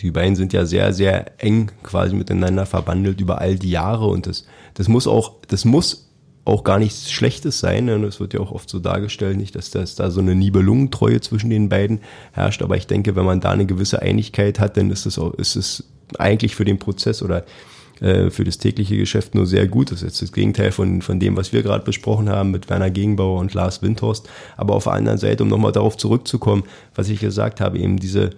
Die 0.00 0.10
beiden 0.10 0.36
sind 0.36 0.52
ja 0.52 0.64
sehr, 0.66 0.92
sehr 0.92 1.42
eng 1.42 1.70
quasi 1.82 2.14
miteinander 2.14 2.66
verbandelt 2.66 3.20
über 3.20 3.40
all 3.40 3.56
die 3.56 3.70
Jahre 3.70 4.06
und 4.06 4.26
das, 4.26 4.46
das 4.74 4.88
muss 4.88 5.06
auch, 5.06 5.34
das 5.48 5.64
muss 5.64 6.06
auch 6.46 6.64
gar 6.64 6.78
nichts 6.78 7.10
Schlechtes 7.10 7.58
sein. 7.58 7.90
Und 7.90 8.04
es 8.04 8.20
wird 8.20 8.32
ja 8.32 8.40
auch 8.40 8.52
oft 8.52 8.70
so 8.70 8.78
dargestellt, 8.78 9.36
nicht, 9.36 9.54
dass 9.56 9.70
das 9.70 9.96
da 9.96 10.10
so 10.10 10.20
eine 10.20 10.34
Nibelungentreue 10.34 11.20
zwischen 11.20 11.50
den 11.50 11.68
beiden 11.68 12.00
herrscht. 12.32 12.62
Aber 12.62 12.76
ich 12.76 12.86
denke, 12.86 13.16
wenn 13.16 13.24
man 13.24 13.40
da 13.40 13.50
eine 13.50 13.66
gewisse 13.66 14.00
Einigkeit 14.00 14.60
hat, 14.60 14.76
dann 14.76 14.90
ist 14.90 15.06
es 15.06 15.18
auch, 15.18 15.34
ist 15.34 15.56
es 15.56 15.84
eigentlich 16.18 16.54
für 16.54 16.64
den 16.64 16.78
Prozess 16.78 17.20
oder 17.20 17.44
äh, 18.00 18.30
für 18.30 18.44
das 18.44 18.58
tägliche 18.58 18.96
Geschäft 18.96 19.34
nur 19.34 19.46
sehr 19.46 19.66
gut. 19.66 19.90
Das 19.90 20.02
ist 20.02 20.08
jetzt 20.08 20.22
das 20.22 20.32
Gegenteil 20.32 20.72
von, 20.72 21.02
von 21.02 21.18
dem, 21.18 21.36
was 21.36 21.52
wir 21.52 21.62
gerade 21.62 21.84
besprochen 21.84 22.28
haben 22.28 22.50
mit 22.50 22.68
Werner 22.68 22.90
Gegenbauer 22.90 23.40
und 23.40 23.54
Lars 23.54 23.82
Windhorst. 23.82 24.28
Aber 24.56 24.74
auf 24.74 24.84
der 24.84 24.94
anderen 24.94 25.18
Seite, 25.18 25.42
um 25.42 25.48
nochmal 25.48 25.72
darauf 25.72 25.96
zurückzukommen, 25.96 26.64
was 26.94 27.08
ich 27.08 27.20
gesagt 27.20 27.60
habe, 27.60 27.78
eben 27.78 27.98
diese 27.98 28.30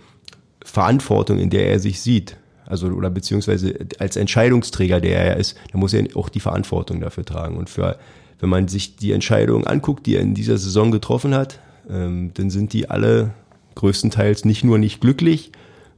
Verantwortung, 0.64 1.38
in 1.38 1.50
der 1.50 1.68
er 1.70 1.78
sich 1.78 2.00
sieht, 2.00 2.36
Also 2.66 2.88
oder 2.88 3.10
beziehungsweise 3.10 3.74
als 3.98 4.16
Entscheidungsträger, 4.16 5.00
der 5.00 5.18
er 5.18 5.36
ist, 5.38 5.56
da 5.72 5.78
muss 5.78 5.94
er 5.94 6.04
auch 6.14 6.28
die 6.28 6.40
Verantwortung 6.40 7.00
dafür 7.00 7.24
tragen. 7.24 7.56
Und 7.56 7.70
für, 7.70 7.98
wenn 8.40 8.50
man 8.50 8.68
sich 8.68 8.96
die 8.96 9.12
Entscheidungen 9.12 9.66
anguckt, 9.66 10.06
die 10.06 10.16
er 10.16 10.22
in 10.22 10.34
dieser 10.34 10.58
Saison 10.58 10.90
getroffen 10.90 11.34
hat, 11.34 11.60
ähm, 11.90 12.32
dann 12.34 12.50
sind 12.50 12.72
die 12.74 12.90
alle 12.90 13.32
größtenteils 13.74 14.44
nicht 14.44 14.64
nur 14.64 14.78
nicht 14.78 15.00
glücklich, 15.00 15.52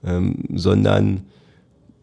ähm, 0.05 0.45
sondern 0.55 1.25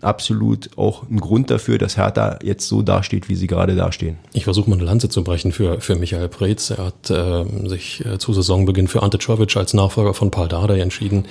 absolut 0.01 0.69
auch 0.77 1.03
ein 1.09 1.19
Grund 1.19 1.49
dafür, 1.49 1.77
dass 1.77 1.97
Hertha 1.97 2.37
jetzt 2.43 2.67
so 2.67 2.81
dasteht, 2.81 3.29
wie 3.29 3.35
sie 3.35 3.47
gerade 3.47 3.75
dastehen. 3.75 4.17
Ich 4.33 4.43
versuche 4.43 4.69
mal 4.69 4.75
eine 4.75 4.85
Lanze 4.85 5.09
zu 5.09 5.23
brechen 5.23 5.51
für, 5.51 5.81
für 5.81 5.95
Michael 5.95 6.29
Preetz. 6.29 6.69
Er 6.69 6.85
hat 6.85 7.09
äh, 7.09 7.67
sich 7.67 8.05
äh, 8.05 8.19
zu 8.19 8.33
Saisonbeginn 8.33 8.87
für 8.87 9.01
Ante 9.01 9.17
Czovic 9.17 9.55
als 9.57 9.73
Nachfolger 9.73 10.13
von 10.13 10.31
Paul 10.31 10.47
Dardai 10.47 10.79
entschieden. 10.79 11.25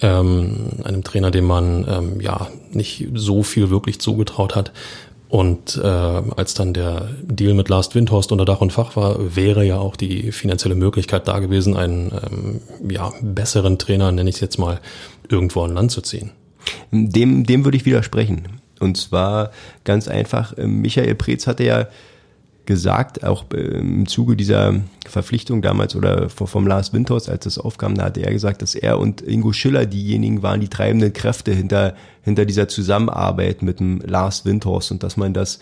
Ähm, 0.00 0.70
einem 0.84 1.04
Trainer, 1.04 1.30
dem 1.30 1.44
man 1.46 1.86
ähm, 1.88 2.20
ja 2.20 2.48
nicht 2.72 3.08
so 3.14 3.42
viel 3.42 3.70
wirklich 3.70 4.00
zugetraut 4.00 4.54
hat. 4.54 4.72
Und 5.28 5.76
äh, 5.82 5.86
als 5.86 6.54
dann 6.54 6.72
der 6.72 7.08
Deal 7.22 7.54
mit 7.54 7.68
Last 7.68 7.94
Windhorst 7.94 8.30
unter 8.30 8.44
Dach 8.44 8.60
und 8.60 8.72
Fach 8.72 8.94
war, 8.94 9.34
wäre 9.34 9.64
ja 9.64 9.78
auch 9.78 9.96
die 9.96 10.30
finanzielle 10.30 10.76
Möglichkeit 10.76 11.26
da 11.26 11.40
gewesen, 11.40 11.76
einen 11.76 12.12
ähm, 12.12 12.60
ja, 12.88 13.12
besseren 13.20 13.76
Trainer, 13.76 14.12
nenne 14.12 14.30
ich 14.30 14.36
es 14.36 14.40
jetzt 14.40 14.58
mal, 14.58 14.80
irgendwo 15.28 15.62
an 15.62 15.74
Land 15.74 15.90
zu 15.90 16.00
ziehen. 16.00 16.30
Dem, 16.90 17.44
dem 17.44 17.64
würde 17.64 17.76
ich 17.76 17.86
widersprechen. 17.86 18.60
Und 18.80 18.96
zwar 18.96 19.50
ganz 19.84 20.08
einfach, 20.08 20.54
ähm, 20.58 20.82
Michael 20.82 21.14
Preetz 21.14 21.46
hatte 21.46 21.64
ja 21.64 21.86
gesagt, 22.66 23.24
auch 23.24 23.44
ähm, 23.54 24.00
im 24.00 24.06
Zuge 24.06 24.36
dieser 24.36 24.74
Verpflichtung 25.08 25.62
damals 25.62 25.96
oder 25.96 26.28
vom 26.28 26.66
Lars 26.66 26.92
Winters, 26.92 27.28
als 27.28 27.44
das 27.44 27.58
aufkam, 27.58 27.94
da 27.94 28.04
hatte 28.04 28.20
er 28.20 28.32
gesagt, 28.32 28.60
dass 28.60 28.74
er 28.74 28.98
und 28.98 29.22
Ingo 29.22 29.52
Schiller 29.52 29.86
diejenigen 29.86 30.42
waren, 30.42 30.60
die 30.60 30.68
treibenden 30.68 31.12
Kräfte 31.12 31.52
hinter, 31.52 31.94
hinter 32.22 32.44
dieser 32.44 32.68
Zusammenarbeit 32.68 33.62
mit 33.62 33.80
dem 33.80 34.00
Lars 34.04 34.44
Winters 34.44 34.90
und 34.90 35.02
dass 35.02 35.16
man 35.16 35.32
das 35.32 35.60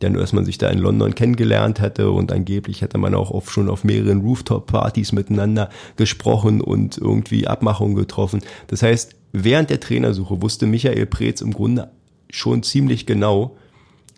dann, 0.00 0.12
dass 0.12 0.34
man 0.34 0.44
sich 0.44 0.58
da 0.58 0.68
in 0.68 0.78
London 0.78 1.14
kennengelernt 1.14 1.80
hatte 1.80 2.10
und 2.10 2.30
angeblich 2.30 2.82
hätte 2.82 2.98
man 2.98 3.14
auch 3.14 3.30
oft 3.30 3.50
schon 3.50 3.70
auf 3.70 3.82
mehreren 3.82 4.20
Rooftop-Partys 4.20 5.12
miteinander 5.12 5.70
gesprochen 5.96 6.60
und 6.60 6.98
irgendwie 6.98 7.46
Abmachungen 7.46 7.96
getroffen. 7.96 8.42
Das 8.66 8.82
heißt, 8.82 9.16
während 9.44 9.70
der 9.70 9.80
Trainersuche 9.80 10.40
wusste 10.42 10.66
Michael 10.66 11.06
Preetz 11.06 11.40
im 11.40 11.52
Grunde 11.52 11.90
schon 12.30 12.62
ziemlich 12.62 13.06
genau, 13.06 13.56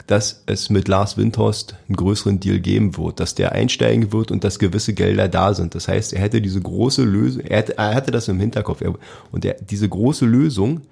dass 0.06 0.42
es 0.46 0.70
mit 0.70 0.88
Lars 0.88 1.16
Windhorst 1.16 1.74
einen 1.88 1.96
größeren 1.96 2.40
Deal 2.40 2.60
geben 2.60 2.96
wird, 2.96 3.20
dass 3.20 3.34
der 3.34 3.52
einsteigen 3.52 4.12
wird 4.12 4.30
und 4.30 4.44
dass 4.44 4.58
gewisse 4.58 4.94
Gelder 4.94 5.28
da 5.28 5.54
sind. 5.54 5.74
Das 5.74 5.88
heißt, 5.88 6.12
er 6.12 6.20
hätte 6.20 6.40
diese 6.40 6.60
große 6.60 7.02
Lösung, 7.02 7.42
er, 7.42 7.58
hatte, 7.58 7.76
er 7.76 7.94
hatte 7.94 8.10
das 8.10 8.28
im 8.28 8.40
Hinterkopf 8.40 8.82
und 9.32 9.44
er, 9.44 9.54
diese 9.54 9.88
große 9.88 10.24
Lösung, 10.24 10.82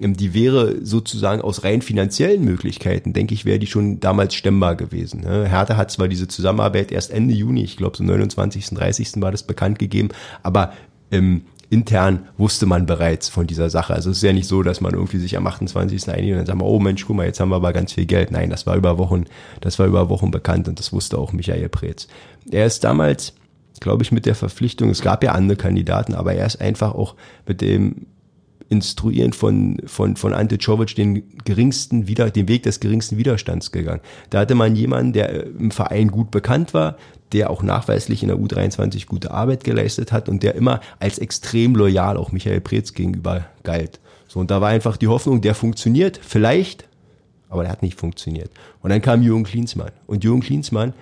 ähm, 0.00 0.16
die 0.16 0.32
wäre 0.32 0.84
sozusagen 0.84 1.42
aus 1.42 1.64
rein 1.64 1.82
finanziellen 1.82 2.44
Möglichkeiten, 2.44 3.12
denke 3.12 3.34
ich, 3.34 3.44
wäre 3.44 3.58
die 3.58 3.66
schon 3.66 4.00
damals 4.00 4.34
stemmbar 4.34 4.76
gewesen. 4.76 5.20
Ne? 5.20 5.48
Hertha 5.48 5.76
hat 5.76 5.90
zwar 5.90 6.08
diese 6.08 6.28
Zusammenarbeit 6.28 6.92
erst 6.92 7.10
Ende 7.10 7.34
Juni, 7.34 7.64
ich 7.64 7.76
glaube 7.76 7.96
so 7.96 8.04
29., 8.04 8.70
30. 8.70 9.20
war 9.20 9.32
das 9.32 9.42
bekannt 9.42 9.78
gegeben, 9.80 10.10
aber 10.42 10.72
ähm, 11.10 11.42
intern 11.72 12.26
wusste 12.36 12.66
man 12.66 12.84
bereits 12.84 13.30
von 13.30 13.46
dieser 13.46 13.70
Sache. 13.70 13.94
Also 13.94 14.10
es 14.10 14.18
ist 14.18 14.22
ja 14.22 14.34
nicht 14.34 14.46
so, 14.46 14.62
dass 14.62 14.82
man 14.82 14.92
irgendwie 14.92 15.18
sich 15.18 15.38
am 15.38 15.46
28. 15.46 16.06
einigt 16.10 16.32
und 16.32 16.36
dann 16.36 16.46
sagt 16.46 16.58
man, 16.58 16.68
oh 16.68 16.78
Mensch, 16.78 17.06
guck 17.06 17.16
mal, 17.16 17.24
jetzt 17.24 17.40
haben 17.40 17.48
wir 17.48 17.56
aber 17.56 17.72
ganz 17.72 17.94
viel 17.94 18.04
Geld. 18.04 18.30
Nein, 18.30 18.50
das 18.50 18.66
war 18.66 18.76
über 18.76 18.98
Wochen, 18.98 19.24
das 19.62 19.78
war 19.78 19.86
über 19.86 20.10
Wochen 20.10 20.30
bekannt 20.30 20.68
und 20.68 20.78
das 20.78 20.92
wusste 20.92 21.16
auch 21.16 21.32
Michael 21.32 21.70
Preetz. 21.70 22.08
Er 22.50 22.66
ist 22.66 22.84
damals, 22.84 23.32
glaube 23.80 24.02
ich, 24.02 24.12
mit 24.12 24.26
der 24.26 24.34
Verpflichtung, 24.34 24.90
es 24.90 25.00
gab 25.00 25.24
ja 25.24 25.32
andere 25.32 25.56
Kandidaten, 25.56 26.12
aber 26.12 26.34
er 26.34 26.44
ist 26.44 26.60
einfach 26.60 26.94
auch 26.94 27.16
mit 27.46 27.62
dem 27.62 28.06
Instruieren 28.68 29.32
von, 29.32 29.78
von, 29.86 30.16
von 30.16 30.34
Ante 30.34 30.58
Czovic 30.58 30.94
den 30.94 31.24
geringsten 31.44 32.06
wieder, 32.06 32.30
den 32.30 32.48
Weg 32.48 32.64
des 32.64 32.80
geringsten 32.80 33.16
Widerstands 33.16 33.72
gegangen. 33.72 34.00
Da 34.30 34.40
hatte 34.40 34.54
man 34.54 34.76
jemanden, 34.76 35.12
der 35.14 35.46
im 35.46 35.70
Verein 35.70 36.10
gut 36.10 36.30
bekannt 36.30 36.74
war, 36.74 36.96
der 37.32 37.50
auch 37.50 37.62
nachweislich 37.62 38.22
in 38.22 38.28
der 38.28 38.38
U23 38.38 39.06
gute 39.06 39.30
Arbeit 39.30 39.64
geleistet 39.64 40.12
hat 40.12 40.28
und 40.28 40.42
der 40.42 40.54
immer 40.54 40.80
als 40.98 41.18
extrem 41.18 41.74
loyal 41.74 42.16
auch 42.16 42.32
Michael 42.32 42.60
Preetz 42.60 42.92
gegenüber 42.92 43.46
galt. 43.62 44.00
So, 44.28 44.40
und 44.40 44.50
da 44.50 44.60
war 44.60 44.68
einfach 44.68 44.96
die 44.96 45.08
Hoffnung, 45.08 45.40
der 45.40 45.54
funktioniert, 45.54 46.18
vielleicht, 46.22 46.88
aber 47.48 47.62
der 47.62 47.72
hat 47.72 47.82
nicht 47.82 47.98
funktioniert. 47.98 48.50
Und 48.80 48.90
dann 48.90 49.02
kam 49.02 49.22
Jürgen 49.22 49.44
Klinsmann. 49.44 49.90
Und 50.06 50.24
Jürgen 50.24 50.40
Klinsmann, 50.40 50.94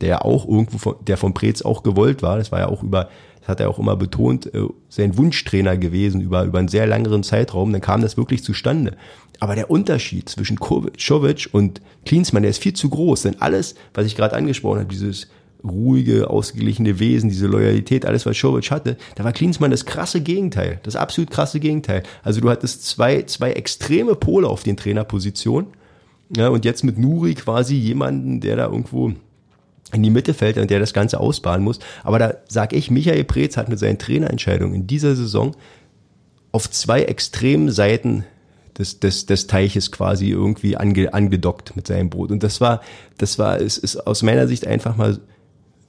der 0.00 0.08
ja 0.08 0.22
auch 0.22 0.46
irgendwo, 0.46 0.78
von, 0.78 0.96
der 1.06 1.16
von 1.16 1.32
Preetz 1.32 1.62
auch 1.62 1.82
gewollt 1.82 2.22
war, 2.22 2.36
das 2.36 2.52
war 2.52 2.60
ja 2.60 2.68
auch 2.68 2.82
über, 2.82 3.08
das 3.40 3.48
hat 3.48 3.60
er 3.60 3.70
auch 3.70 3.78
immer 3.78 3.96
betont, 3.96 4.52
äh, 4.54 4.66
sein 4.90 5.16
Wunschtrainer 5.16 5.78
gewesen 5.78 6.20
über, 6.20 6.44
über 6.44 6.58
einen 6.58 6.68
sehr 6.68 6.86
langeren 6.86 7.22
Zeitraum, 7.22 7.72
dann 7.72 7.80
kam 7.80 8.02
das 8.02 8.16
wirklich 8.18 8.44
zustande. 8.44 8.96
Aber 9.40 9.54
der 9.54 9.70
Unterschied 9.70 10.28
zwischen 10.28 10.58
Kovic 10.58 11.48
und 11.52 11.80
Klinsmann, 12.04 12.42
der 12.42 12.50
ist 12.50 12.62
viel 12.62 12.74
zu 12.74 12.88
groß, 12.88 13.22
denn 13.22 13.40
alles, 13.40 13.74
was 13.94 14.06
ich 14.06 14.16
gerade 14.16 14.34
angesprochen 14.34 14.80
habe, 14.80 14.88
dieses 14.88 15.28
ruhige, 15.68 16.30
ausgeglichene 16.30 16.98
Wesen, 16.98 17.28
diese 17.28 17.46
Loyalität, 17.46 18.06
alles, 18.06 18.26
was 18.26 18.36
Schovic 18.36 18.70
hatte, 18.70 18.96
da 19.14 19.24
war 19.24 19.32
Klinsmann 19.32 19.70
das 19.70 19.84
krasse 19.84 20.20
Gegenteil, 20.20 20.80
das 20.82 20.96
absolut 20.96 21.30
krasse 21.30 21.60
Gegenteil. 21.60 22.02
Also 22.22 22.40
du 22.40 22.50
hattest 22.50 22.86
zwei, 22.86 23.22
zwei 23.22 23.52
extreme 23.52 24.14
Pole 24.14 24.48
auf 24.48 24.62
den 24.62 24.76
Trainerpositionen. 24.76 25.70
Ja, 26.36 26.48
und 26.48 26.64
jetzt 26.64 26.82
mit 26.82 26.98
Nuri 26.98 27.34
quasi 27.34 27.76
jemanden, 27.76 28.40
der 28.40 28.56
da 28.56 28.64
irgendwo 28.66 29.12
in 29.92 30.02
die 30.02 30.10
Mitte 30.10 30.34
fällt 30.34 30.58
und 30.58 30.70
der 30.70 30.80
das 30.80 30.92
Ganze 30.92 31.20
ausbaden 31.20 31.64
muss. 31.64 31.78
Aber 32.02 32.18
da 32.18 32.34
sag 32.48 32.72
ich, 32.72 32.90
Michael 32.90 33.24
Preetz 33.24 33.56
hat 33.56 33.68
mit 33.68 33.78
seinen 33.78 33.98
Trainerentscheidungen 33.98 34.74
in 34.74 34.86
dieser 34.86 35.14
Saison 35.14 35.54
auf 36.50 36.70
zwei 36.70 37.02
extremen 37.02 37.70
Seiten 37.70 38.24
des, 38.78 39.00
des, 39.00 39.26
des 39.26 39.46
Teiches 39.46 39.92
quasi 39.92 40.30
irgendwie 40.30 40.76
ange, 40.76 41.14
angedockt 41.14 41.76
mit 41.76 41.86
seinem 41.86 42.10
Boot. 42.10 42.30
Und 42.30 42.42
das 42.42 42.60
war, 42.60 42.80
das 43.18 43.38
war, 43.38 43.60
es 43.60 43.78
ist 43.78 43.96
aus 44.06 44.22
meiner 44.22 44.48
Sicht 44.48 44.66
einfach 44.66 44.96
mal 44.96 45.18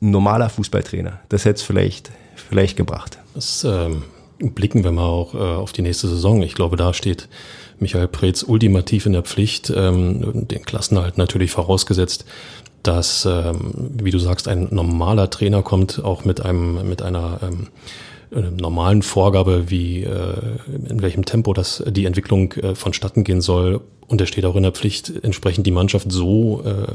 ein 0.01 0.11
normaler 0.11 0.49
Fußballtrainer. 0.49 1.19
Das 1.29 1.45
hätte 1.45 1.55
es 1.55 1.61
vielleicht, 1.63 2.11
vielleicht 2.35 2.77
gebracht. 2.77 3.17
Das 3.33 3.63
ähm, 3.63 4.03
blicken 4.39 4.83
wir 4.83 4.91
mal 4.91 5.05
auch 5.05 5.33
äh, 5.33 5.37
auf 5.37 5.73
die 5.73 5.81
nächste 5.81 6.07
Saison. 6.07 6.41
Ich 6.41 6.53
glaube, 6.53 6.77
da 6.77 6.93
steht 6.93 7.27
Michael 7.79 8.07
Preetz 8.07 8.43
ultimativ 8.43 9.05
in 9.05 9.13
der 9.13 9.23
Pflicht, 9.23 9.71
ähm, 9.75 10.47
den 10.47 10.63
Klassenhalt 10.63 11.17
natürlich 11.17 11.51
vorausgesetzt, 11.51 12.25
dass, 12.83 13.25
ähm, 13.25 13.73
wie 14.01 14.11
du 14.11 14.19
sagst, 14.19 14.47
ein 14.47 14.67
normaler 14.71 15.29
Trainer 15.29 15.61
kommt, 15.61 16.03
auch 16.03 16.25
mit 16.25 16.41
einem, 16.41 16.87
mit 16.87 17.01
einer 17.01 17.39
ähm, 17.43 17.67
normalen 18.29 19.03
Vorgabe, 19.03 19.69
wie 19.69 20.03
äh, 20.03 20.33
in 20.89 21.01
welchem 21.01 21.25
Tempo 21.25 21.53
das 21.53 21.83
die 21.87 22.05
Entwicklung 22.05 22.53
äh, 22.53 22.75
vonstatten 22.75 23.23
gehen 23.23 23.41
soll. 23.41 23.81
Und 24.07 24.21
er 24.21 24.27
steht 24.27 24.45
auch 24.45 24.55
in 24.55 24.63
der 24.63 24.71
Pflicht, 24.71 25.11
entsprechend 25.23 25.65
die 25.65 25.71
Mannschaft 25.71 26.11
so 26.11 26.63
äh, 26.63 26.87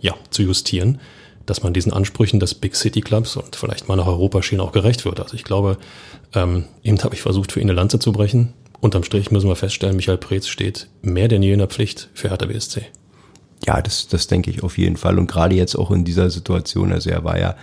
ja, 0.00 0.14
zu 0.30 0.42
justieren, 0.42 1.00
dass 1.48 1.62
man 1.62 1.72
diesen 1.72 1.92
Ansprüchen 1.92 2.40
des 2.40 2.54
Big 2.54 2.76
City 2.76 3.00
Clubs 3.00 3.36
und 3.36 3.56
vielleicht 3.56 3.88
mal 3.88 3.96
nach 3.96 4.06
Europa 4.06 4.42
schienen 4.42 4.60
auch 4.60 4.72
gerecht 4.72 5.04
wird. 5.04 5.20
Also 5.20 5.34
ich 5.34 5.44
glaube, 5.44 5.78
ähm, 6.34 6.64
eben 6.82 6.98
habe 7.02 7.14
ich 7.14 7.22
versucht, 7.22 7.52
für 7.52 7.60
ihn 7.60 7.68
eine 7.68 7.76
Lanze 7.76 7.98
zu 7.98 8.12
brechen. 8.12 8.52
Unterm 8.80 9.02
Strich 9.02 9.30
müssen 9.30 9.48
wir 9.48 9.56
feststellen, 9.56 9.96
Michael 9.96 10.18
Preetz 10.18 10.46
steht 10.46 10.88
mehr 11.02 11.28
denn 11.28 11.42
je 11.42 11.52
in 11.52 11.58
der 11.58 11.68
Pflicht 11.68 12.10
für 12.14 12.30
Hertha 12.30 12.46
BSC. 12.46 12.82
Ja, 13.66 13.82
das, 13.82 14.08
das 14.08 14.26
denke 14.28 14.50
ich 14.50 14.62
auf 14.62 14.78
jeden 14.78 14.96
Fall. 14.96 15.18
Und 15.18 15.26
gerade 15.26 15.54
jetzt 15.54 15.74
auch 15.74 15.90
in 15.90 16.04
dieser 16.04 16.30
Situation, 16.30 16.92
also 16.92 17.10
er 17.10 17.24
war 17.24 17.38
ja 17.38 17.56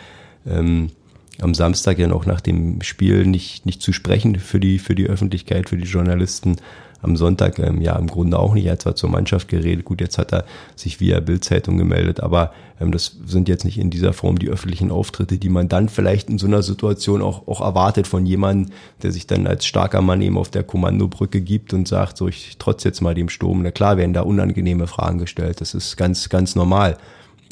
ähm, 0.46 0.92
am 1.40 1.54
Samstag 1.54 2.00
ja 2.00 2.08
noch 2.08 2.26
nach 2.26 2.42
dem 2.42 2.82
Spiel 2.82 3.26
nicht, 3.26 3.66
nicht 3.66 3.82
zu 3.82 3.94
sprechen 3.94 4.40
für 4.40 4.60
die, 4.60 4.80
für 4.80 4.96
die 4.96 5.08
Öffentlichkeit, 5.08 5.70
für 5.70 5.78
die 5.78 5.88
Journalisten 5.88 6.58
am 7.06 7.16
Sonntag 7.16 7.60
ähm, 7.60 7.82
ja 7.82 7.96
im 7.96 8.08
Grunde 8.08 8.38
auch 8.38 8.54
nicht. 8.54 8.66
Er 8.66 8.74
hat 8.74 8.82
zwar 8.82 8.96
zur 8.96 9.10
Mannschaft 9.10 9.48
geredet, 9.48 9.86
gut, 9.86 10.02
jetzt 10.02 10.18
hat 10.18 10.34
er 10.34 10.46
sich 10.76 11.00
via 11.00 11.20
Bildzeitung 11.20 11.78
gemeldet, 11.78 12.20
aber 12.20 12.52
ähm, 12.82 12.92
das 12.92 13.18
sind 13.26 13.48
jetzt 13.48 13.64
nicht 13.64 13.78
in 13.78 13.90
dieser 13.90 14.12
Form 14.12 14.40
die 14.40 14.50
öffentlichen 14.50 14.92
Auftritte, 14.92 15.38
die 15.38 15.50
man 15.50 15.70
dann 15.70 15.88
vielleicht 15.88 16.30
in 16.30 16.38
so 16.38 16.48
einer 16.48 16.64
Situation 16.64 17.22
auch, 17.22 17.48
auch 17.48 17.62
erwartet 17.62 18.08
von 18.08 18.26
jemandem, 18.26 18.74
der 19.04 19.12
sich 19.12 19.28
dann 19.28 19.48
als 19.48 19.66
starker 19.66 20.02
Mann 20.02 20.22
eben 20.22 20.38
auf 20.38 20.50
der 20.50 20.64
Kommandobrücke 20.64 21.42
gibt 21.42 21.74
und 21.74 21.88
sagt, 21.88 22.18
so 22.18 22.28
ich 22.28 22.58
trotz 22.60 22.84
jetzt 22.84 23.02
mal 23.02 23.16
dem 23.16 23.30
Sturm. 23.30 23.62
Na 23.62 23.72
klar 23.72 23.98
werden 23.98 24.14
da 24.14 24.22
unangenehme 24.22 24.88
Fragen 24.88 25.20
gestellt, 25.20 25.62
das 25.62 25.74
ist 25.74 25.96
ganz, 25.96 26.30
ganz 26.30 26.56
normal. 26.56 26.98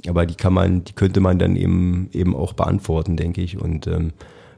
Aber 0.07 0.25
die 0.25 0.35
kann 0.35 0.53
man, 0.53 0.83
die 0.83 0.93
könnte 0.93 1.21
man 1.21 1.39
dann 1.39 1.55
eben 1.55 2.09
eben 2.11 2.35
auch 2.35 2.53
beantworten, 2.53 3.15
denke 3.15 3.41
ich. 3.41 3.57
Und 3.57 3.87
ähm, 3.87 4.11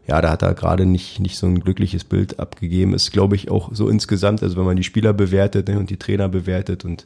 ja, 0.08 0.22
da 0.22 0.30
hat 0.30 0.44
er 0.44 0.54
gerade 0.54 0.86
nicht, 0.86 1.20
nicht 1.20 1.38
so 1.38 1.48
ein 1.48 1.60
glückliches 1.60 2.04
Bild 2.04 2.40
abgegeben. 2.40 2.94
Ist, 2.94 3.12
glaube 3.12 3.36
ich, 3.36 3.50
auch 3.50 3.70
so 3.74 3.90
insgesamt, 3.90 4.44
also 4.44 4.56
wenn 4.58 4.66
man 4.66 4.76
die 4.76 4.84
Spieler 4.84 5.14
bewertet 5.14 5.68
ne, 5.68 5.80
und 5.80 5.90
die 5.90 5.98
Trainer 5.98 6.30
bewertet 6.30 6.86
und 6.86 7.06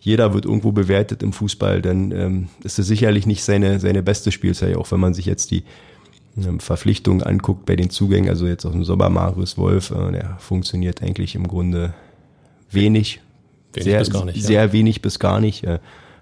jeder 0.00 0.32
wird 0.32 0.46
irgendwo 0.46 0.72
bewertet 0.72 1.22
im 1.22 1.34
Fußball, 1.34 1.82
dann 1.82 2.10
ähm, 2.12 2.48
ist 2.64 2.78
es 2.78 2.86
sicherlich 2.86 3.26
nicht 3.26 3.44
seine, 3.44 3.78
seine 3.78 4.02
beste 4.02 4.32
Spielzeit, 4.32 4.76
auch 4.76 4.90
wenn 4.90 5.00
man 5.00 5.12
sich 5.12 5.26
jetzt 5.26 5.50
die 5.50 5.64
ähm, 6.38 6.60
Verpflichtungen 6.60 7.22
anguckt 7.22 7.66
bei 7.66 7.76
den 7.76 7.90
Zugängen, 7.90 8.30
also 8.30 8.46
jetzt 8.46 8.64
auch 8.64 8.72
im 8.72 8.84
Sommer 8.84 9.10
Marius 9.10 9.58
Wolf, 9.58 9.90
äh, 9.90 10.12
der 10.12 10.36
funktioniert 10.38 11.02
eigentlich 11.02 11.34
im 11.34 11.46
Grunde 11.46 11.92
wenig. 12.70 13.20
wenig 13.74 13.84
sehr, 13.84 13.98
bis 13.98 14.10
gar 14.10 14.24
nicht, 14.24 14.42
sehr 14.42 14.64
ja. 14.64 14.72
wenig 14.72 15.02
bis 15.02 15.18
gar 15.18 15.40
nicht. 15.40 15.64
Äh, 15.64 15.80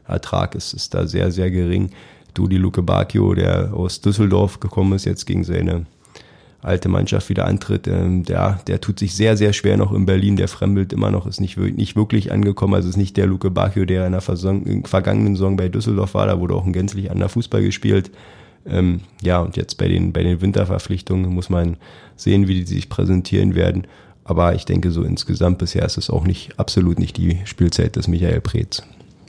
Ertrag 0.09 0.57
ist, 0.57 0.73
ist 0.73 0.95
da 0.95 1.07
sehr, 1.07 1.31
sehr 1.31 1.51
gering. 1.51 1.91
Dudi 2.35 2.57
Luke 2.57 2.83
Bacchio, 2.83 3.35
der 3.35 3.73
aus 3.75 4.01
Düsseldorf 4.01 4.59
gekommen 4.59 4.95
ist, 4.95 5.05
jetzt 5.05 5.27
gegen 5.27 5.45
seine 5.45 5.87
alte 6.62 6.88
Mannschaft 6.88 7.28
wieder 7.28 7.46
antritt, 7.46 7.86
ähm, 7.86 8.24
der, 8.24 8.61
der 8.66 8.80
tut 8.80 8.98
sich 8.98 9.14
sehr, 9.14 9.36
sehr 9.36 9.52
schwer 9.52 9.76
noch 9.76 9.92
in 9.92 10.06
Berlin, 10.06 10.36
der 10.36 10.48
fremdelt 10.48 10.92
immer 10.92 11.11
noch, 11.11 11.26
ist 11.26 11.40
nicht, 11.40 11.56
nicht 11.56 11.94
wirklich 11.94 12.32
angekommen, 12.32 12.74
also 12.74 12.88
ist 12.88 12.96
nicht 12.96 13.16
der 13.16 13.26
Luke 13.26 13.50
Bacchio, 13.50 13.84
der 13.84 14.06
in 14.06 14.12
der 14.12 14.20
vergangenen 14.20 15.36
Saison 15.36 15.56
bei 15.56 15.68
Düsseldorf 15.68 16.14
war, 16.14 16.26
da 16.26 16.40
wurde 16.40 16.54
auch 16.54 16.66
ein 16.66 16.72
gänzlich 16.72 17.11
anderer 17.11 17.28
Fußball 17.28 17.62
gespielt. 17.62 18.11
Ähm, 18.66 19.00
ja, 19.22 19.40
und 19.40 19.56
jetzt 19.56 19.78
bei 19.78 19.88
den, 19.88 20.12
bei 20.12 20.22
den 20.22 20.40
Winterverpflichtungen 20.40 21.32
muss 21.32 21.48
man 21.48 21.76
sehen, 22.16 22.48
wie 22.48 22.54
die 22.54 22.66
sich 22.66 22.88
präsentieren 22.88 23.54
werden. 23.54 23.86
Aber 24.24 24.54
ich 24.54 24.66
denke, 24.66 24.90
so 24.90 25.04
insgesamt 25.04 25.59
bisher 25.59 25.84
ist 25.84 25.96
es 25.96 26.11
auch 26.11 26.24
nicht, 26.24 26.59
absolut 26.59 26.98
nicht 26.98 27.16
die 27.16 27.38
Spielzeit 27.44 27.96
des 27.96 28.09
Michael 28.09 28.40
Preetz. 28.40 28.82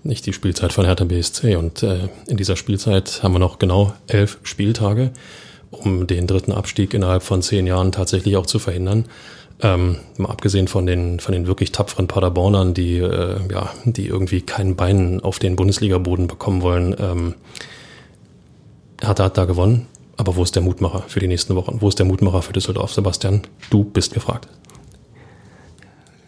Nicht 0.04 0.26
die 0.26 0.34
Spielzeit 0.34 0.74
von 0.74 0.86
Hertha 0.86 1.06
BSC. 1.06 1.56
Und 1.56 1.84
äh, 1.84 2.10
in 2.28 2.38
dieser 2.38 2.56
Spielzeit 2.56 3.22
haben 3.24 3.34
wir 3.34 3.40
noch 3.40 3.60
genau 3.60 3.94
elf 4.08 4.40
Spieltage, 4.44 5.12
um 5.72 6.08
den 6.08 6.28
dritten 6.28 6.52
Abstieg 6.52 6.94
innerhalb 6.94 7.24
von 7.24 7.42
zehn 7.42 7.68
Jahren 7.68 7.92
tatsächlich 7.92 8.38
auch 8.38 8.46
zu 8.46 8.60
verhindern. 8.60 9.06
Ähm, 9.62 9.98
mal 10.18 10.30
abgesehen 10.30 10.68
von 10.68 10.86
den, 10.86 11.20
von 11.20 11.34
den 11.34 11.46
wirklich 11.46 11.72
tapferen 11.72 12.08
Paderbornern, 12.08 12.74
die, 12.74 12.98
äh, 12.98 13.40
ja, 13.52 13.70
die 13.84 14.08
irgendwie 14.08 14.42
kein 14.42 14.76
Bein 14.76 15.20
auf 15.22 15.40
den 15.40 15.56
Bundesliga-Boden 15.56 16.28
bekommen 16.28 16.62
wollen. 16.62 16.96
Ähm, 17.00 17.36
Hertha 19.02 19.26
hat 19.26 19.38
da 19.38 19.46
gewonnen. 19.46 19.88
Aber 20.16 20.36
wo 20.36 20.44
ist 20.44 20.54
der 20.54 20.62
Mutmacher 20.62 21.04
für 21.08 21.22
die 21.22 21.30
nächsten 21.30 21.56
Wochen? 21.56 21.78
Wo 21.80 21.88
ist 21.88 21.98
der 21.98 22.06
Mutmacher 22.06 22.42
für 22.42 22.52
Düsseldorf? 22.52 22.92
Sebastian, 22.92 23.44
du 23.70 23.86
bist 23.86 24.14
gefragt. 24.14 24.50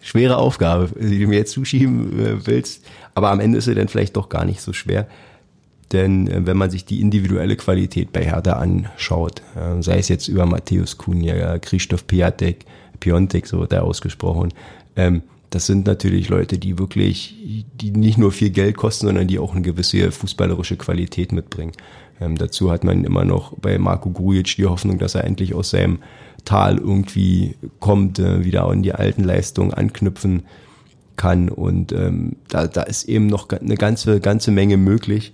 Schwere 0.02 0.38
Aufgabe, 0.38 0.90
die 0.98 1.20
du 1.20 1.28
mir 1.28 1.40
jetzt 1.40 1.52
zuschieben 1.52 2.18
äh, 2.20 2.48
willst. 2.48 2.86
Aber 3.16 3.32
am 3.32 3.42
Ende 3.42 3.58
ist 3.58 3.66
sie 3.66 3.76
dann 3.76 3.90
vielleicht 3.90 4.16
doch 4.16 4.30
gar 4.30 4.46
nicht 4.46 4.62
so 4.62 4.72
schwer. 4.72 5.08
Denn 5.92 6.28
äh, 6.28 6.46
wenn 6.46 6.58
man 6.58 6.70
sich 6.70 6.86
die 6.86 7.02
individuelle 7.02 7.56
Qualität 7.56 8.12
bei 8.14 8.24
Hertha 8.24 8.54
anschaut, 8.54 9.42
äh, 9.56 9.82
sei 9.82 9.98
es 9.98 10.10
jetzt 10.10 10.28
über 10.28 10.46
Matthäus 10.46 10.98
Kunja, 10.98 11.60
Christoph 11.60 12.08
Piatek, 12.08 12.66
Piontek, 13.00 13.48
so 13.48 13.60
wird 13.60 13.74
er 13.74 13.84
ausgesprochen, 13.84 14.54
ähm, 14.96 15.24
das 15.52 15.66
sind 15.66 15.86
natürlich 15.86 16.30
Leute, 16.30 16.58
die 16.58 16.80
wirklich, 16.80 17.66
die 17.76 17.92
nicht 17.92 18.18
nur 18.18 18.32
viel 18.32 18.52
Geld 18.52 18.78
kosten, 18.78 19.08
sondern 19.08 19.28
die 19.28 19.38
auch 19.38 19.52
eine 19.52 19.62
gewisse 19.62 20.10
fußballerische 20.12 20.78
Qualität 20.78 21.34
mitbringen. 21.34 21.74
Ähm, 22.22 22.38
dazu 22.38 22.72
hat 22.72 22.86
man 22.86 23.04
immer 23.04 23.26
noch 23.26 23.58
bei 23.58 23.78
Marco 23.78 24.12
Grujic 24.12 24.56
die 24.56 24.66
Hoffnung, 24.66 24.98
dass 24.98 25.16
er 25.16 25.26
endlich 25.26 25.54
aus 25.54 25.72
seinem 25.72 26.00
Tal 26.46 26.78
irgendwie 26.78 27.56
kommt, 27.82 28.18
äh, 28.18 28.46
wieder 28.46 28.64
an 28.66 28.82
die 28.82 28.94
alten 28.94 29.26
Leistungen 29.26 29.74
anknüpfen 29.74 30.44
kann. 31.18 31.50
Und 31.50 31.92
ähm, 31.92 32.38
da, 32.48 32.68
da 32.68 32.84
ist 32.84 33.10
eben 33.10 33.28
noch 33.28 33.50
eine 33.50 33.76
ganze, 33.76 34.22
ganze 34.22 34.52
Menge 34.52 34.78
möglich, 34.78 35.34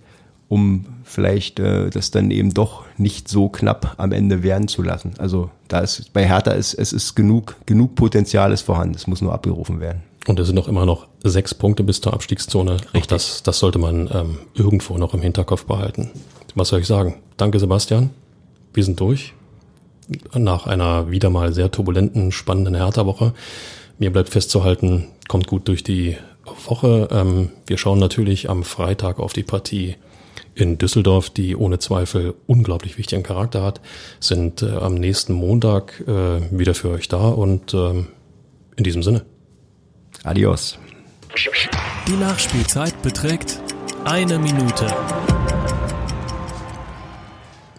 um 0.50 0.86
vielleicht 1.04 1.60
äh, 1.60 1.90
das 1.90 2.12
dann 2.12 2.32
eben 2.32 2.54
doch 2.54 2.86
nicht 2.98 3.28
so 3.28 3.50
knapp 3.50 3.96
am 3.98 4.12
Ende 4.12 4.44
werden 4.44 4.68
zu 4.68 4.82
lassen. 4.82 5.14
Also 5.18 5.50
da 5.68 5.80
ist 5.80 6.14
bei 6.14 6.28
Hertha 6.28 6.52
ist 6.52 6.74
es 6.74 6.94
ist 6.94 7.16
genug, 7.16 7.56
genug 7.66 7.96
Potenzial 7.96 8.52
ist 8.52 8.62
vorhanden. 8.62 8.96
Es 8.96 9.08
muss 9.08 9.22
nur 9.22 9.34
abgerufen 9.34 9.80
werden. 9.80 10.04
Und 10.28 10.40
es 10.40 10.48
sind 10.48 10.56
noch 10.56 10.68
immer 10.68 10.86
noch 10.86 11.08
sechs 11.24 11.54
Punkte 11.54 11.84
bis 11.84 12.02
zur 12.02 12.14
Abstiegszone. 12.14 12.74
Richtig. 12.74 13.04
Auch 13.04 13.08
das, 13.08 13.44
das 13.44 13.60
sollte 13.60 13.80
man 13.80 14.10
ähm, 14.14 14.38
irgendwo 14.54 14.98
noch 14.98 15.14
im 15.14 15.22
Hinterkopf 15.22 15.66
behalten. 15.66 16.12
Was 16.56 16.70
soll 16.70 16.82
ich 16.82 16.88
sagen? 16.88 17.16
Danke, 17.38 17.60
Sebastian. 17.60 18.10
Wir 18.74 18.84
sind 18.84 19.00
durch. 19.00 19.34
Nach 20.34 20.68
einer 20.68 21.12
wieder 21.12 21.30
mal 21.30 21.54
sehr 21.54 21.72
turbulenten, 21.72 22.32
spannenden 22.32 22.76
Hertha-Woche. 22.76 23.34
Mir 24.00 24.12
bleibt 24.12 24.30
festzuhalten, 24.30 25.08
kommt 25.28 25.48
gut 25.48 25.68
durch 25.68 25.84
die 25.84 26.18
Woche. 26.66 27.08
Ähm, 27.12 27.50
wir 27.66 27.78
schauen 27.78 28.00
natürlich 28.00 28.50
am 28.50 28.64
Freitag 28.64 29.20
auf 29.20 29.34
die 29.34 29.44
Partie 29.44 29.96
in 30.58 30.78
Düsseldorf, 30.78 31.30
die 31.30 31.56
ohne 31.56 31.78
Zweifel 31.80 32.34
unglaublich 32.48 32.98
wichtigen 32.98 33.24
Charakter 33.24 33.62
hat, 33.62 33.80
sind 34.20 34.64
äh, 34.64 34.72
am 34.72 34.96
nächsten 34.96 35.34
Montag 35.34 36.04
äh, 36.08 36.42
wieder 36.52 36.74
für 36.74 36.90
euch 36.90 37.08
da 37.08 37.30
und 37.30 37.74
ähm, 37.74 38.08
in 38.76 38.84
diesem 38.84 39.04
Sinne. 39.04 39.24
Adios. 40.24 40.80
Die 42.08 42.16
Nachspielzeit 42.16 43.00
beträgt 43.04 43.60
eine 44.04 44.40
Minute. 44.40 44.88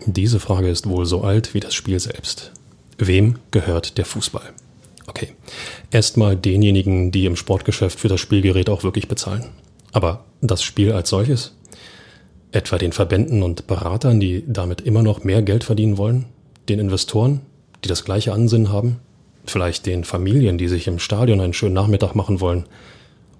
Diese 0.07 0.39
Frage 0.39 0.69
ist 0.69 0.89
wohl 0.89 1.05
so 1.05 1.23
alt 1.23 1.55
wie 1.55 1.61
das 1.61 1.75
Spiel 1.75 1.99
selbst. 1.99 2.53
Wem 2.97 3.39
gehört 3.51 3.99
der 3.99 4.05
Fußball? 4.05 4.53
Okay, 5.09 5.33
erstmal 5.91 6.37
denjenigen, 6.37 7.11
die 7.11 7.27
im 7.27 7.35
Sportgeschäft 7.35 7.99
für 7.99 8.09
das 8.09 8.21
Spielgerät 8.21 8.71
auch 8.71 8.85
wirklich 8.85 9.09
bezahlen. 9.09 9.47
Aber 9.93 10.25
das 10.41 10.63
Spiel 10.63 10.93
als 10.93 11.09
solches? 11.09 11.58
Etwa 12.51 12.79
den 12.79 12.93
Verbänden 12.93 13.43
und 13.43 13.67
Beratern, 13.67 14.21
die 14.21 14.43
damit 14.47 14.81
immer 14.81 15.03
noch 15.03 15.23
mehr 15.23 15.43
Geld 15.43 15.65
verdienen 15.65 15.99
wollen? 15.99 16.25
Den 16.69 16.79
Investoren, 16.79 17.41
die 17.85 17.89
das 17.89 18.05
gleiche 18.05 18.33
Ansinnen 18.33 18.73
haben? 18.73 19.01
Vielleicht 19.45 19.87
den 19.87 20.05
Familien, 20.05 20.57
die 20.57 20.69
sich 20.69 20.87
im 20.87 20.99
Stadion 20.99 21.41
einen 21.41 21.53
schönen 21.53 21.75
Nachmittag 21.75 22.15
machen 22.15 22.41
wollen? 22.41 22.65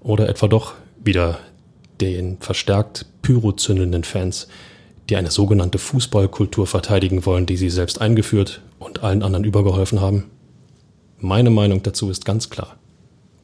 Oder 0.01 0.29
etwa 0.29 0.47
doch 0.47 0.73
wieder 1.03 1.39
den 2.01 2.37
verstärkt 2.39 3.07
pyrozündenden 3.21 4.03
Fans, 4.03 4.47
die 5.09 5.15
eine 5.15 5.31
sogenannte 5.31 5.79
Fußballkultur 5.79 6.67
verteidigen 6.67 7.25
wollen, 7.25 7.47
die 7.47 7.57
sie 7.57 7.69
selbst 7.69 7.99
eingeführt 8.01 8.61
und 8.77 9.03
allen 9.03 9.23
anderen 9.23 9.43
übergeholfen 9.43 10.01
haben? 10.01 10.25
Meine 11.17 11.49
Meinung 11.49 11.81
dazu 11.81 12.09
ist 12.09 12.25
ganz 12.25 12.49
klar. 12.49 12.77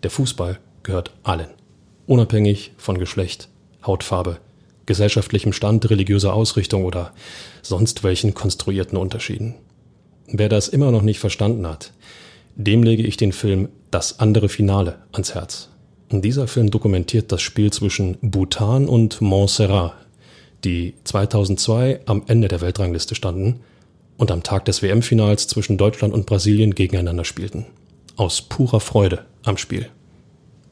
Der 0.03 0.11
Fußball 0.11 0.59
gehört 0.83 1.11
allen, 1.23 1.49
unabhängig 2.05 2.71
von 2.77 2.97
Geschlecht, 2.99 3.49
Hautfarbe, 3.85 4.37
gesellschaftlichem 4.85 5.53
Stand, 5.53 5.89
religiöser 5.89 6.33
Ausrichtung 6.33 6.85
oder 6.85 7.13
sonst 7.61 8.03
welchen 8.03 8.33
konstruierten 8.33 8.97
Unterschieden. 8.97 9.55
Wer 10.27 10.49
das 10.49 10.67
immer 10.67 10.91
noch 10.91 11.01
nicht 11.01 11.19
verstanden 11.19 11.67
hat, 11.67 11.91
dem 12.55 12.83
lege 12.83 13.03
ich 13.03 13.17
den 13.17 13.31
Film 13.31 13.69
Das 13.91 14.19
andere 14.19 14.49
Finale 14.49 14.99
ans 15.11 15.35
Herz. 15.35 15.69
Dieser 16.11 16.47
Film 16.47 16.71
dokumentiert 16.71 17.31
das 17.31 17.41
Spiel 17.41 17.71
zwischen 17.71 18.17
Bhutan 18.21 18.87
und 18.87 19.21
Montserrat, 19.21 19.93
die 20.63 20.93
2002 21.03 22.01
am 22.05 22.23
Ende 22.27 22.47
der 22.47 22.61
Weltrangliste 22.61 23.15
standen 23.15 23.61
und 24.17 24.31
am 24.31 24.43
Tag 24.43 24.65
des 24.65 24.81
WM-Finals 24.81 25.47
zwischen 25.47 25.77
Deutschland 25.77 26.13
und 26.13 26.25
Brasilien 26.25 26.73
gegeneinander 26.73 27.25
spielten. 27.25 27.65
Aus 28.15 28.41
purer 28.41 28.79
Freude 28.79 29.25
am 29.43 29.57
Spiel. 29.57 29.89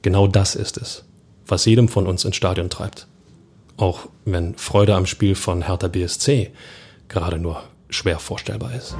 Genau 0.02 0.28
das 0.28 0.56
ist 0.56 0.78
es, 0.78 1.04
was 1.46 1.66
jedem 1.66 1.88
von 1.90 2.08
uns 2.08 2.26
ins 2.26 2.36
Stadion 2.36 2.70
treibt. 2.70 3.08
Auch 3.78 4.08
wenn 4.26 4.56
Freude 4.56 4.96
am 4.96 5.06
Spiel 5.06 5.36
von 5.36 5.66
Hertha 5.66 5.88
BSC 5.88 6.52
gerade 7.08 7.40
nur 7.40 7.64
schwer 7.90 8.20
vorstellbar 8.20 8.74
ist. 8.76 8.96